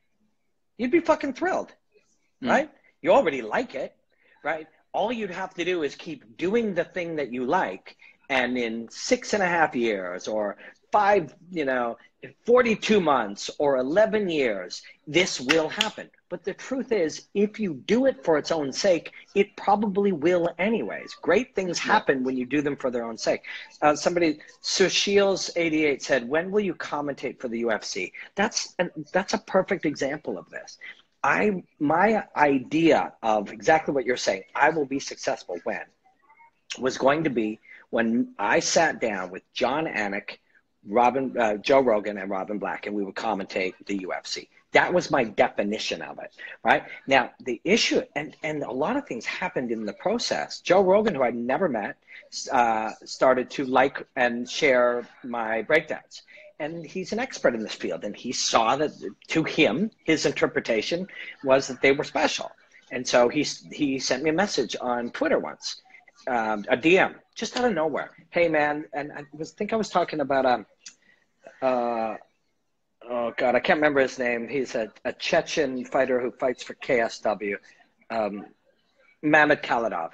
You'd 0.78 0.92
be 0.92 1.00
fucking 1.00 1.34
thrilled 1.34 1.74
mm. 2.44 2.50
right? 2.50 2.70
You 3.02 3.12
already 3.12 3.42
like 3.42 3.76
it 3.76 3.96
right? 4.44 4.68
All 4.92 5.12
you'd 5.12 5.32
have 5.32 5.54
to 5.56 5.66
do 5.66 5.84
is 5.84 5.96
keep 5.96 6.38
doing 6.38 6.74
the 6.74 6.84
thing 6.84 7.16
that 7.16 7.32
you 7.32 7.46
like 7.46 7.96
and 8.30 8.58
in 8.58 8.88
six 8.90 9.34
and 9.34 9.44
a 9.44 9.48
half 9.48 9.76
years 9.76 10.28
or 10.28 10.58
five, 10.92 11.34
you 11.52 11.66
know, 11.66 11.98
42 12.46 13.02
months 13.02 13.50
or 13.58 13.78
11 13.78 14.30
years, 14.30 14.82
this 15.08 15.42
will 15.42 15.68
happen. 15.68 16.10
But 16.30 16.44
the 16.44 16.54
truth 16.54 16.92
is, 16.92 17.28
if 17.34 17.60
you 17.60 17.76
do 17.86 18.06
it 18.06 18.24
for 18.24 18.38
its 18.38 18.52
own 18.52 18.72
sake, 18.72 19.12
it 19.36 19.56
probably 19.58 20.12
will 20.12 20.50
anyways. 20.58 21.14
Great 21.16 21.54
things 21.54 21.78
happen 21.78 22.24
when 22.24 22.38
you 22.38 22.46
do 22.46 22.62
them 22.62 22.78
for 22.78 22.90
their 22.90 23.04
own 23.04 23.18
sake. 23.18 23.42
Uh, 23.82 23.96
somebody, 23.96 24.40
Sushil's88 24.62 26.02
said, 26.02 26.30
when 26.30 26.50
will 26.52 26.62
you 26.62 26.76
commentate 26.76 27.40
for 27.40 27.50
the 27.50 27.64
UFC? 27.64 28.12
That's, 28.36 28.74
an, 28.80 28.90
that's 29.12 29.34
a 29.34 29.40
perfect 29.40 29.86
example 29.86 30.38
of 30.38 30.50
this. 30.50 30.78
I, 31.24 31.64
my 31.80 32.24
idea 32.36 33.14
of 33.22 33.52
exactly 33.52 33.94
what 33.94 34.06
you're 34.06 34.18
saying, 34.18 34.44
I 34.56 34.70
will 34.70 34.86
be 34.86 35.00
successful 35.00 35.58
when, 35.64 35.82
was 36.80 36.98
going 36.98 37.24
to 37.26 37.30
be 37.30 37.60
when 37.94 38.34
I 38.40 38.60
sat 38.60 39.00
down 39.00 39.30
with 39.30 39.44
Jon 39.54 39.86
Anik, 39.86 40.40
Robin, 40.84 41.38
uh, 41.38 41.58
Joe 41.58 41.80
Rogan, 41.80 42.18
and 42.18 42.28
Robin 42.28 42.58
Black, 42.58 42.88
and 42.88 42.96
we 42.96 43.04
would 43.04 43.14
commentate 43.14 43.76
the 43.86 44.00
UFC. 44.00 44.48
That 44.72 44.92
was 44.92 45.12
my 45.12 45.24
definition 45.26 46.02
of 46.02 46.18
it, 46.18 46.32
right? 46.64 46.86
Now, 47.06 47.30
the 47.42 47.62
issue, 47.64 48.02
and, 48.16 48.36
and 48.42 48.64
a 48.64 48.72
lot 48.72 48.98
of 48.98 49.06
things 49.06 49.28
happened 49.28 49.72
in 49.72 49.86
the 49.86 49.94
process. 49.94 50.60
Joe 50.62 50.82
Rogan, 50.82 51.14
who 51.14 51.22
I'd 51.22 51.36
never 51.36 51.70
met, 51.70 51.98
uh, 52.52 52.94
started 53.06 53.52
to 53.52 53.66
like 53.66 54.04
and 54.16 54.50
share 54.50 55.08
my 55.24 55.62
breakdowns. 55.62 56.24
And 56.60 56.84
he's 56.84 57.14
an 57.14 57.20
expert 57.20 57.54
in 57.54 57.62
this 57.62 57.76
field. 57.76 58.06
And 58.06 58.16
he 58.16 58.32
saw 58.32 58.76
that 58.76 58.94
to 59.28 59.44
him, 59.44 59.92
his 60.04 60.26
interpretation 60.26 61.08
was 61.44 61.68
that 61.68 61.80
they 61.84 61.92
were 61.92 62.04
special. 62.04 62.52
And 62.92 63.08
so 63.08 63.30
he, 63.30 63.46
he 63.72 64.00
sent 64.00 64.24
me 64.24 64.32
a 64.32 64.34
message 64.34 64.76
on 64.82 65.12
Twitter 65.12 65.38
once 65.38 65.83
um, 66.28 66.66
a 66.70 66.78
DM 66.78 67.16
just 67.36 67.58
out 67.58 67.66
of 67.66 67.74
nowhere. 67.74 68.12
Hey 68.30 68.48
man, 68.48 68.86
and 68.94 69.12
I 69.12 69.24
was 69.34 69.52
think 69.52 69.74
I 69.74 69.76
was 69.76 69.90
talking 69.90 70.20
about 70.20 70.46
um, 70.46 70.66
uh, 71.62 72.16
oh 73.10 73.34
god, 73.38 73.56
I 73.56 73.60
can't 73.60 73.78
remember 73.78 74.02
his 74.02 74.20
name. 74.20 74.48
He's 74.48 74.76
a, 74.76 74.92
a 75.06 75.14
Chechen 75.14 75.86
fighter 75.86 76.20
who 76.20 76.32
fights 76.32 76.64
for 76.64 76.76
KSW, 76.76 77.56
um, 78.10 78.46
Mamed 79.22 79.62
Khalidov. 79.62 80.12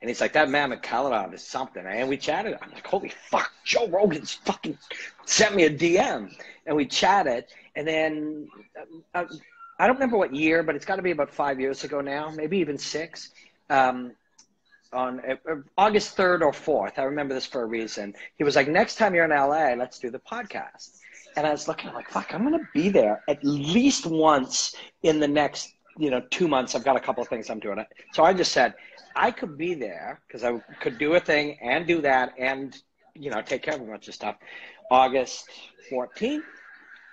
And 0.00 0.08
he's 0.08 0.20
like, 0.20 0.32
that 0.32 0.48
Mamed 0.48 0.82
Khalidov 0.82 1.34
is 1.34 1.46
something. 1.46 1.84
And 1.84 2.08
we 2.08 2.16
chatted. 2.16 2.56
I'm 2.62 2.70
like, 2.70 2.86
holy 2.86 3.12
fuck, 3.30 3.52
Joe 3.64 3.86
Rogan's 3.88 4.32
fucking 4.32 4.78
sent 5.26 5.54
me 5.54 5.64
a 5.64 5.70
DM. 5.70 6.34
And 6.66 6.74
we 6.76 6.86
chatted. 6.86 7.44
And 7.76 7.86
then 7.86 8.48
uh, 9.14 9.24
I 9.78 9.86
don't 9.86 9.96
remember 9.96 10.16
what 10.16 10.34
year, 10.34 10.62
but 10.62 10.74
it's 10.74 10.86
got 10.86 10.96
to 10.96 11.02
be 11.02 11.10
about 11.10 11.30
five 11.30 11.60
years 11.60 11.84
ago 11.84 12.00
now, 12.00 12.30
maybe 12.30 12.58
even 12.58 12.78
six. 12.78 13.30
Um, 13.68 14.12
on 14.92 15.20
uh, 15.20 15.54
August 15.76 16.16
3rd 16.16 16.42
or 16.42 16.52
4th. 16.52 16.98
I 16.98 17.02
remember 17.02 17.34
this 17.34 17.46
for 17.46 17.62
a 17.62 17.66
reason. 17.66 18.14
He 18.36 18.44
was 18.44 18.56
like, 18.56 18.68
next 18.68 18.96
time 18.96 19.14
you're 19.14 19.24
in 19.24 19.30
LA, 19.30 19.74
let's 19.74 19.98
do 19.98 20.10
the 20.10 20.18
podcast. 20.18 20.98
And 21.36 21.46
I 21.46 21.50
was 21.50 21.68
looking, 21.68 21.92
like, 21.92 22.10
fuck, 22.10 22.34
I'm 22.34 22.46
going 22.46 22.58
to 22.58 22.68
be 22.74 22.88
there 22.88 23.22
at 23.28 23.38
least 23.44 24.06
once 24.06 24.74
in 25.02 25.20
the 25.20 25.28
next, 25.28 25.72
you 25.96 26.10
know, 26.10 26.20
two 26.30 26.48
months. 26.48 26.74
I've 26.74 26.84
got 26.84 26.96
a 26.96 27.00
couple 27.00 27.22
of 27.22 27.28
things 27.28 27.50
I'm 27.50 27.60
doing. 27.60 27.84
So 28.12 28.24
I 28.24 28.32
just 28.32 28.52
said, 28.52 28.74
I 29.14 29.30
could 29.30 29.56
be 29.56 29.74
there 29.74 30.20
because 30.26 30.44
I 30.44 30.58
could 30.80 30.98
do 30.98 31.14
a 31.14 31.20
thing 31.20 31.58
and 31.62 31.86
do 31.86 32.00
that 32.02 32.32
and, 32.38 32.76
you 33.14 33.30
know, 33.30 33.42
take 33.42 33.62
care 33.62 33.74
of 33.74 33.80
a 33.80 33.84
bunch 33.84 34.08
of 34.08 34.14
stuff. 34.14 34.36
August 34.90 35.48
14th 35.90 36.42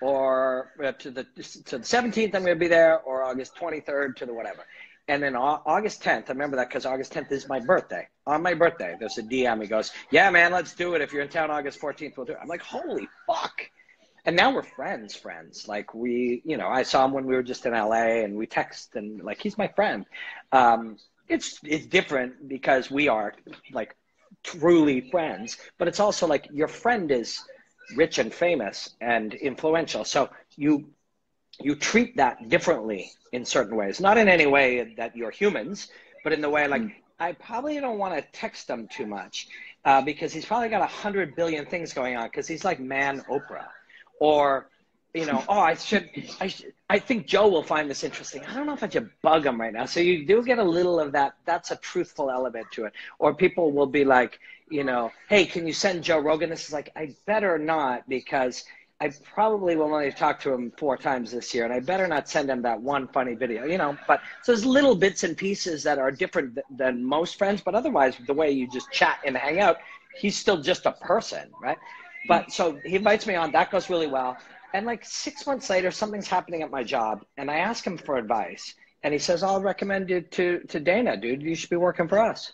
or 0.01 0.71
uh, 0.83 0.91
to 0.93 1.11
the 1.11 1.23
to 1.65 1.77
the 1.77 1.83
17th, 1.83 2.35
I'm 2.35 2.43
going 2.43 2.45
to 2.47 2.55
be 2.55 2.67
there, 2.67 2.99
or 2.99 3.23
August 3.23 3.55
23rd 3.55 4.15
to 4.17 4.25
the 4.25 4.33
whatever. 4.33 4.63
And 5.09 5.23
then 5.23 5.35
August 5.35 6.03
10th, 6.03 6.25
I 6.27 6.33
remember 6.33 6.57
that 6.57 6.67
because 6.67 6.85
August 6.85 7.13
10th 7.13 7.31
is 7.31 7.47
my 7.47 7.59
birthday. 7.61 8.07
On 8.25 8.41
my 8.41 8.53
birthday, 8.53 8.97
there's 8.99 9.17
a 9.17 9.23
DM. 9.23 9.61
He 9.61 9.67
goes, 9.67 9.91
Yeah, 10.11 10.29
man, 10.29 10.51
let's 10.51 10.75
do 10.75 10.95
it. 10.95 11.01
If 11.01 11.13
you're 11.13 11.21
in 11.21 11.29
town 11.29 11.49
August 11.49 11.79
14th, 11.79 12.17
we'll 12.17 12.25
do 12.25 12.33
it. 12.33 12.39
I'm 12.41 12.47
like, 12.49 12.61
Holy 12.61 13.07
fuck. 13.25 13.61
And 14.25 14.35
now 14.35 14.53
we're 14.53 14.63
friends, 14.63 15.15
friends. 15.15 15.65
Like, 15.69 15.93
we, 15.93 16.41
you 16.43 16.57
know, 16.57 16.67
I 16.67 16.83
saw 16.83 17.05
him 17.05 17.13
when 17.13 17.25
we 17.25 17.35
were 17.35 17.43
just 17.43 17.65
in 17.65 17.71
LA 17.71 18.23
and 18.23 18.35
we 18.35 18.45
text 18.45 18.95
and 18.95 19.23
like, 19.23 19.41
he's 19.41 19.57
my 19.57 19.69
friend. 19.69 20.05
Um, 20.51 20.97
it's, 21.29 21.59
it's 21.63 21.85
different 21.85 22.49
because 22.49 22.91
we 22.91 23.07
are 23.07 23.33
like 23.71 23.95
truly 24.43 25.09
friends, 25.09 25.57
but 25.77 25.87
it's 25.87 26.01
also 26.01 26.27
like 26.27 26.49
your 26.51 26.67
friend 26.67 27.09
is 27.11 27.41
rich 27.95 28.17
and 28.17 28.33
famous 28.33 28.95
and 28.99 29.33
influential. 29.33 30.03
So 30.03 30.29
you 30.57 30.89
you 31.59 31.75
treat 31.75 32.15
that 32.17 32.49
differently 32.49 33.11
in 33.31 33.45
certain 33.45 33.75
ways. 33.75 33.99
Not 33.99 34.17
in 34.17 34.27
any 34.27 34.45
way 34.45 34.93
that 34.95 35.15
you're 35.15 35.31
humans, 35.31 35.89
but 36.23 36.33
in 36.33 36.41
the 36.41 36.49
way 36.49 36.67
like 36.67 36.81
mm. 36.81 36.93
I 37.19 37.33
probably 37.33 37.79
don't 37.79 37.97
want 37.97 38.15
to 38.15 38.31
text 38.31 38.69
him 38.69 38.87
too 38.87 39.07
much 39.07 39.47
uh, 39.85 40.01
because 40.01 40.31
he's 40.33 40.45
probably 40.45 40.69
got 40.69 40.81
a 40.81 40.87
hundred 40.87 41.35
billion 41.35 41.65
things 41.65 41.93
going 41.93 42.15
on 42.15 42.27
because 42.27 42.47
he's 42.47 42.63
like 42.63 42.79
man 42.79 43.21
Oprah, 43.29 43.67
or 44.19 44.69
you 45.13 45.25
know, 45.25 45.43
oh 45.49 45.59
I 45.59 45.73
should 45.73 46.09
I 46.39 46.47
should, 46.47 46.73
I 46.89 46.99
think 46.99 47.25
Joe 47.25 47.47
will 47.47 47.63
find 47.63 47.89
this 47.89 48.03
interesting. 48.03 48.43
I 48.45 48.53
don't 48.53 48.67
know 48.67 48.73
if 48.73 48.83
I 48.83 48.89
should 48.89 49.09
bug 49.21 49.45
him 49.45 49.59
right 49.59 49.73
now. 49.73 49.85
So 49.85 49.99
you 49.99 50.25
do 50.25 50.43
get 50.43 50.59
a 50.59 50.63
little 50.63 50.99
of 50.99 51.11
that. 51.13 51.33
That's 51.45 51.71
a 51.71 51.75
truthful 51.77 52.29
element 52.29 52.67
to 52.73 52.85
it. 52.85 52.93
Or 53.17 53.33
people 53.33 53.71
will 53.71 53.87
be 53.87 54.05
like, 54.05 54.39
you 54.69 54.83
know, 54.83 55.11
hey, 55.27 55.45
can 55.45 55.65
you 55.65 55.73
send 55.73 56.03
Joe 56.03 56.19
Rogan? 56.19 56.49
This 56.49 56.67
is 56.67 56.73
like 56.73 56.91
I 56.95 57.15
better 57.25 57.57
not 57.57 58.07
because 58.07 58.63
I 58.99 59.09
probably 59.09 59.75
will 59.75 59.93
only 59.93 60.11
talk 60.11 60.39
to 60.41 60.51
him 60.51 60.71
four 60.75 60.97
times 60.97 61.31
this 61.31 61.53
year, 61.53 61.65
and 61.65 61.73
I 61.73 61.79
better 61.79 62.07
not 62.07 62.27
send 62.27 62.49
him 62.49 62.63
that 62.63 62.81
one 62.81 63.07
funny 63.07 63.35
video, 63.35 63.65
you 63.65 63.77
know. 63.77 63.95
But 64.07 64.21
so 64.41 64.51
there's 64.51 64.65
little 64.65 64.95
bits 64.95 65.23
and 65.23 65.37
pieces 65.37 65.83
that 65.83 65.99
are 65.99 66.09
different 66.09 66.55
th- 66.55 66.65
than 66.75 67.03
most 67.03 67.37
friends, 67.37 67.61
but 67.61 67.75
otherwise, 67.75 68.17
the 68.25 68.33
way 68.33 68.49
you 68.49 68.67
just 68.67 68.91
chat 68.91 69.19
and 69.23 69.37
hang 69.37 69.59
out, 69.59 69.77
he's 70.15 70.35
still 70.35 70.57
just 70.57 70.87
a 70.87 70.93
person, 70.93 71.51
right? 71.61 71.77
But 72.27 72.51
so 72.51 72.79
he 72.83 72.95
invites 72.95 73.27
me 73.27 73.35
on, 73.35 73.51
that 73.51 73.69
goes 73.69 73.87
really 73.87 74.07
well. 74.07 74.35
And 74.73 74.87
like 74.87 75.05
six 75.05 75.45
months 75.45 75.69
later, 75.69 75.91
something's 75.91 76.27
happening 76.27 76.63
at 76.63 76.71
my 76.71 76.83
job, 76.83 77.23
and 77.37 77.51
I 77.51 77.57
ask 77.57 77.85
him 77.85 77.97
for 77.99 78.17
advice, 78.17 78.73
and 79.03 79.13
he 79.13 79.19
says, 79.19 79.43
"I'll 79.43 79.61
recommend 79.61 80.09
you 80.09 80.21
to 80.21 80.59
to 80.61 80.79
Dana, 80.79 81.15
dude. 81.15 81.43
You 81.43 81.53
should 81.53 81.69
be 81.69 81.75
working 81.77 82.07
for 82.07 82.17
us." 82.17 82.51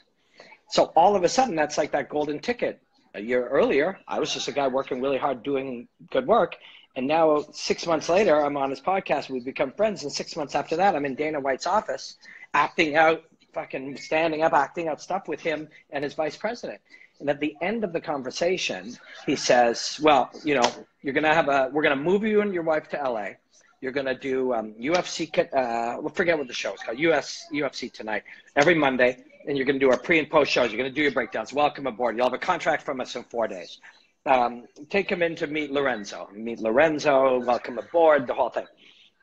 So 0.69 0.91
all 0.97 1.15
of 1.15 1.23
a 1.23 1.29
sudden, 1.29 1.55
that's 1.55 1.77
like 1.77 1.91
that 1.93 2.09
golden 2.09 2.39
ticket 2.39 2.82
a 3.13 3.21
year 3.21 3.47
earlier, 3.47 3.99
I 4.07 4.19
was 4.19 4.33
just 4.33 4.47
a 4.47 4.51
guy 4.51 4.67
working 4.67 5.01
really 5.01 5.17
hard 5.17 5.43
doing 5.43 5.87
good 6.11 6.27
work. 6.27 6.55
And 6.95 7.07
now, 7.07 7.45
six 7.51 7.87
months 7.87 8.07
later, 8.07 8.43
I'm 8.43 8.55
on 8.55 8.69
his 8.69 8.79
podcast. 8.79 9.29
We've 9.29 9.43
become 9.43 9.71
friends. 9.71 10.03
And 10.03 10.11
six 10.11 10.35
months 10.35 10.53
after 10.53 10.75
that, 10.75 10.95
I'm 10.95 11.05
in 11.05 11.15
Dana 11.15 11.39
White's 11.39 11.65
office, 11.65 12.17
acting 12.53 12.95
out, 12.95 13.23
fucking 13.53 13.97
standing 13.97 14.43
up, 14.43 14.53
acting 14.53 14.87
out 14.87 15.01
stuff 15.01 15.27
with 15.27 15.41
him 15.41 15.67
and 15.89 16.03
his 16.03 16.13
vice 16.13 16.37
president. 16.37 16.81
And 17.19 17.29
at 17.29 17.39
the 17.39 17.55
end 17.61 17.83
of 17.83 17.93
the 17.93 18.01
conversation, 18.01 18.97
he 19.25 19.35
says, 19.35 19.99
Well, 20.03 20.29
you 20.43 20.55
know, 20.55 20.71
you're 21.01 21.13
going 21.13 21.23
to 21.23 21.33
have 21.33 21.49
a, 21.49 21.69
we're 21.71 21.83
going 21.83 21.97
to 21.97 22.03
move 22.03 22.23
you 22.23 22.41
and 22.41 22.53
your 22.53 22.63
wife 22.63 22.89
to 22.89 22.97
LA. 22.97 23.29
You're 23.83 23.91
going 23.91 24.05
to 24.05 24.15
do 24.15 24.53
um, 24.53 24.73
UFC, 24.79 25.27
uh, 25.53 26.09
forget 26.11 26.37
what 26.37 26.47
the 26.47 26.53
show 26.53 26.73
is 26.73 26.79
called, 26.79 26.97
US, 26.99 27.45
UFC 27.51 27.91
Tonight, 27.91 28.23
every 28.55 28.75
Monday. 28.75 29.17
And 29.45 29.57
you're 29.57 29.65
going 29.65 29.77
to 29.77 29.85
do 29.85 29.91
our 29.91 29.97
pre 29.97 30.19
and 30.19 30.29
post 30.29 30.53
shows. 30.53 30.71
You're 30.71 30.77
going 30.77 30.89
to 30.89 30.95
do 30.95 31.01
your 31.01 31.11
breakdowns. 31.11 31.51
Welcome 31.51 31.85
aboard. 31.85 32.15
You'll 32.15 32.27
have 32.27 32.33
a 32.33 32.37
contract 32.37 32.83
from 32.83 33.01
us 33.01 33.13
in 33.17 33.23
four 33.25 33.45
days. 33.49 33.79
Um, 34.25 34.63
take 34.89 35.11
him 35.11 35.21
in 35.21 35.35
to 35.35 35.47
meet 35.47 35.69
Lorenzo. 35.69 36.29
Meet 36.33 36.61
Lorenzo, 36.61 37.41
welcome 37.41 37.77
aboard, 37.77 38.25
the 38.25 38.33
whole 38.33 38.51
thing. 38.51 38.67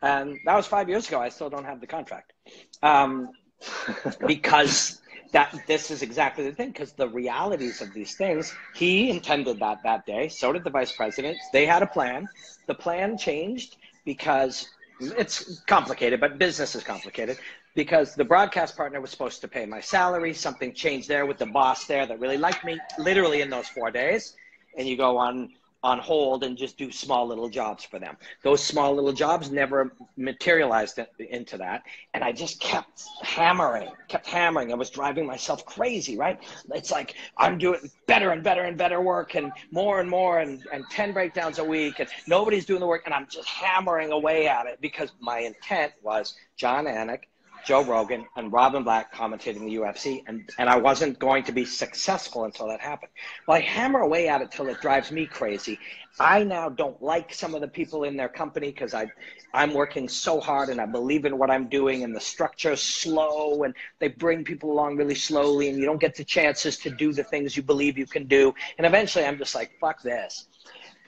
And 0.03 0.39
that 0.45 0.55
was 0.55 0.67
five 0.67 0.91
years 0.91 1.09
ago. 1.09 1.19
I 1.19 1.31
still 1.31 1.49
don't 1.49 1.65
have 1.65 1.81
the 1.81 1.87
contract. 1.87 2.35
Um, 2.83 3.31
because 4.27 5.01
that 5.33 5.59
this 5.67 5.91
is 5.91 6.03
exactly 6.03 6.45
the 6.45 6.55
thing 6.55 6.69
because 6.69 6.93
the 6.93 7.09
realities 7.09 7.81
of 7.81 7.95
these 7.95 8.15
things 8.17 8.55
he 8.75 9.11
intended 9.11 9.61
that 9.61 9.79
that 9.85 10.05
day 10.05 10.29
so 10.29 10.53
did 10.53 10.65
the 10.65 10.71
vice 10.71 10.93
president 10.93 11.37
they 11.53 11.67
had 11.67 11.83
a 11.83 11.87
plan 11.87 12.29
the 12.67 12.75
plan 12.75 13.17
changed 13.17 13.77
because 14.15 14.67
it's 15.01 15.63
complicated 15.67 16.19
but 16.19 16.37
business 16.37 16.75
is 16.75 16.83
complicated 16.83 17.39
because 17.77 18.17
the 18.17 18.25
broadcast 18.25 18.77
partner 18.77 19.01
was 19.01 19.11
supposed 19.11 19.41
to 19.41 19.47
pay 19.47 19.65
my 19.65 19.81
salary. 19.81 20.35
Something 20.35 20.75
changed 20.75 21.09
there 21.09 21.27
with 21.27 21.39
the 21.39 21.47
boss 21.47 21.87
there 21.87 22.07
that 22.07 22.19
really 22.19 22.37
liked 22.37 22.65
me 22.65 22.81
literally 22.99 23.41
in 23.41 23.51
those 23.51 23.69
four 23.69 23.93
days. 23.93 24.35
And 24.77 24.89
you 24.89 24.97
go 24.97 25.17
on 25.17 25.51
on 25.83 25.99
hold 25.99 26.45
and 26.45 26.57
just 26.57 26.77
do 26.77 26.93
small 26.93 27.27
little 27.27 27.49
jobs 27.49 27.85
for 27.85 27.99
them. 27.99 28.17
Those 28.43 28.63
small 28.63 28.95
little 28.95 29.13
jobs 29.13 29.51
never 29.51 29.93
materialized 30.17 30.99
into 31.19 31.57
that. 31.59 31.83
And 32.13 32.23
I 32.23 32.33
just 32.33 32.61
kept 32.61 33.03
hammering, 33.23 33.89
kept 34.09 34.27
hammering. 34.27 34.73
I 34.73 34.77
was 34.77 34.91
driving 34.91 35.27
myself 35.27 35.65
crazy, 35.65 36.19
right? 36.19 36.39
It's 36.75 36.91
like 36.91 37.15
I'm 37.39 37.57
doing 37.57 37.81
better 38.07 38.31
and 38.31 38.43
better 38.43 38.63
and 38.65 38.77
better 38.77 39.01
work 39.01 39.37
and 39.37 39.53
more 39.71 40.01
and 40.01 40.11
more 40.11 40.41
and, 40.41 40.67
and 40.73 40.85
10 40.91 41.13
breakdowns 41.13 41.59
a 41.59 41.65
week 41.65 41.99
and 41.99 42.09
nobody's 42.27 42.67
doing 42.67 42.81
the 42.81 42.87
work. 42.87 43.03
And 43.07 43.15
I'm 43.15 43.27
just 43.31 43.49
hammering 43.49 44.13
away 44.13 44.49
at 44.49 44.67
it 44.67 44.81
because 44.83 45.13
my 45.21 45.39
intent 45.39 45.93
was 46.03 46.35
Jon 46.57 46.85
Anik 46.85 47.21
Joe 47.65 47.85
Rogan 47.85 48.27
and 48.37 48.53
Robin 48.53 48.83
Black 48.83 49.15
commentating 49.15 49.61
the 49.61 49.77
UFC, 49.77 50.23
and, 50.27 50.49
and 50.59 50.69
I 50.69 50.77
wasn't 50.77 51.19
going 51.19 51.45
to 51.45 51.53
be 51.53 51.65
successful 51.65 52.45
until 52.45 52.69
that 52.69 52.81
happened. 52.81 53.13
Well, 53.47 53.57
I 53.57 53.61
hammer 53.61 54.01
away 54.01 54.29
at 54.29 54.41
it 54.41 54.51
till 54.51 54.69
it 54.69 54.81
drives 54.81 55.11
me 55.13 55.27
crazy. 55.27 55.79
I 56.19 56.43
now 56.45 56.69
don't 56.69 57.01
like 57.03 57.33
some 57.33 57.55
of 57.55 57.61
the 57.61 57.69
people 57.69 58.05
in 58.05 58.17
their 58.17 58.29
company 58.29 58.71
because 58.71 58.95
I 58.95 59.11
I'm 59.53 59.75
working 59.75 60.09
so 60.09 60.41
hard 60.41 60.69
and 60.69 60.81
I 60.81 60.87
believe 60.87 61.25
in 61.25 61.39
what 61.39 61.51
I'm 61.51 61.69
doing, 61.69 62.05
and 62.05 62.15
the 62.15 62.21
structure 62.21 62.73
is 62.73 62.83
slow, 62.83 63.63
and 63.65 63.75
they 63.99 64.09
bring 64.09 64.45
people 64.45 64.71
along 64.71 64.97
really 64.97 65.15
slowly, 65.15 65.69
and 65.69 65.79
you 65.79 65.85
don't 65.85 66.01
get 66.01 66.15
the 66.15 66.25
chances 66.25 66.77
to 66.79 66.91
do 66.91 67.13
the 67.13 67.25
things 67.25 67.57
you 67.57 67.63
believe 67.63 67.99
you 67.99 68.07
can 68.07 68.27
do. 68.27 68.55
And 68.79 68.87
eventually, 68.87 69.25
I'm 69.25 69.39
just 69.39 69.55
like, 69.55 69.73
fuck 69.81 70.03
this. 70.03 70.47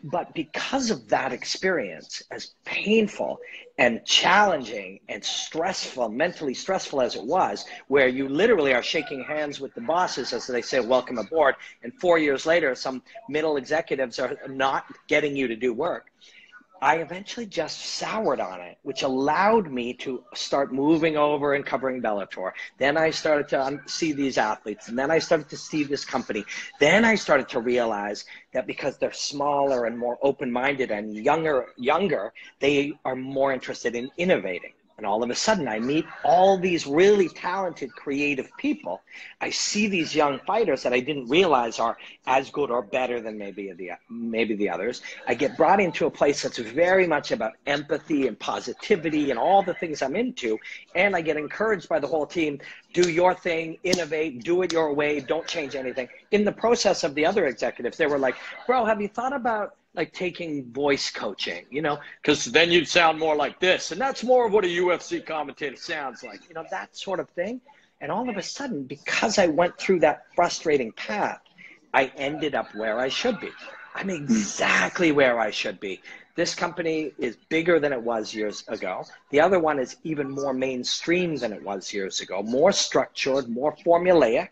But 0.04 0.34
because 0.34 0.90
of 0.90 1.08
that 1.08 1.32
experience, 1.32 2.22
as 2.32 2.54
painful 2.64 3.38
and 3.82 4.04
challenging 4.04 5.00
and 5.08 5.24
stressful, 5.24 6.08
mentally 6.08 6.54
stressful 6.54 7.00
as 7.00 7.16
it 7.16 7.24
was, 7.24 7.64
where 7.88 8.06
you 8.06 8.28
literally 8.28 8.72
are 8.72 8.82
shaking 8.82 9.24
hands 9.24 9.58
with 9.58 9.74
the 9.74 9.80
bosses 9.80 10.32
as 10.32 10.46
they 10.46 10.62
say, 10.62 10.78
welcome 10.78 11.18
aboard, 11.18 11.56
and 11.82 11.92
four 12.00 12.16
years 12.16 12.46
later, 12.46 12.76
some 12.76 13.02
middle 13.28 13.56
executives 13.56 14.20
are 14.20 14.38
not 14.48 14.84
getting 15.08 15.34
you 15.34 15.48
to 15.48 15.56
do 15.56 15.74
work. 15.74 16.12
I 16.82 16.96
eventually 16.96 17.46
just 17.46 17.78
soured 17.94 18.40
on 18.40 18.60
it, 18.60 18.76
which 18.82 19.04
allowed 19.04 19.70
me 19.70 19.94
to 19.94 20.24
start 20.34 20.74
moving 20.74 21.16
over 21.16 21.54
and 21.54 21.64
covering 21.64 22.02
Bellator. 22.02 22.50
Then 22.76 22.96
I 22.96 23.10
started 23.10 23.48
to 23.50 23.80
see 23.86 24.12
these 24.12 24.36
athletes, 24.36 24.88
and 24.88 24.98
then 24.98 25.08
I 25.08 25.20
started 25.20 25.48
to 25.50 25.56
see 25.56 25.84
this 25.84 26.04
company. 26.04 26.44
Then 26.80 27.04
I 27.04 27.14
started 27.14 27.48
to 27.50 27.60
realize 27.60 28.24
that 28.52 28.66
because 28.66 28.98
they're 28.98 29.12
smaller 29.12 29.86
and 29.86 29.96
more 29.96 30.18
open-minded 30.22 30.90
and 30.90 31.14
younger, 31.14 31.66
younger, 31.76 32.32
they 32.58 32.94
are 33.04 33.14
more 33.14 33.52
interested 33.52 33.94
in 33.94 34.10
innovating. 34.18 34.72
And 35.02 35.08
all 35.08 35.24
of 35.24 35.30
a 35.30 35.34
sudden, 35.34 35.66
I 35.66 35.80
meet 35.80 36.06
all 36.22 36.56
these 36.56 36.86
really 36.86 37.28
talented, 37.28 37.92
creative 37.92 38.56
people. 38.56 39.02
I 39.40 39.50
see 39.50 39.88
these 39.88 40.14
young 40.14 40.38
fighters 40.46 40.84
that 40.84 40.92
I 40.92 41.00
didn't 41.00 41.26
realize 41.26 41.80
are 41.80 41.96
as 42.28 42.50
good 42.50 42.70
or 42.70 42.82
better 42.82 43.20
than 43.20 43.36
maybe 43.36 43.72
the 43.72 43.90
maybe 44.08 44.54
the 44.54 44.70
others. 44.70 45.02
I 45.26 45.34
get 45.34 45.56
brought 45.56 45.80
into 45.80 46.06
a 46.06 46.10
place 46.10 46.40
that's 46.44 46.58
very 46.58 47.08
much 47.08 47.32
about 47.32 47.54
empathy 47.66 48.28
and 48.28 48.38
positivity 48.38 49.30
and 49.30 49.40
all 49.40 49.64
the 49.64 49.74
things 49.74 50.02
I'm 50.02 50.14
into, 50.14 50.56
and 50.94 51.16
I 51.16 51.20
get 51.20 51.36
encouraged 51.36 51.88
by 51.88 51.98
the 51.98 52.06
whole 52.06 52.24
team. 52.24 52.60
Do 52.92 53.10
your 53.10 53.34
thing, 53.34 53.78
innovate, 53.82 54.44
do 54.44 54.62
it 54.62 54.72
your 54.72 54.94
way, 54.94 55.18
don't 55.18 55.48
change 55.48 55.74
anything. 55.74 56.06
In 56.30 56.44
the 56.44 56.52
process 56.52 57.02
of 57.02 57.16
the 57.16 57.26
other 57.26 57.46
executives, 57.46 57.96
they 57.96 58.06
were 58.06 58.20
like, 58.20 58.36
"Bro, 58.68 58.84
have 58.84 59.00
you 59.00 59.08
thought 59.08 59.32
about?" 59.32 59.74
Like 59.94 60.12
taking 60.12 60.72
voice 60.72 61.10
coaching, 61.10 61.64
you 61.70 61.82
know, 61.82 61.98
because 62.22 62.46
then 62.46 62.70
you'd 62.70 62.88
sound 62.88 63.18
more 63.18 63.36
like 63.36 63.60
this. 63.60 63.92
And 63.92 64.00
that's 64.00 64.24
more 64.24 64.46
of 64.46 64.52
what 64.52 64.64
a 64.64 64.68
UFC 64.68 65.24
commentator 65.24 65.76
sounds 65.76 66.22
like, 66.22 66.48
you 66.48 66.54
know, 66.54 66.64
that 66.70 66.96
sort 66.96 67.20
of 67.20 67.28
thing. 67.30 67.60
And 68.00 68.10
all 68.10 68.28
of 68.28 68.36
a 68.36 68.42
sudden, 68.42 68.84
because 68.84 69.38
I 69.38 69.46
went 69.46 69.78
through 69.78 70.00
that 70.00 70.24
frustrating 70.34 70.92
path, 70.92 71.40
I 71.94 72.10
ended 72.16 72.54
up 72.54 72.74
where 72.74 72.98
I 72.98 73.08
should 73.08 73.38
be. 73.38 73.50
I'm 73.94 74.08
exactly 74.08 75.12
where 75.12 75.38
I 75.38 75.50
should 75.50 75.78
be. 75.78 76.00
This 76.34 76.54
company 76.54 77.12
is 77.18 77.36
bigger 77.50 77.78
than 77.78 77.92
it 77.92 78.02
was 78.02 78.34
years 78.34 78.64
ago. 78.68 79.04
The 79.30 79.40
other 79.40 79.60
one 79.60 79.78
is 79.78 79.96
even 80.02 80.30
more 80.30 80.54
mainstream 80.54 81.36
than 81.36 81.52
it 81.52 81.62
was 81.62 81.92
years 81.92 82.20
ago, 82.20 82.42
more 82.42 82.72
structured, 82.72 83.50
more 83.50 83.76
formulaic 83.84 84.48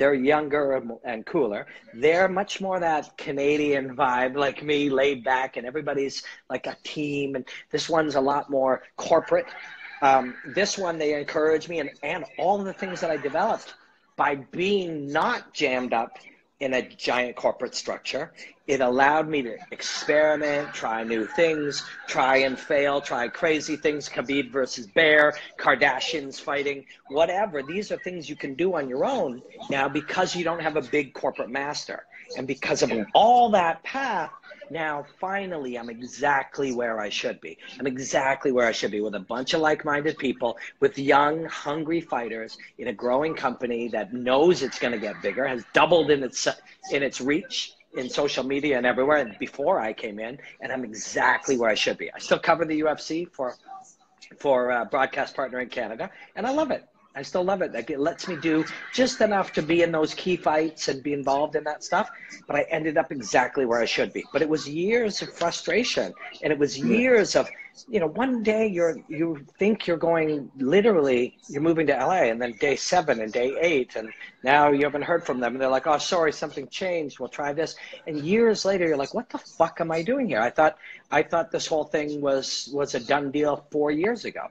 they're 0.00 0.14
younger 0.14 0.82
and 1.04 1.26
cooler. 1.26 1.66
They're 1.92 2.26
much 2.26 2.58
more 2.58 2.80
that 2.80 3.18
Canadian 3.18 3.94
vibe, 3.94 4.34
like 4.34 4.62
me, 4.62 4.88
laid 4.88 5.22
back, 5.22 5.58
and 5.58 5.66
everybody's 5.66 6.22
like 6.48 6.66
a 6.66 6.74
team. 6.84 7.36
And 7.36 7.44
this 7.70 7.86
one's 7.86 8.14
a 8.14 8.20
lot 8.20 8.48
more 8.48 8.82
corporate. 8.96 9.44
Um, 10.00 10.34
this 10.54 10.78
one, 10.78 10.96
they 10.96 11.20
encourage 11.20 11.68
me, 11.68 11.80
and, 11.80 11.90
and 12.02 12.24
all 12.38 12.56
the 12.56 12.72
things 12.72 13.02
that 13.02 13.10
I 13.10 13.18
developed 13.18 13.74
by 14.16 14.36
being 14.36 15.12
not 15.12 15.52
jammed 15.52 15.92
up 15.92 16.16
in 16.60 16.74
a 16.74 16.82
giant 16.82 17.36
corporate 17.36 17.74
structure. 17.74 18.32
It 18.66 18.80
allowed 18.80 19.28
me 19.28 19.42
to 19.42 19.56
experiment, 19.72 20.72
try 20.74 21.02
new 21.02 21.26
things, 21.26 21.82
try 22.06 22.36
and 22.38 22.58
fail, 22.58 23.00
try 23.00 23.28
crazy 23.28 23.76
things, 23.76 24.08
Khabib 24.08 24.52
versus 24.52 24.86
Bear, 24.86 25.34
Kardashians 25.58 26.40
fighting, 26.40 26.84
whatever. 27.08 27.62
These 27.62 27.90
are 27.90 27.96
things 27.98 28.28
you 28.28 28.36
can 28.36 28.54
do 28.54 28.76
on 28.76 28.88
your 28.88 29.04
own 29.04 29.42
now 29.70 29.88
because 29.88 30.36
you 30.36 30.44
don't 30.44 30.60
have 30.60 30.76
a 30.76 30.82
big 30.82 31.14
corporate 31.14 31.50
master. 31.50 32.06
And 32.36 32.46
because 32.46 32.82
of 32.82 32.92
all 33.14 33.50
that 33.50 33.82
path, 33.82 34.30
now 34.70 35.04
finally 35.20 35.78
I'm 35.78 35.90
exactly 35.90 36.72
where 36.72 37.00
I 37.00 37.08
should 37.08 37.40
be. 37.40 37.58
I'm 37.78 37.86
exactly 37.86 38.52
where 38.52 38.66
I 38.66 38.72
should 38.72 38.92
be 38.92 39.00
with 39.00 39.14
a 39.14 39.20
bunch 39.20 39.54
of 39.54 39.60
like-minded 39.60 40.16
people, 40.18 40.56
with 40.78 40.98
young, 40.98 41.44
hungry 41.46 42.00
fighters 42.00 42.56
in 42.78 42.88
a 42.88 42.92
growing 42.92 43.34
company 43.34 43.88
that 43.88 44.12
knows 44.12 44.62
it's 44.62 44.78
going 44.78 44.92
to 44.92 44.98
get 44.98 45.20
bigger, 45.22 45.46
has 45.46 45.64
doubled 45.72 46.10
in 46.10 46.22
its 46.22 46.46
in 46.92 47.02
its 47.02 47.20
reach 47.20 47.74
in 47.94 48.08
social 48.08 48.44
media 48.44 48.76
and 48.76 48.86
everywhere 48.86 49.36
before 49.40 49.80
I 49.80 49.92
came 49.92 50.20
in, 50.20 50.38
and 50.60 50.72
I'm 50.72 50.84
exactly 50.84 51.58
where 51.58 51.70
I 51.70 51.74
should 51.74 51.98
be. 51.98 52.12
I 52.12 52.18
still 52.18 52.38
cover 52.38 52.64
the 52.64 52.80
UFC 52.80 53.28
for 53.32 53.56
for 54.38 54.70
a 54.70 54.84
broadcast 54.84 55.34
partner 55.34 55.58
in 55.60 55.68
Canada, 55.68 56.10
and 56.36 56.46
I 56.46 56.52
love 56.52 56.70
it. 56.70 56.84
I 57.20 57.22
still 57.22 57.44
love 57.44 57.60
it. 57.60 57.74
Like 57.74 57.90
it 57.90 58.00
lets 58.00 58.28
me 58.28 58.36
do 58.36 58.64
just 58.94 59.20
enough 59.20 59.52
to 59.52 59.62
be 59.62 59.82
in 59.82 59.92
those 59.92 60.14
key 60.14 60.36
fights 60.36 60.88
and 60.88 61.02
be 61.02 61.12
involved 61.12 61.54
in 61.54 61.64
that 61.64 61.84
stuff. 61.84 62.08
But 62.46 62.56
I 62.56 62.62
ended 62.70 62.96
up 62.96 63.12
exactly 63.12 63.66
where 63.66 63.78
I 63.78 63.84
should 63.84 64.10
be. 64.14 64.24
But 64.32 64.40
it 64.40 64.48
was 64.48 64.66
years 64.66 65.20
of 65.20 65.30
frustration, 65.30 66.14
and 66.42 66.50
it 66.50 66.58
was 66.58 66.78
years 66.78 67.36
of, 67.36 67.50
you 67.88 68.00
know, 68.00 68.06
one 68.06 68.42
day 68.42 68.66
you're 68.66 68.96
you 69.08 69.44
think 69.58 69.86
you're 69.86 69.98
going 69.98 70.50
literally 70.56 71.36
you're 71.48 71.60
moving 71.60 71.86
to 71.88 71.92
LA, 71.92 72.22
and 72.32 72.40
then 72.40 72.52
day 72.52 72.74
seven 72.74 73.20
and 73.20 73.30
day 73.30 73.54
eight, 73.60 73.96
and 73.96 74.08
now 74.42 74.70
you 74.70 74.84
haven't 74.84 75.02
heard 75.02 75.26
from 75.26 75.40
them, 75.40 75.52
and 75.52 75.60
they're 75.60 75.68
like, 75.68 75.86
oh, 75.86 75.98
sorry, 75.98 76.32
something 76.32 76.68
changed. 76.68 77.20
We'll 77.20 77.28
try 77.28 77.52
this. 77.52 77.76
And 78.06 78.18
years 78.24 78.64
later, 78.64 78.88
you're 78.88 78.96
like, 78.96 79.12
what 79.12 79.28
the 79.28 79.38
fuck 79.38 79.82
am 79.82 79.92
I 79.92 80.00
doing 80.02 80.26
here? 80.26 80.40
I 80.40 80.48
thought 80.48 80.78
I 81.10 81.22
thought 81.22 81.50
this 81.50 81.66
whole 81.66 81.84
thing 81.84 82.22
was 82.22 82.70
was 82.72 82.94
a 82.94 83.00
done 83.00 83.30
deal 83.30 83.66
four 83.70 83.90
years 83.90 84.24
ago 84.24 84.46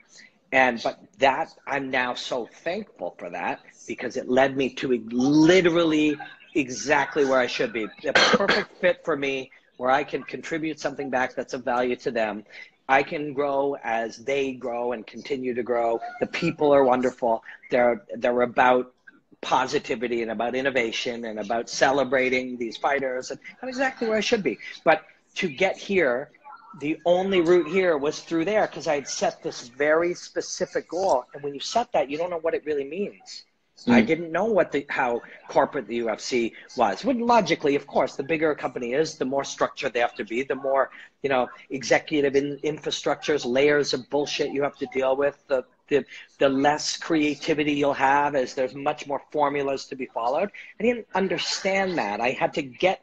and 0.51 0.81
but 0.83 0.99
that 1.19 1.53
i'm 1.67 1.89
now 1.89 2.13
so 2.13 2.47
thankful 2.63 3.15
for 3.17 3.29
that 3.29 3.61
because 3.87 4.17
it 4.17 4.29
led 4.29 4.55
me 4.57 4.69
to 4.69 4.87
literally 5.11 6.17
exactly 6.55 7.25
where 7.25 7.39
i 7.39 7.47
should 7.47 7.71
be. 7.73 7.87
The 8.03 8.13
perfect 8.13 8.79
fit 8.81 9.01
for 9.03 9.15
me 9.15 9.51
where 9.77 9.91
i 9.91 10.03
can 10.03 10.23
contribute 10.23 10.79
something 10.79 11.09
back 11.09 11.35
that's 11.35 11.53
of 11.53 11.63
value 11.63 11.95
to 11.97 12.11
them. 12.11 12.43
I 12.87 13.03
can 13.03 13.33
grow 13.33 13.77
as 13.83 14.17
they 14.17 14.53
grow 14.53 14.93
and 14.93 15.05
continue 15.05 15.53
to 15.53 15.61
grow. 15.61 15.99
The 16.19 16.25
people 16.25 16.73
are 16.73 16.83
wonderful. 16.83 17.43
They're 17.69 18.03
they're 18.15 18.41
about 18.41 18.93
positivity 19.41 20.23
and 20.23 20.31
about 20.31 20.55
innovation 20.55 21.25
and 21.25 21.39
about 21.39 21.69
celebrating 21.69 22.57
these 22.57 22.75
fighters 22.75 23.31
and 23.31 23.39
i'm 23.61 23.69
exactly 23.69 24.07
where 24.07 24.17
i 24.17 24.21
should 24.21 24.43
be. 24.43 24.57
But 24.83 25.03
to 25.35 25.47
get 25.47 25.77
here 25.77 26.31
the 26.79 26.99
only 27.05 27.41
route 27.41 27.67
here 27.67 27.97
was 27.97 28.19
through 28.19 28.45
there 28.45 28.67
because 28.67 28.87
I 28.87 28.95
had 28.95 29.07
set 29.07 29.41
this 29.41 29.69
very 29.69 30.13
specific 30.13 30.89
goal. 30.89 31.25
And 31.33 31.43
when 31.43 31.53
you 31.53 31.59
set 31.59 31.91
that, 31.93 32.09
you 32.09 32.17
don't 32.17 32.29
know 32.29 32.39
what 32.39 32.53
it 32.53 32.65
really 32.65 32.83
means. 32.83 33.45
Mm. 33.85 33.93
I 33.93 34.01
didn't 34.01 34.31
know 34.31 34.45
what 34.45 34.71
the 34.71 34.85
how 34.89 35.21
corporate 35.47 35.87
the 35.87 35.99
UFC 35.99 36.53
was. 36.75 37.05
When 37.05 37.19
logically, 37.19 37.75
of 37.75 37.87
course, 37.87 38.15
the 38.15 38.23
bigger 38.23 38.51
a 38.51 38.55
company 38.55 38.93
is, 38.93 39.17
the 39.17 39.25
more 39.25 39.43
structured 39.43 39.93
they 39.93 40.01
have 40.01 40.15
to 40.15 40.25
be, 40.25 40.43
the 40.43 40.55
more 40.55 40.91
you 41.23 41.29
know 41.29 41.47
executive 41.69 42.35
in, 42.35 42.57
infrastructures, 42.63 43.45
layers 43.45 43.93
of 43.93 44.09
bullshit 44.09 44.51
you 44.51 44.63
have 44.63 44.75
to 44.77 44.87
deal 44.87 45.15
with. 45.15 45.41
The 45.47 45.63
the 45.87 46.05
the 46.39 46.49
less 46.49 46.97
creativity 46.97 47.73
you'll 47.73 47.93
have, 47.93 48.35
as 48.35 48.53
there's 48.53 48.75
much 48.75 49.07
more 49.07 49.21
formulas 49.31 49.85
to 49.85 49.95
be 49.95 50.07
followed. 50.07 50.51
I 50.79 50.83
didn't 50.83 51.07
understand 51.15 51.97
that. 51.97 52.19
I 52.19 52.31
had 52.31 52.53
to 52.55 52.61
get 52.61 53.01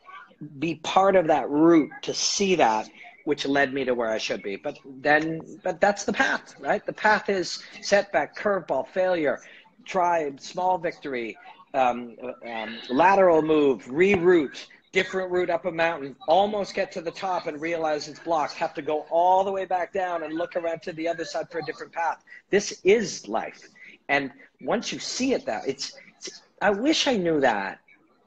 be 0.58 0.74
part 0.74 1.16
of 1.16 1.28
that 1.28 1.48
route 1.48 1.90
to 2.02 2.12
see 2.12 2.56
that 2.56 2.86
which 3.26 3.44
led 3.44 3.74
me 3.74 3.84
to 3.84 3.92
where 3.92 4.08
I 4.08 4.18
should 4.18 4.40
be. 4.40 4.54
But 4.54 4.78
then, 5.00 5.40
but 5.64 5.80
that's 5.80 6.04
the 6.04 6.12
path, 6.12 6.54
right? 6.60 6.86
The 6.86 6.92
path 6.92 7.28
is 7.28 7.60
setback, 7.82 8.38
curveball, 8.38 8.86
failure, 8.86 9.40
try, 9.84 10.32
small 10.38 10.78
victory, 10.78 11.36
um, 11.74 12.16
um, 12.48 12.78
lateral 12.88 13.42
move, 13.42 13.84
reroute, 13.86 14.66
different 14.92 15.32
route 15.32 15.50
up 15.50 15.64
a 15.64 15.72
mountain, 15.72 16.14
almost 16.28 16.72
get 16.72 16.92
to 16.92 17.00
the 17.00 17.10
top 17.10 17.48
and 17.48 17.60
realize 17.60 18.06
it's 18.06 18.20
blocked, 18.20 18.54
have 18.54 18.72
to 18.74 18.82
go 18.82 19.00
all 19.10 19.42
the 19.42 19.50
way 19.50 19.64
back 19.64 19.92
down 19.92 20.22
and 20.22 20.32
look 20.32 20.54
around 20.54 20.80
to 20.82 20.92
the 20.92 21.08
other 21.08 21.24
side 21.24 21.50
for 21.50 21.58
a 21.58 21.64
different 21.64 21.92
path. 21.92 22.22
This 22.50 22.80
is 22.84 23.26
life. 23.26 23.60
And 24.08 24.30
once 24.60 24.92
you 24.92 25.00
see 25.00 25.32
it 25.32 25.44
that 25.46 25.66
it's, 25.66 25.94
it's 26.18 26.42
I 26.62 26.70
wish 26.70 27.08
I 27.08 27.16
knew 27.16 27.40
that 27.40 27.80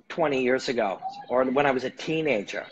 20 0.09 0.43
years 0.43 0.67
ago 0.67 0.99
or 1.29 1.45
when 1.45 1.65
I 1.65 1.71
was 1.71 1.85
a 1.85 1.89
teenager 1.89 2.65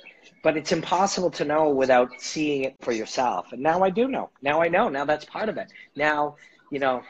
but 0.48 0.56
it's 0.56 0.72
impossible 0.72 1.30
to 1.30 1.43
know 1.43 1.68
without 1.68 2.10
seeing 2.20 2.64
it 2.64 2.74
for 2.80 2.93
yourself. 2.93 3.52
And 3.52 3.62
now 3.62 3.84
I 3.84 3.89
do 3.89 4.08
know. 4.08 4.30
Now 4.41 4.62
I 4.62 4.70
know. 4.70 4.88
Now 4.88 5.04
that's 5.04 5.26
part 5.26 5.50
of 5.50 5.58
it. 5.58 5.68
Now, 5.93 6.38
you 6.72 6.80
know, 6.80 7.04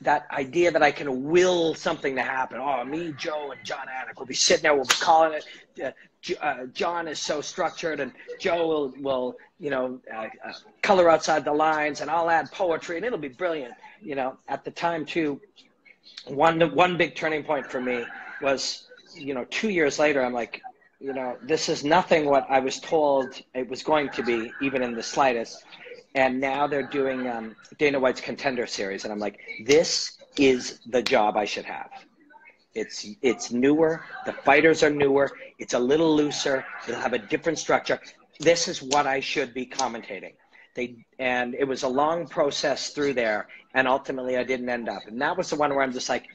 that 0.00 0.26
idea 0.32 0.72
that 0.72 0.82
I 0.82 0.90
can 0.90 1.30
will 1.30 1.74
something 1.74 2.16
to 2.16 2.22
happen. 2.22 2.58
Oh, 2.58 2.84
me, 2.84 3.14
Joe, 3.16 3.52
and 3.52 3.64
Jon 3.64 3.86
Anik 3.86 4.18
will 4.18 4.26
be 4.26 4.34
sitting 4.34 4.64
there. 4.64 4.74
We'll 4.74 4.84
be 4.84 4.94
calling 4.94 5.38
it. 5.38 5.46
Uh, 5.80 6.34
uh, 6.44 6.66
Jon 6.74 7.06
is 7.06 7.20
so 7.20 7.40
structured, 7.40 8.00
and 8.00 8.10
Joe 8.40 8.66
will, 8.66 8.94
will 8.98 9.36
you 9.60 9.70
know, 9.70 10.00
uh, 10.12 10.26
uh, 10.44 10.52
color 10.82 11.08
outside 11.08 11.44
the 11.44 11.52
lines, 11.52 12.00
and 12.00 12.10
I'll 12.10 12.28
add 12.28 12.50
poetry, 12.50 12.96
and 12.96 13.06
it'll 13.06 13.16
be 13.16 13.28
brilliant. 13.28 13.74
You 14.02 14.16
know, 14.16 14.38
at 14.48 14.64
the 14.64 14.72
time 14.72 15.06
too, 15.06 15.40
one 16.26 16.60
one 16.74 16.96
big 16.96 17.14
turning 17.14 17.44
point 17.44 17.70
for 17.70 17.80
me 17.80 18.04
was, 18.42 18.88
you 19.14 19.34
know, 19.34 19.44
two 19.50 19.68
years 19.68 20.00
later, 20.00 20.20
I'm 20.20 20.32
like, 20.32 20.62
you 21.00 21.12
know, 21.12 21.36
this 21.42 21.68
is 21.68 21.84
nothing 21.84 22.26
what 22.26 22.46
I 22.48 22.60
was 22.60 22.80
told 22.80 23.40
it 23.54 23.68
was 23.68 23.82
going 23.82 24.08
to 24.10 24.22
be, 24.22 24.52
even 24.62 24.82
in 24.82 24.94
the 24.94 25.02
slightest. 25.02 25.64
And 26.14 26.40
now 26.40 26.66
they're 26.66 26.88
doing 26.88 27.28
um, 27.28 27.54
Dana 27.78 28.00
White's 28.00 28.22
Contender 28.22 28.66
Series, 28.66 29.04
and 29.04 29.12
I'm 29.12 29.18
like, 29.18 29.38
this 29.66 30.16
is 30.38 30.80
the 30.86 31.02
job 31.02 31.36
I 31.36 31.44
should 31.44 31.66
have. 31.66 31.90
It's 32.74 33.06
it's 33.22 33.50
newer. 33.52 34.04
The 34.24 34.32
fighters 34.32 34.82
are 34.82 34.90
newer. 34.90 35.30
It's 35.58 35.74
a 35.74 35.78
little 35.78 36.14
looser. 36.14 36.64
It'll 36.86 37.00
have 37.00 37.14
a 37.14 37.18
different 37.18 37.58
structure. 37.58 38.00
This 38.38 38.68
is 38.68 38.82
what 38.82 39.06
I 39.06 39.20
should 39.20 39.54
be 39.54 39.66
commentating. 39.66 40.34
They 40.74 40.96
and 41.18 41.54
it 41.54 41.64
was 41.64 41.84
a 41.84 41.88
long 41.88 42.26
process 42.26 42.90
through 42.90 43.14
there, 43.14 43.48
and 43.74 43.88
ultimately 43.88 44.36
I 44.36 44.44
didn't 44.44 44.68
end 44.68 44.90
up. 44.90 45.02
And 45.06 45.20
that 45.22 45.36
was 45.36 45.48
the 45.48 45.56
one 45.56 45.70
where 45.74 45.82
I'm 45.82 45.92
just 45.92 46.10
like, 46.10 46.26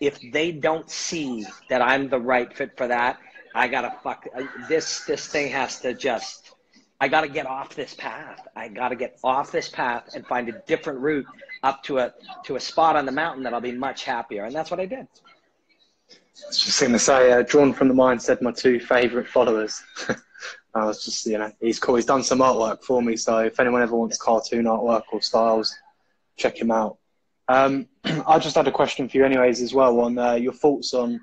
if 0.00 0.18
they 0.32 0.50
don't 0.50 0.90
see 0.90 1.46
that 1.70 1.80
I'm 1.80 2.08
the 2.08 2.18
right 2.18 2.52
fit 2.52 2.76
for 2.76 2.88
that, 2.88 3.18
I 3.58 3.68
gotta 3.68 3.94
fuck 4.02 4.26
this. 4.68 5.04
This 5.04 5.26
thing 5.26 5.50
has 5.50 5.80
to 5.80 5.92
just. 5.94 6.54
I 7.00 7.08
gotta 7.08 7.28
get 7.28 7.46
off 7.46 7.74
this 7.74 7.94
path. 7.94 8.46
I 8.56 8.68
gotta 8.68 8.96
get 8.96 9.18
off 9.22 9.52
this 9.52 9.68
path 9.68 10.14
and 10.14 10.26
find 10.26 10.48
a 10.48 10.62
different 10.66 11.00
route 11.00 11.26
up 11.62 11.82
to 11.84 11.98
a 11.98 12.14
to 12.44 12.56
a 12.56 12.60
spot 12.60 12.96
on 12.96 13.04
the 13.04 13.12
mountain 13.12 13.42
that 13.44 13.52
I'll 13.54 13.60
be 13.60 13.72
much 13.72 14.04
happier. 14.04 14.44
And 14.44 14.54
that's 14.54 14.70
what 14.70 14.80
I 14.80 14.86
did. 14.86 15.06
I 16.10 16.46
was 16.48 16.58
just 16.58 16.80
going 16.80 16.92
to 16.92 16.98
say, 16.98 17.32
uh, 17.32 17.42
drawn 17.42 17.72
from 17.72 17.88
the 17.88 17.94
mind, 17.94 18.22
said 18.22 18.40
my 18.40 18.52
two 18.52 18.78
favourite 18.78 19.26
followers. 19.26 19.82
I 20.74 20.84
was 20.84 21.04
just, 21.04 21.26
you 21.26 21.36
know, 21.36 21.50
he's 21.60 21.80
cool. 21.80 21.96
He's 21.96 22.06
done 22.06 22.22
some 22.22 22.38
artwork 22.38 22.84
for 22.84 23.02
me. 23.02 23.16
So 23.16 23.38
if 23.38 23.58
anyone 23.58 23.82
ever 23.82 23.96
wants 23.96 24.18
cartoon 24.18 24.64
artwork 24.64 25.02
or 25.12 25.20
styles, 25.20 25.76
check 26.36 26.56
him 26.56 26.70
out. 26.70 26.98
Um, 27.48 27.88
I 28.26 28.38
just 28.38 28.54
had 28.54 28.68
a 28.68 28.72
question 28.72 29.08
for 29.08 29.16
you, 29.16 29.24
anyways, 29.24 29.60
as 29.60 29.74
well, 29.74 29.98
on 30.00 30.16
uh, 30.16 30.34
your 30.34 30.52
thoughts 30.52 30.94
on 30.94 31.20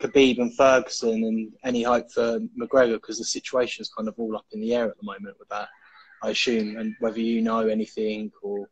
Khabib 0.00 0.38
and 0.38 0.54
Ferguson 0.54 1.24
and 1.24 1.52
any 1.64 1.82
hope 1.82 2.10
for 2.10 2.40
McGregor 2.60 2.94
because 2.94 3.18
the 3.18 3.24
situation 3.24 3.82
is 3.82 3.90
kind 3.90 4.08
of 4.08 4.14
all 4.18 4.36
up 4.36 4.46
in 4.52 4.60
the 4.60 4.74
air 4.74 4.88
at 4.88 4.96
the 4.98 5.06
moment 5.06 5.36
with 5.38 5.48
that, 5.48 5.68
I 6.22 6.30
assume, 6.30 6.76
and 6.76 6.94
whether 7.00 7.20
you 7.20 7.42
know 7.42 7.66
anything 7.66 8.30
or 8.42 8.68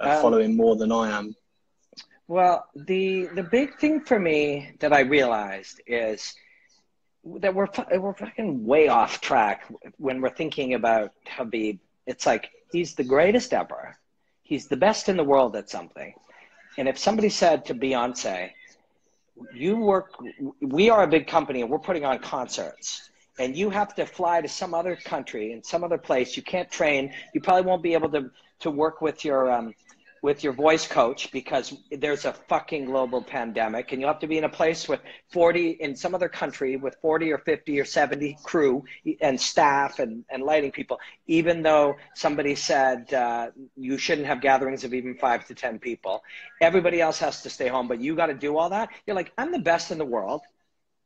uh, 0.00 0.10
um, 0.10 0.22
following 0.22 0.56
more 0.56 0.76
than 0.76 0.92
I 0.92 1.10
am. 1.10 1.34
Well, 2.28 2.66
the 2.74 3.26
the 3.34 3.42
big 3.42 3.78
thing 3.78 4.00
for 4.00 4.18
me 4.18 4.72
that 4.80 4.92
I 4.92 5.00
realized 5.00 5.80
is 5.86 6.34
that 7.24 7.54
we're 7.54 7.68
we're 7.98 8.14
fucking 8.14 8.64
way 8.64 8.88
off 8.88 9.20
track 9.20 9.64
when 9.96 10.20
we're 10.20 10.34
thinking 10.34 10.74
about 10.74 11.12
Khabib. 11.26 11.78
It's 12.06 12.26
like 12.26 12.50
he's 12.70 12.94
the 12.94 13.04
greatest 13.04 13.52
ever. 13.52 13.96
He's 14.42 14.68
the 14.68 14.76
best 14.76 15.08
in 15.08 15.16
the 15.16 15.24
world 15.24 15.56
at 15.56 15.68
something. 15.68 16.14
And 16.76 16.88
if 16.88 16.98
somebody 16.98 17.28
said 17.28 17.64
to 17.66 17.74
Beyonce, 17.74 18.50
you 19.54 19.76
work 19.76 20.14
we 20.60 20.90
are 20.90 21.02
a 21.02 21.06
big 21.06 21.26
company 21.26 21.62
and 21.62 21.70
we're 21.70 21.78
putting 21.78 22.04
on 22.04 22.18
concerts. 22.18 23.10
And 23.40 23.56
you 23.56 23.70
have 23.70 23.94
to 23.94 24.04
fly 24.04 24.40
to 24.40 24.48
some 24.48 24.74
other 24.74 24.96
country 24.96 25.52
and 25.52 25.64
some 25.64 25.84
other 25.84 25.98
place. 25.98 26.36
You 26.36 26.42
can't 26.42 26.68
train. 26.70 27.14
You 27.34 27.40
probably 27.40 27.62
won't 27.62 27.82
be 27.82 27.94
able 27.94 28.10
to 28.10 28.30
to 28.60 28.70
work 28.70 29.00
with 29.00 29.24
your 29.24 29.50
um, 29.52 29.74
with 30.22 30.42
your 30.42 30.52
voice 30.52 30.86
coach 30.86 31.30
because 31.32 31.74
there's 31.90 32.24
a 32.24 32.32
fucking 32.32 32.84
global 32.86 33.22
pandemic 33.22 33.92
and 33.92 34.00
you 34.00 34.06
have 34.06 34.18
to 34.18 34.26
be 34.26 34.38
in 34.38 34.44
a 34.44 34.48
place 34.48 34.88
with 34.88 35.00
40 35.30 35.70
in 35.80 35.94
some 35.94 36.14
other 36.14 36.28
country 36.28 36.76
with 36.76 36.96
40 37.00 37.32
or 37.32 37.38
50 37.38 37.80
or 37.80 37.84
70 37.84 38.38
crew 38.42 38.84
and 39.20 39.40
staff 39.40 39.98
and, 39.98 40.24
and 40.30 40.42
lighting 40.42 40.70
people 40.70 40.98
even 41.26 41.62
though 41.62 41.96
somebody 42.14 42.54
said 42.54 43.12
uh, 43.14 43.50
you 43.76 43.98
shouldn't 43.98 44.26
have 44.26 44.40
gatherings 44.40 44.84
of 44.84 44.94
even 44.94 45.14
five 45.14 45.46
to 45.46 45.54
10 45.54 45.78
people. 45.78 46.22
Everybody 46.60 47.00
else 47.00 47.18
has 47.18 47.42
to 47.42 47.50
stay 47.50 47.68
home 47.68 47.88
but 47.88 48.00
you 48.00 48.16
got 48.16 48.26
to 48.26 48.34
do 48.34 48.56
all 48.56 48.70
that. 48.70 48.88
You're 49.06 49.16
like 49.16 49.32
i'm 49.38 49.52
the 49.52 49.58
best 49.58 49.90
in 49.90 49.98
the 49.98 50.04
world 50.04 50.42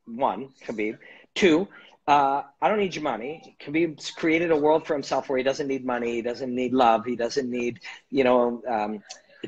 one 0.06 0.50
khabib. 0.66 0.98
Two 1.34 1.68
uh, 2.06 2.42
I 2.60 2.68
don't 2.68 2.78
need 2.78 2.94
your 2.94 3.04
money. 3.04 3.56
Khabib's 3.60 4.10
created 4.10 4.50
a 4.50 4.56
world 4.56 4.86
for 4.86 4.94
himself 4.94 5.28
where 5.28 5.38
he 5.38 5.44
doesn't 5.44 5.68
need 5.68 5.84
money, 5.84 6.12
he 6.12 6.22
doesn't 6.22 6.54
need 6.54 6.72
love, 6.72 7.04
he 7.04 7.16
doesn't 7.16 7.48
need, 7.48 7.80
you 8.10 8.24
know, 8.24 8.62
um, 8.68 9.02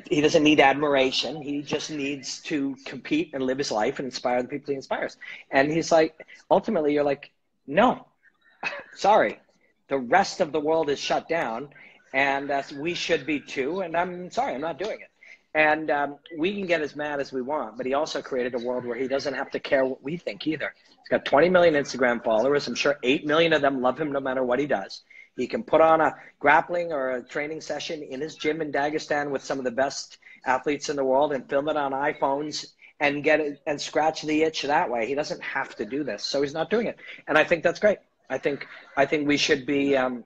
he 0.09 0.21
doesn't 0.21 0.43
need 0.43 0.59
admiration. 0.59 1.41
He 1.41 1.61
just 1.61 1.89
needs 1.89 2.41
to 2.43 2.75
compete 2.85 3.31
and 3.33 3.43
live 3.43 3.57
his 3.57 3.71
life 3.71 3.99
and 3.99 4.05
inspire 4.05 4.41
the 4.41 4.47
people 4.47 4.71
he 4.71 4.75
inspires. 4.75 5.17
And 5.51 5.71
he's 5.71 5.91
like, 5.91 6.25
ultimately, 6.51 6.93
you're 6.93 7.03
like, 7.03 7.31
no, 7.65 8.05
sorry, 8.95 9.39
the 9.87 9.97
rest 9.97 10.41
of 10.41 10.51
the 10.51 10.59
world 10.59 10.89
is 10.89 10.99
shut 10.99 11.29
down, 11.29 11.69
and 12.13 12.51
uh, 12.51 12.63
we 12.77 12.93
should 12.93 13.25
be 13.25 13.39
too. 13.39 13.81
And 13.81 13.95
I'm 13.95 14.29
sorry, 14.31 14.53
I'm 14.53 14.61
not 14.61 14.79
doing 14.79 14.99
it. 15.01 15.09
And 15.55 15.89
um, 15.89 16.17
we 16.37 16.53
can 16.53 16.67
get 16.67 16.81
as 16.81 16.97
mad 16.97 17.21
as 17.21 17.31
we 17.31 17.41
want, 17.41 17.77
but 17.77 17.85
he 17.85 17.93
also 17.93 18.21
created 18.21 18.53
a 18.55 18.59
world 18.59 18.83
where 18.83 18.97
he 18.97 19.07
doesn't 19.07 19.33
have 19.33 19.49
to 19.51 19.59
care 19.59 19.85
what 19.85 20.03
we 20.03 20.17
think 20.17 20.45
either. 20.45 20.73
He's 20.89 21.07
got 21.09 21.23
20 21.23 21.47
million 21.47 21.75
Instagram 21.75 22.21
followers. 22.21 22.67
I'm 22.67 22.75
sure 22.75 22.99
8 23.01 23.25
million 23.25 23.53
of 23.53 23.61
them 23.61 23.81
love 23.81 23.97
him 23.97 24.11
no 24.11 24.19
matter 24.19 24.43
what 24.43 24.59
he 24.59 24.67
does. 24.67 25.03
He 25.37 25.47
can 25.47 25.63
put 25.63 25.79
on 25.79 26.01
a 26.01 26.13
grappling 26.39 26.91
or 26.91 27.11
a 27.11 27.23
training 27.23 27.61
session 27.61 28.03
in 28.03 28.19
his 28.19 28.35
gym 28.35 28.61
in 28.61 28.73
Dagestan 28.73 29.31
with 29.31 29.45
some 29.45 29.57
of 29.57 29.63
the 29.63 29.71
best 29.71 30.17
athletes 30.45 30.89
in 30.89 30.97
the 30.97 31.05
world 31.05 31.31
and 31.31 31.49
film 31.49 31.69
it 31.69 31.77
on 31.77 31.93
iPhones 31.93 32.65
and 32.99 33.23
get 33.23 33.39
it 33.39 33.61
and 33.65 33.79
scratch 33.79 34.23
the 34.23 34.43
itch 34.43 34.63
that 34.63 34.89
way. 34.89 35.05
He 35.07 35.15
doesn't 35.15 35.41
have 35.41 35.73
to 35.77 35.85
do 35.85 36.03
this, 36.03 36.23
so 36.23 36.41
he's 36.41 36.53
not 36.53 36.69
doing 36.69 36.87
it. 36.87 36.97
And 37.29 37.37
I 37.37 37.45
think 37.45 37.63
that's 37.63 37.79
great. 37.79 37.99
I 38.29 38.39
think 38.39 38.67
I 38.97 39.05
think 39.05 39.25
we 39.25 39.37
should 39.37 39.65
be 39.65 39.95
um, 39.95 40.25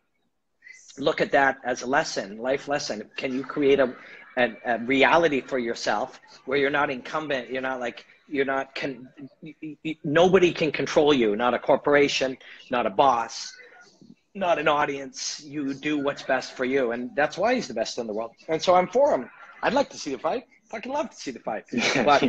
look 0.98 1.22
at 1.22 1.32
that 1.32 1.58
as 1.64 1.82
a 1.82 1.88
lesson, 1.88 2.38
life 2.38 2.68
lesson. 2.68 3.10
Can 3.16 3.34
you 3.34 3.44
create 3.44 3.80
a 3.80 3.96
a, 4.38 4.52
a 4.66 4.80
reality 4.80 5.42
for 5.42 5.60
yourself 5.60 6.20
where 6.46 6.58
you're 6.58 6.70
not 6.70 6.90
incumbent 6.90 7.50
you're 7.50 7.62
not 7.62 7.80
like 7.80 8.06
you're 8.28 8.46
not 8.46 8.74
can 8.76 9.10
nobody 10.04 10.52
can 10.54 10.72
control 10.72 11.14
you 11.14 11.36
not 11.36 11.54
a 11.54 11.60
corporation 11.60 12.38
not 12.70 12.86
a 12.86 12.90
boss 12.90 13.54
not 14.40 14.60
an 14.60 14.68
audience. 14.68 15.42
You 15.44 15.74
do 15.74 16.00
what's 16.00 16.24
best 16.24 16.54
for 16.54 16.66
you 16.66 16.92
and 16.92 17.16
that's 17.16 17.38
why 17.38 17.56
he's 17.56 17.68
the 17.68 17.74
best 17.74 17.98
in 17.98 18.08
the 18.08 18.14
world. 18.14 18.32
And 18.48 18.62
so 18.62 18.76
i'm 18.76 18.88
for 18.88 19.14
him. 19.14 19.30
I'd 19.62 19.74
like 19.74 19.90
to 19.90 19.98
see 19.98 20.12
the 20.12 20.20
fight. 20.20 20.46
Fucking 20.70 20.92
love 20.92 21.10
to 21.10 21.16
see 21.16 21.32
the 21.32 21.40
fight. 21.40 21.66
But 22.06 22.22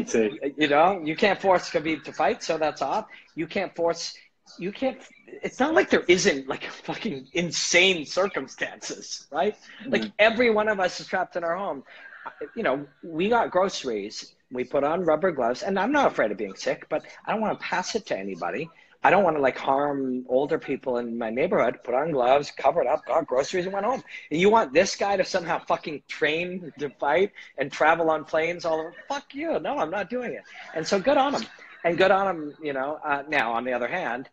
you 0.57 0.69
know 0.69 1.01
you 1.05 1.17
can't 1.17 1.41
force 1.41 1.71
Khabib 1.71 2.05
to 2.05 2.13
fight 2.13 2.43
so 2.43 2.59
that's 2.59 2.83
off. 2.83 3.07
You 3.35 3.47
can't 3.47 3.75
force 3.77 4.15
you 4.59 4.73
can't 4.73 4.99
it's 5.43 5.61
not 5.61 5.75
like 5.75 5.91
there 5.91 6.05
isn't 6.09 6.49
like 6.49 6.65
fucking 6.65 7.27
insane 7.33 8.05
circumstances 8.05 9.27
right 9.31 9.57
mm-hmm. 9.81 9.93
like 9.93 10.13
every 10.19 10.51
one 10.51 10.69
of 10.69 10.81
us 10.81 11.01
is 11.01 11.07
trapped 11.07 11.37
in 11.37 11.45
our 11.45 11.57
home 11.57 11.83
you 12.55 12.63
know 12.63 12.87
we 13.03 13.29
got 13.29 13.51
groceries 13.51 14.35
we 14.53 14.65
put 14.65 14.85
on 14.85 15.03
rubber 15.03 15.31
gloves 15.31 15.63
and 15.63 15.79
i'm 15.79 15.93
not 15.93 16.11
afraid 16.11 16.31
of 16.31 16.37
being 16.37 16.55
sick 16.55 16.87
but 16.89 17.05
i 17.27 17.33
don't 17.33 17.41
want 17.41 17.59
to 17.59 17.65
pass 17.65 17.95
it 17.95 18.07
to 18.07 18.17
anybody 18.17 18.69
I 19.03 19.09
don't 19.09 19.25
want 19.25 19.37
to 19.37 19.43
like 19.43 19.57
harm 19.57 20.27
older 20.29 20.59
people 20.59 20.99
in 20.99 21.17
my 21.17 21.31
neighborhood. 21.31 21.79
Put 21.85 21.95
on 21.95 22.13
gloves, 22.13 22.51
covered 22.51 22.87
up, 22.87 23.07
got 23.07 23.27
groceries, 23.27 23.65
and 23.65 23.73
went 23.73 23.87
home. 23.87 24.03
And 24.31 24.39
you 24.39 24.51
want 24.51 24.75
this 24.75 24.95
guy 24.95 25.17
to 25.17 25.25
somehow 25.25 25.59
fucking 25.65 26.03
train 26.07 26.71
to 26.79 26.91
fight 26.91 27.33
and 27.57 27.73
travel 27.73 28.11
on 28.11 28.25
planes 28.25 28.67
all 28.67 28.81
over? 28.81 28.95
Fuck 29.09 29.35
you! 29.35 29.59
No, 29.59 29.79
I'm 29.79 29.91
not 29.91 30.11
doing 30.11 30.33
it. 30.33 30.43
And 30.75 30.87
so 30.87 31.01
good 31.01 31.17
on 31.17 31.35
him, 31.35 31.47
and 31.85 31.97
good 31.97 32.11
on 32.11 32.29
him. 32.29 32.55
You 32.63 32.75
know. 32.75 33.01
Uh, 33.03 33.23
now 33.29 33.53
on 33.53 33.65
the 33.65 33.73
other 33.73 33.89
hand, 33.89 34.29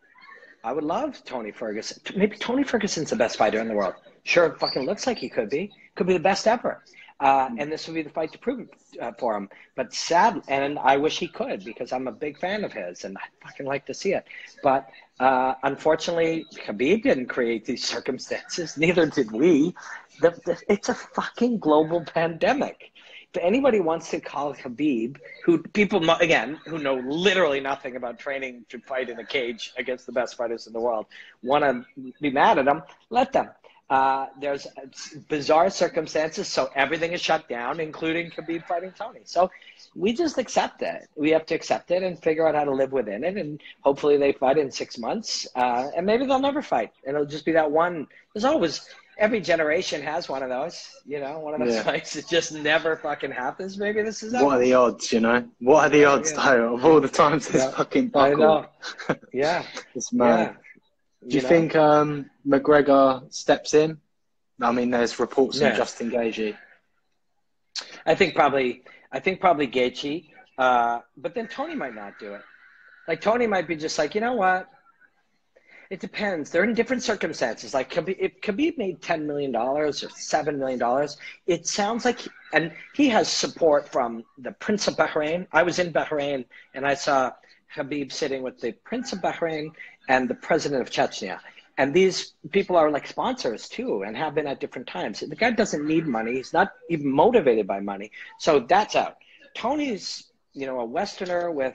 I 0.64 0.72
would 0.72 0.84
love 0.84 1.22
Tony 1.24 1.50
Ferguson. 1.50 2.00
Maybe 2.16 2.36
Tony 2.36 2.64
Ferguson's 2.64 3.10
the 3.10 3.16
best 3.16 3.36
fighter 3.36 3.60
in 3.60 3.68
the 3.68 3.74
world. 3.74 3.94
Sure, 4.24 4.56
fucking 4.58 4.84
looks 4.84 5.06
like 5.06 5.18
he 5.18 5.28
could 5.28 5.50
be. 5.50 5.72
Could 5.94 6.06
be 6.06 6.12
the 6.14 6.20
best 6.20 6.46
ever. 6.46 6.82
Uh, 7.20 7.50
and 7.58 7.72
this 7.72 7.86
would 7.88 7.94
be 7.94 8.02
the 8.02 8.10
fight 8.10 8.30
to 8.30 8.38
prove 8.38 8.60
it 8.60 8.70
uh, 9.00 9.10
for 9.18 9.36
him. 9.36 9.48
But 9.74 9.92
sad, 9.92 10.40
and 10.46 10.78
I 10.78 10.96
wish 10.96 11.18
he 11.18 11.26
could 11.26 11.64
because 11.64 11.92
I'm 11.92 12.06
a 12.06 12.12
big 12.12 12.38
fan 12.38 12.62
of 12.62 12.72
his, 12.72 13.04
and 13.04 13.16
I 13.18 13.22
fucking 13.44 13.66
like 13.66 13.86
to 13.86 13.94
see 13.94 14.12
it. 14.12 14.24
But 14.62 14.88
uh, 15.18 15.54
unfortunately, 15.64 16.46
Khabib 16.54 17.02
didn't 17.02 17.26
create 17.26 17.64
these 17.64 17.84
circumstances. 17.94 18.76
Neither 18.76 19.06
did 19.06 19.32
we. 19.32 19.74
The, 20.20 20.30
the, 20.44 20.60
it's 20.68 20.88
a 20.88 20.94
fucking 20.94 21.58
global 21.58 22.04
pandemic. 22.04 22.92
If 23.34 23.42
anybody 23.42 23.80
wants 23.80 24.10
to 24.10 24.20
call 24.20 24.54
Khabib, 24.54 25.18
who 25.44 25.62
people 25.62 26.08
again 26.10 26.58
who 26.66 26.78
know 26.78 26.94
literally 26.94 27.60
nothing 27.60 27.96
about 27.96 28.18
training 28.18 28.64
to 28.70 28.78
fight 28.78 29.10
in 29.10 29.18
a 29.18 29.24
cage 29.24 29.72
against 29.76 30.06
the 30.06 30.12
best 30.12 30.36
fighters 30.36 30.66
in 30.66 30.72
the 30.72 30.80
world, 30.80 31.06
want 31.42 31.62
to 31.64 32.12
be 32.20 32.30
mad 32.30 32.58
at 32.58 32.66
him, 32.66 32.82
let 33.10 33.32
them. 33.32 33.50
Uh, 33.90 34.26
there's 34.38 34.66
bizarre 35.28 35.70
circumstances, 35.70 36.46
so 36.46 36.68
everything 36.74 37.12
is 37.12 37.22
shut 37.22 37.48
down, 37.48 37.80
including 37.80 38.30
Khabib 38.30 38.66
fighting 38.66 38.92
Tony. 38.92 39.20
So 39.24 39.50
we 39.94 40.12
just 40.12 40.36
accept 40.36 40.82
it. 40.82 41.08
We 41.16 41.30
have 41.30 41.46
to 41.46 41.54
accept 41.54 41.90
it 41.90 42.02
and 42.02 42.18
figure 42.22 42.46
out 42.46 42.54
how 42.54 42.64
to 42.64 42.72
live 42.72 42.92
within 42.92 43.24
it. 43.24 43.38
And 43.38 43.60
hopefully 43.80 44.18
they 44.18 44.32
fight 44.32 44.58
in 44.58 44.70
six 44.70 44.98
months, 44.98 45.48
uh, 45.54 45.88
and 45.96 46.04
maybe 46.04 46.26
they'll 46.26 46.38
never 46.38 46.60
fight. 46.60 46.92
And 47.06 47.14
it'll 47.14 47.26
just 47.26 47.46
be 47.46 47.52
that 47.52 47.70
one. 47.70 48.06
There's 48.34 48.44
always 48.44 48.86
every 49.18 49.40
generation 49.40 50.00
has 50.02 50.28
one 50.28 50.42
of 50.42 50.48
those. 50.48 50.88
You 51.04 51.20
know, 51.20 51.40
one 51.40 51.54
of 51.54 51.60
those 51.60 51.74
yeah. 51.74 51.82
fights 51.82 52.14
that 52.14 52.28
just 52.28 52.52
never 52.52 52.96
fucking 52.96 53.32
happens. 53.32 53.76
Maybe 53.76 54.02
this 54.02 54.22
is. 54.22 54.32
What 54.32 54.56
are 54.56 54.58
the 54.58 54.74
odds? 54.74 55.12
You 55.12 55.20
know, 55.20 55.48
what 55.58 55.86
are 55.86 55.90
the 55.90 56.04
odds 56.04 56.32
yeah. 56.32 56.56
though 56.56 56.74
of 56.74 56.84
all 56.84 57.00
the 57.00 57.08
times 57.08 57.48
this 57.48 57.62
yeah. 57.62 57.70
fucking 57.72 58.08
buckle? 58.08 58.44
I 58.44 58.46
know. 58.46 59.16
Yeah, 59.32 59.64
it's 59.94 60.12
mad. 60.12 60.56
Do 61.26 61.34
you, 61.34 61.36
you 61.36 61.42
know? 61.42 61.48
think 61.48 61.76
um, 61.76 62.30
McGregor 62.46 63.32
steps 63.32 63.74
in? 63.74 63.98
I 64.60 64.72
mean, 64.72 64.90
there's 64.90 65.18
reports 65.18 65.60
yeah. 65.60 65.68
of 65.68 65.76
Justin 65.76 66.10
Gaethje. 66.10 66.56
I 68.06 68.14
think 68.14 68.34
probably. 68.34 68.84
I 69.10 69.20
think 69.20 69.40
probably 69.40 69.66
Gaethje, 69.66 70.28
uh, 70.58 71.00
but 71.16 71.34
then 71.34 71.48
Tony 71.48 71.74
might 71.74 71.94
not 71.94 72.18
do 72.18 72.34
it. 72.34 72.42
Like 73.06 73.22
Tony 73.22 73.46
might 73.46 73.66
be 73.66 73.74
just 73.74 73.98
like, 73.98 74.14
you 74.14 74.20
know 74.20 74.34
what? 74.34 74.68
It 75.90 76.00
depends. 76.00 76.50
They're 76.50 76.64
in 76.64 76.74
different 76.74 77.02
circumstances. 77.02 77.72
Like 77.72 77.90
Khabib, 77.90 78.16
if 78.18 78.40
Khabib 78.42 78.76
made 78.76 79.00
ten 79.00 79.26
million 79.26 79.52
dollars 79.52 80.04
or 80.04 80.10
seven 80.10 80.58
million 80.58 80.78
dollars, 80.78 81.16
it 81.46 81.66
sounds 81.66 82.04
like, 82.04 82.20
and 82.52 82.72
he 82.94 83.08
has 83.08 83.26
support 83.28 83.88
from 83.88 84.24
the 84.36 84.52
Prince 84.52 84.86
of 84.86 84.96
Bahrain. 84.96 85.46
I 85.50 85.62
was 85.62 85.78
in 85.78 85.92
Bahrain 85.92 86.44
and 86.74 86.86
I 86.86 86.92
saw 86.92 87.32
Khabib 87.74 88.12
sitting 88.12 88.42
with 88.42 88.60
the 88.60 88.72
Prince 88.72 89.14
of 89.14 89.20
Bahrain 89.20 89.70
and 90.10 90.28
the 90.28 90.34
president 90.34 90.82
of 90.82 90.90
Chechnya. 90.90 91.40
And 91.78 91.94
these 91.94 92.34
people 92.50 92.76
are 92.76 92.90
like 92.90 93.06
sponsors 93.06 93.68
too 93.68 94.02
and 94.02 94.14
have 94.14 94.34
been 94.34 94.46
at 94.46 94.60
different 94.60 94.88
times. 94.88 95.20
The 95.20 95.36
guy 95.36 95.52
doesn't 95.52 95.86
need 95.86 96.06
money. 96.06 96.34
He's 96.34 96.52
not 96.52 96.72
even 96.90 97.10
motivated 97.10 97.66
by 97.66 97.80
money. 97.80 98.10
So 98.38 98.60
that's 98.60 98.94
out. 98.94 99.16
Tony's, 99.54 100.24
you 100.52 100.66
know, 100.66 100.80
a 100.80 100.84
Westerner 100.84 101.50
with, 101.50 101.74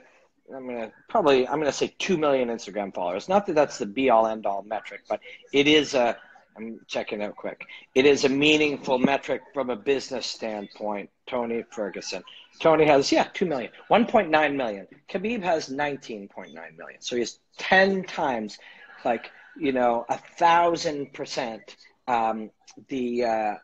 I'm 0.52 0.68
to 0.68 0.92
probably, 1.08 1.46
I'm 1.46 1.54
to 1.64 1.72
say 1.72 1.94
2 1.98 2.16
million 2.16 2.48
Instagram 2.48 2.94
followers. 2.94 3.28
Not 3.28 3.46
that 3.46 3.54
that's 3.54 3.78
the 3.78 3.86
be 3.86 4.10
all 4.10 4.26
end 4.26 4.46
all 4.46 4.62
metric, 4.62 5.02
but 5.08 5.20
it 5.52 5.66
is 5.66 5.94
a, 5.94 6.16
I'm 6.56 6.80
checking 6.86 7.22
out 7.22 7.36
quick. 7.36 7.66
It 7.94 8.06
is 8.06 8.24
a 8.24 8.28
meaningful 8.28 8.98
metric 8.98 9.42
from 9.52 9.70
a 9.70 9.76
business 9.76 10.26
standpoint, 10.26 11.10
Tony 11.26 11.64
Ferguson. 11.70 12.22
Tony 12.60 12.84
has, 12.86 13.10
yeah, 13.10 13.28
2 13.34 13.46
million, 13.46 13.70
1.9 13.90 14.56
million. 14.56 14.86
Khabib 15.08 15.42
has 15.42 15.68
19.9 15.68 16.52
million. 16.52 17.00
So 17.00 17.16
he's 17.16 17.40
10 17.58 18.04
times, 18.04 18.58
like, 19.04 19.30
you 19.56 19.72
know, 19.72 20.04
a 20.08 20.18
thousand 20.18 21.12
percent 21.12 21.76
um, 22.06 22.50
the, 22.88 23.24
uh, 23.24 23.54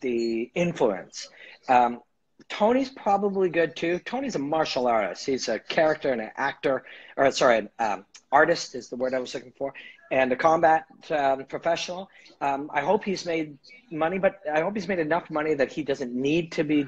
the 0.00 0.50
influence. 0.54 1.28
Um, 1.68 2.00
Tony's 2.48 2.90
probably 2.90 3.48
good 3.48 3.76
too. 3.76 3.98
Tony's 4.00 4.34
a 4.34 4.38
martial 4.38 4.86
artist. 4.86 5.26
He's 5.26 5.48
a 5.48 5.58
character 5.58 6.12
and 6.12 6.20
an 6.20 6.30
actor, 6.36 6.84
or 7.16 7.30
sorry, 7.30 7.58
an 7.58 7.70
um, 7.78 8.04
artist 8.32 8.74
is 8.74 8.88
the 8.88 8.96
word 8.96 9.14
I 9.14 9.18
was 9.18 9.34
looking 9.34 9.52
for, 9.56 9.74
and 10.10 10.32
a 10.32 10.36
combat 10.36 10.86
um, 11.10 11.44
professional. 11.44 12.10
Um, 12.40 12.70
I 12.72 12.80
hope 12.80 13.04
he's 13.04 13.26
made 13.26 13.58
money, 13.90 14.18
but 14.18 14.40
I 14.52 14.60
hope 14.60 14.74
he's 14.74 14.88
made 14.88 14.98
enough 14.98 15.30
money 15.30 15.54
that 15.54 15.72
he 15.72 15.82
doesn't 15.82 16.14
need 16.14 16.52
to 16.52 16.64
be 16.64 16.86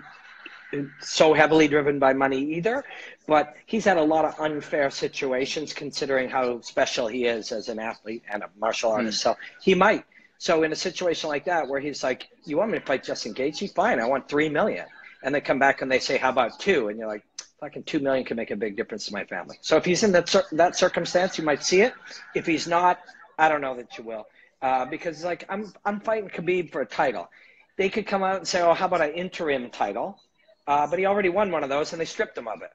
so 1.01 1.35
heavily 1.35 1.69
driven 1.69 1.99
by 1.99 2.13
money 2.13 2.39
either, 2.55 2.85
but 3.27 3.57
he's 3.67 3.85
had 3.85 3.99
a 3.99 4.03
lot 4.03 4.25
of 4.25 4.39
unfair 4.41 4.91
situations 4.91 5.73
considering 5.73 6.29
how 6.29 6.61
special 6.63 7.07
he 7.07 7.27
is 7.27 7.53
as 7.53 7.69
an 7.69 7.79
athlete 7.79 8.23
and 8.31 8.43
a 8.43 8.49
martial 8.59 8.91
hmm. 8.91 8.97
artist. 8.97 9.21
Mm. 9.21 9.23
So 9.23 9.37
he 9.61 9.75
might. 9.75 10.05
So 10.39 10.63
in 10.63 10.73
a 10.73 10.77
situation 10.77 11.29
like 11.29 11.45
that 11.45 11.69
where 11.69 11.79
he's 11.79 12.03
like, 12.03 12.29
"You 12.45 12.57
want 12.57 12.73
me 12.73 12.79
to 12.79 12.85
fight 12.85 13.05
Justin 13.05 13.33
Gaethje? 13.35 13.73
Fine, 13.75 14.01
I 14.01 14.07
want 14.07 14.29
three 14.29 14.49
million. 14.49 14.87
And 15.23 15.35
they 15.35 15.41
come 15.41 15.59
back 15.59 15.83
and 15.83 15.91
they 15.91 15.99
say, 15.99 16.17
"How 16.17 16.31
about 16.31 16.59
two? 16.59 16.89
And 16.89 16.99
you're 16.99 17.09
like, 17.09 17.23
"Fucking 17.61 17.85
two 17.85 18.01
million 18.01 18.25
can 18.25 18.37
make 18.37 18.51
a 18.51 18.57
big 18.57 18.77
difference 18.77 19.07
to 19.07 19.13
my 19.13 19.25
family." 19.25 19.59
So 19.61 19.77
if 19.77 19.85
he's 19.85 20.03
in 20.03 20.13
that 20.13 20.29
cir- 20.29 20.47
that 20.53 20.77
circumstance, 20.77 21.39
you 21.39 21.45
might 21.45 21.63
see 21.63 21.83
it. 21.83 21.95
If 22.35 22.47
he's 22.47 22.67
not, 22.67 23.01
I 23.39 23.49
don't 23.49 23.61
know 23.61 23.77
that 23.77 23.97
you 23.99 24.05
will, 24.05 24.27
uh, 24.61 24.85
because 24.87 25.25
like 25.25 25.45
I'm 25.49 25.73
I'm 25.85 26.01
fighting 26.01 26.29
Khabib 26.29 26.73
for 26.73 26.81
a 26.81 26.87
title. 26.87 27.31
They 27.79 27.89
could 27.89 28.07
come 28.07 28.23
out 28.23 28.37
and 28.37 28.47
say, 28.47 28.61
"Oh, 28.61 28.75
how 28.75 28.87
about 28.87 29.01
an 29.01 29.13
interim 29.13 29.71
title?" 29.71 30.19
Uh, 30.67 30.87
but 30.87 30.99
he 30.99 31.07
already 31.07 31.29
won 31.29 31.51
one 31.51 31.63
of 31.63 31.69
those, 31.69 31.93
and 31.93 32.01
they 32.01 32.05
stripped 32.05 32.37
him 32.39 32.49
of 32.49 32.63
it. 32.63 32.71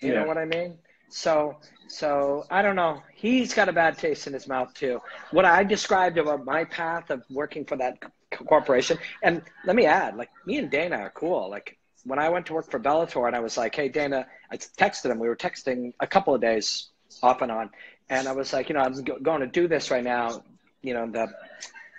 You 0.00 0.12
yeah. 0.12 0.20
know 0.20 0.26
what 0.26 0.38
I 0.38 0.44
mean? 0.44 0.78
So, 1.10 1.56
so 1.88 2.46
I 2.50 2.62
don't 2.62 2.76
know. 2.76 3.02
He's 3.14 3.54
got 3.54 3.68
a 3.68 3.72
bad 3.72 3.98
taste 3.98 4.26
in 4.26 4.32
his 4.32 4.46
mouth 4.46 4.72
too. 4.74 5.00
What 5.30 5.44
I 5.44 5.64
described 5.64 6.18
about 6.18 6.44
my 6.44 6.64
path 6.64 7.10
of 7.10 7.22
working 7.30 7.64
for 7.64 7.76
that 7.76 7.98
corporation, 8.30 8.98
and 9.22 9.42
let 9.64 9.76
me 9.76 9.86
add, 9.86 10.16
like 10.16 10.30
me 10.46 10.58
and 10.58 10.70
Dana 10.70 10.96
are 10.96 11.10
cool. 11.10 11.50
Like 11.50 11.78
when 12.04 12.18
I 12.18 12.28
went 12.28 12.46
to 12.46 12.54
work 12.54 12.70
for 12.70 12.78
Bellator, 12.80 13.26
and 13.26 13.36
I 13.36 13.40
was 13.40 13.56
like, 13.56 13.74
"Hey, 13.74 13.88
Dana," 13.88 14.26
I 14.50 14.56
texted 14.56 15.10
him. 15.10 15.18
We 15.18 15.28
were 15.28 15.36
texting 15.36 15.92
a 16.00 16.06
couple 16.06 16.34
of 16.34 16.40
days 16.40 16.88
off 17.22 17.42
and 17.42 17.50
on, 17.50 17.70
and 18.08 18.28
I 18.28 18.32
was 18.32 18.52
like, 18.52 18.68
"You 18.68 18.74
know, 18.74 18.82
I'm 18.82 18.94
going 19.22 19.40
to 19.40 19.46
do 19.46 19.68
this 19.68 19.90
right 19.90 20.04
now. 20.04 20.42
You 20.82 20.94
know, 20.94 21.10
the 21.10 21.28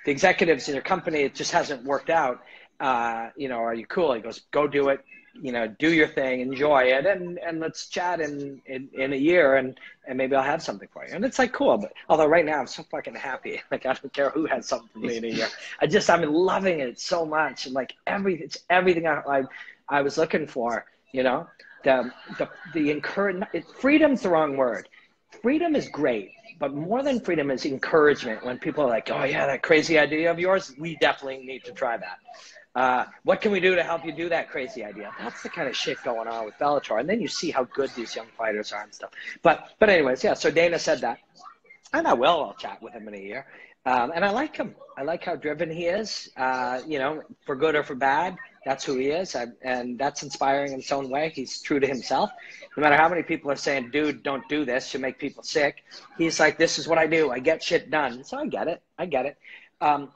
the 0.06 0.12
executives 0.12 0.68
in 0.68 0.76
your 0.76 0.84
company, 0.84 1.22
it 1.22 1.36
just 1.36 1.52
hasn't 1.52 1.84
worked 1.84 2.10
out. 2.10 2.42
Uh, 2.80 3.30
you 3.36 3.50
know, 3.50 3.58
are 3.58 3.74
you 3.74 3.86
cool?" 3.86 4.14
He 4.14 4.22
goes, 4.22 4.42
"Go 4.52 4.68
do 4.68 4.90
it 4.90 5.04
you 5.34 5.52
know, 5.52 5.68
do 5.68 5.92
your 5.92 6.08
thing, 6.08 6.42
enjoy 6.42 6.84
it, 6.84 7.06
and 7.06 7.38
and 7.40 7.60
let's 7.60 7.88
chat 7.88 8.20
in, 8.22 8.62
in 8.66 8.90
in 8.94 9.14
a 9.14 9.16
year, 9.16 9.56
and 9.56 9.80
and 10.08 10.18
maybe 10.18 10.36
I'll 10.36 10.44
have 10.44 10.62
something 10.62 10.88
for 10.92 11.06
you. 11.06 11.14
And 11.14 11.24
it's 11.24 11.40
like 11.40 11.54
cool, 11.54 11.78
but 11.78 11.94
although 12.10 12.26
right 12.28 12.46
now 12.46 12.60
I'm 12.60 12.68
so 12.68 12.84
fucking 12.84 13.16
happy, 13.16 13.62
like 13.72 13.86
I 13.86 13.94
don't 13.94 14.14
care 14.14 14.30
who 14.30 14.46
has 14.46 14.68
something 14.68 14.90
for 14.94 15.00
me 15.00 15.18
in 15.18 15.26
a 15.26 15.30
year. 15.30 15.48
I 15.82 15.88
just 15.88 16.10
I'm 16.10 16.22
loving 16.22 16.80
it 16.80 17.00
so 17.00 17.26
much, 17.26 17.66
and 17.66 17.76
like 17.76 17.94
every 18.08 18.42
it's 18.42 18.58
everything 18.70 19.08
I 19.08 19.22
I, 19.28 19.44
I 19.88 20.02
was 20.02 20.18
looking 20.18 20.48
for. 20.48 20.86
You 21.12 21.24
know, 21.24 21.48
the 21.84 22.12
the 22.38 22.50
the 22.74 22.92
encourage 22.92 23.44
freedom's 23.80 24.22
the 24.22 24.30
wrong 24.30 24.58
word. 24.58 24.88
Freedom 25.42 25.76
is 25.76 25.88
great, 25.90 26.32
but 26.60 26.74
more 26.74 27.04
than 27.04 27.20
freedom 27.20 27.52
is 27.52 27.66
encouragement. 27.66 28.44
When 28.44 28.58
people 28.58 28.84
are 28.84 28.90
like, 28.90 29.10
"Oh 29.12 29.24
yeah, 29.24 29.48
that 29.48 29.64
crazy 29.64 29.98
idea 29.98 30.32
of 30.32 30.40
yours, 30.40 30.74
we 30.78 30.98
definitely 30.98 31.46
need 31.46 31.64
to 31.66 31.72
try 31.72 31.98
that." 31.98 32.20
Uh, 32.76 33.06
what 33.24 33.42
can 33.42 33.52
we 33.52 33.60
do 33.60 33.76
to 33.76 33.84
help 33.84 34.06
you 34.06 34.12
do 34.12 34.30
that 34.30 34.50
crazy 34.50 34.84
idea? 34.84 35.12
That's 35.20 35.42
the 35.42 35.50
kind 35.50 35.68
of 35.68 35.76
shit 35.76 35.98
going 36.04 36.28
on 36.28 36.46
with 36.46 36.54
Bellator. 36.56 37.00
And 37.00 37.10
then 37.10 37.20
you 37.20 37.28
see 37.28 37.52
how 37.52 37.64
good 37.64 37.90
these 37.96 38.16
young 38.16 38.28
fighters 38.38 38.72
are 38.72 38.84
and 38.84 38.94
stuff. 38.94 39.12
But, 39.42 39.70
but 39.80 39.90
anyways, 39.90 40.24
yeah, 40.24 40.36
so 40.36 40.52
Dana 40.52 40.78
said 40.78 41.02
that. 41.02 41.20
And 41.94 42.08
I 42.08 42.14
will, 42.14 42.44
I'll 42.44 42.54
chat 42.54 42.82
with 42.82 42.94
him 42.94 43.08
in 43.08 43.16
a 43.16 43.18
year. 43.18 43.48
Um, 43.86 44.12
and 44.14 44.24
I 44.24 44.30
like 44.30 44.56
him. 44.56 44.76
I 44.98 45.04
like 45.04 45.24
how 45.24 45.36
driven 45.36 45.72
he 45.72 45.86
is, 45.86 46.30
uh, 46.38 46.82
you 46.86 47.00
know, 47.00 47.24
for 47.46 47.56
good 47.56 47.76
or 47.76 47.84
for 47.84 47.96
bad. 47.96 48.36
That's 48.66 48.84
who 48.84 48.98
he 48.98 49.08
is. 49.08 49.36
I, 49.36 49.48
and 49.64 49.98
that's 49.98 50.22
inspiring 50.22 50.74
in 50.74 50.80
its 50.80 50.92
own 50.92 51.10
way. 51.10 51.32
He's 51.34 51.62
true 51.62 51.80
to 51.80 51.88
himself. 51.88 52.30
No 52.78 52.82
matter 52.82 52.98
how 52.98 53.10
many 53.10 53.24
people 53.24 53.50
are 53.50 53.56
saying, 53.56 53.90
dude, 53.92 54.22
don't 54.22 54.48
do 54.50 54.66
this, 54.66 54.94
you 54.94 55.00
make 55.00 55.18
people 55.18 55.44
sick. 55.44 55.84
He's 56.18 56.40
like, 56.40 56.58
this 56.58 56.78
is 56.78 56.88
what 56.88 56.98
I 56.98 57.08
do. 57.08 57.32
I 57.32 57.40
get 57.40 57.64
shit 57.64 57.90
done. 57.90 58.24
So 58.24 58.38
I 58.38 58.46
get 58.46 58.68
it. 58.68 58.84
I 58.98 59.06
get 59.06 59.26
it. 59.26 59.38
Um, 59.82 60.12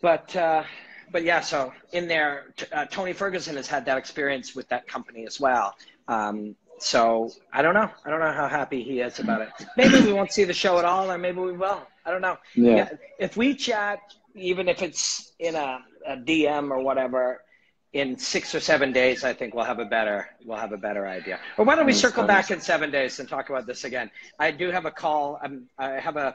but, 0.00 0.34
uh, 0.34 0.64
but 1.12 1.24
yeah, 1.24 1.40
so 1.40 1.72
in 1.92 2.08
there, 2.08 2.54
uh, 2.72 2.86
Tony 2.86 3.12
Ferguson 3.12 3.56
has 3.56 3.66
had 3.66 3.84
that 3.86 3.98
experience 3.98 4.54
with 4.54 4.68
that 4.68 4.86
company 4.86 5.26
as 5.26 5.40
well. 5.40 5.74
Um, 6.08 6.56
so 6.78 7.30
I 7.52 7.62
don't 7.62 7.74
know. 7.74 7.90
I 8.04 8.10
don't 8.10 8.20
know 8.20 8.32
how 8.32 8.48
happy 8.48 8.82
he 8.82 9.00
is 9.00 9.18
about 9.18 9.42
it. 9.42 9.50
Maybe 9.76 10.00
we 10.00 10.12
won't 10.12 10.32
see 10.32 10.44
the 10.44 10.54
show 10.54 10.78
at 10.78 10.84
all, 10.84 11.10
or 11.10 11.18
maybe 11.18 11.40
we 11.40 11.52
will. 11.52 11.86
I 12.04 12.10
don't 12.10 12.22
know. 12.22 12.38
Yeah. 12.54 12.76
yeah 12.76 12.90
if 13.18 13.36
we 13.36 13.54
chat, 13.54 14.00
even 14.34 14.68
if 14.68 14.80
it's 14.82 15.32
in 15.38 15.54
a, 15.54 15.80
a 16.06 16.16
DM 16.16 16.70
or 16.70 16.80
whatever, 16.80 17.42
in 17.92 18.16
six 18.16 18.54
or 18.54 18.60
seven 18.60 18.92
days, 18.92 19.24
I 19.24 19.32
think 19.32 19.54
we'll 19.54 19.64
have 19.64 19.80
a 19.80 19.84
better 19.84 20.28
we'll 20.44 20.58
have 20.58 20.72
a 20.72 20.78
better 20.78 21.06
idea. 21.06 21.40
Or 21.58 21.64
why 21.64 21.74
don't 21.74 21.86
we 21.86 21.92
circle 21.92 22.24
back 22.24 22.50
in 22.50 22.60
seven 22.60 22.90
days 22.90 23.18
and 23.18 23.28
talk 23.28 23.50
about 23.50 23.66
this 23.66 23.84
again? 23.84 24.10
I 24.38 24.52
do 24.52 24.70
have 24.70 24.86
a 24.86 24.90
call. 24.90 25.38
I'm 25.42 25.68
I 25.76 25.92
have 25.92 26.16
a 26.16 26.34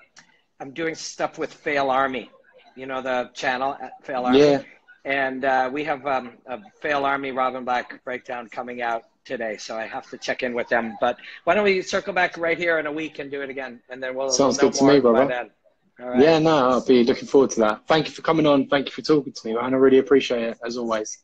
I'm 0.59 0.71
doing 0.71 0.95
stuff 0.95 1.37
with 1.37 1.53
Fail 1.53 1.89
Army. 1.89 2.29
You 2.75 2.85
know 2.85 3.01
the 3.01 3.31
channel 3.33 3.77
at 3.81 4.05
Fail 4.05 4.25
Army. 4.25 4.39
Yeah. 4.39 4.61
And 5.05 5.45
uh, 5.45 5.69
we 5.71 5.83
have 5.83 6.05
um, 6.07 6.31
a 6.47 6.59
Fail 6.81 7.05
Army 7.05 7.31
Robin 7.31 7.63
Black 7.63 8.03
breakdown 8.03 8.49
coming 8.49 8.81
out 8.81 9.03
today, 9.23 9.57
so 9.57 9.77
I 9.77 9.85
have 9.85 10.09
to 10.09 10.17
check 10.17 10.41
in 10.43 10.53
with 10.53 10.67
them. 10.67 10.97
But 10.99 11.17
why 11.43 11.53
don't 11.53 11.63
we 11.63 11.81
circle 11.81 12.13
back 12.13 12.37
right 12.37 12.57
here 12.57 12.79
in 12.79 12.87
a 12.87 12.91
week 12.91 13.19
and 13.19 13.29
do 13.29 13.41
it 13.41 13.49
again, 13.49 13.81
and 13.89 14.01
then 14.01 14.15
we'll 14.15 14.29
sounds 14.29 14.59
we'll 14.61 14.71
good 14.71 14.79
to 14.79 14.87
me, 14.87 14.99
brother. 14.99 15.49
Right. 15.97 16.19
Yeah, 16.19 16.39
no, 16.39 16.69
I'll 16.69 16.85
be 16.85 17.03
looking 17.03 17.27
forward 17.27 17.51
to 17.51 17.59
that. 17.61 17.87
Thank 17.87 18.07
you 18.07 18.13
for 18.13 18.21
coming 18.21 18.45
on. 18.45 18.67
Thank 18.67 18.87
you 18.87 18.91
for 18.91 19.01
talking 19.01 19.31
to 19.31 19.47
me, 19.47 19.53
man. 19.53 19.73
I 19.73 19.77
really 19.77 19.99
appreciate 19.99 20.43
it 20.43 20.57
as 20.65 20.77
always. 20.77 21.19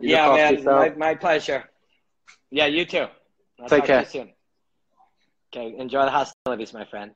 You 0.00 0.10
yeah, 0.10 0.32
man, 0.32 0.64
my, 0.64 0.90
my, 0.90 1.14
pleasure. 1.14 1.64
Yeah, 2.50 2.66
you 2.66 2.86
too. 2.86 3.06
I'll 3.60 3.68
Take 3.68 3.84
care. 3.84 4.06
soon. 4.06 4.32
Okay, 5.52 5.76
enjoy 5.76 6.04
the 6.04 6.10
hostilities, 6.10 6.72
my 6.72 6.84
friend. 6.86 7.10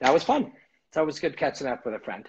That 0.00 0.12
was 0.12 0.22
fun. 0.22 0.52
It's 0.88 0.96
always 0.96 1.18
good 1.18 1.36
catching 1.36 1.66
up 1.66 1.84
with 1.84 1.94
a 1.94 1.98
friend. 1.98 2.28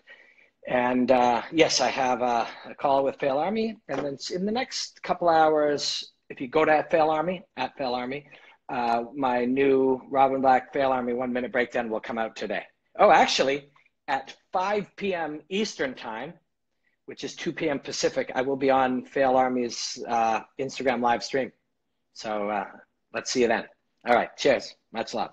And 0.68 1.11
uh, 1.11 1.43
yes, 1.51 1.82
I 1.82 1.89
have 1.89 2.22
a, 2.22 2.47
a, 2.66 2.76
call 2.76 3.03
with 3.03 3.20
Fail 3.20 3.38
Army. 3.38 3.78
And 3.88 4.03
then 4.03 4.18
in 4.34 4.45
the 4.45 4.51
next 4.51 5.01
couple 5.03 5.30
hours, 5.30 6.11
if 6.30 6.41
you 6.41 6.47
go 6.47 6.66
to 6.66 6.86
Fail 6.89 7.09
Army, 7.09 7.43
at 7.57 7.78
Fail 7.78 7.93
Army, 7.93 8.26
uh, 8.70 9.03
my 9.16 9.45
new 9.45 10.01
Robin 10.09 10.41
Black 10.41 10.74
Fail 10.74 10.91
Army 10.91 11.13
one 11.13 11.32
minute 11.32 11.51
breakdown 11.51 11.89
will 11.89 11.99
come 11.99 12.18
out 12.18 12.36
today. 12.36 12.63
Oh, 12.97 13.11
actually, 13.11 13.70
at 14.07 14.36
5 14.51 14.95
p.m. 14.95 15.41
Eastern 15.49 15.93
Time, 15.93 16.34
which 17.05 17.24
is 17.24 17.36
2 17.36 17.53
p.m. 17.53 17.80
Pacific, 17.80 18.32
I 18.34 18.41
will 18.41 18.55
be 18.55 18.72
on 18.72 19.05
Fail 19.05 19.36
Army's 19.36 20.03
uh, 20.07 20.41
Instagram 20.59 21.01
live 21.01 21.24
stream. 21.24 21.51
So 22.13 22.49
uh, 22.49 22.66
let's 23.13 23.32
see 23.32 23.41
you 23.41 23.47
then. 23.47 23.66
All 24.07 24.16
right. 24.16 24.36
Cheers. 24.38 24.74
Much 24.91 25.13
love. 25.13 25.32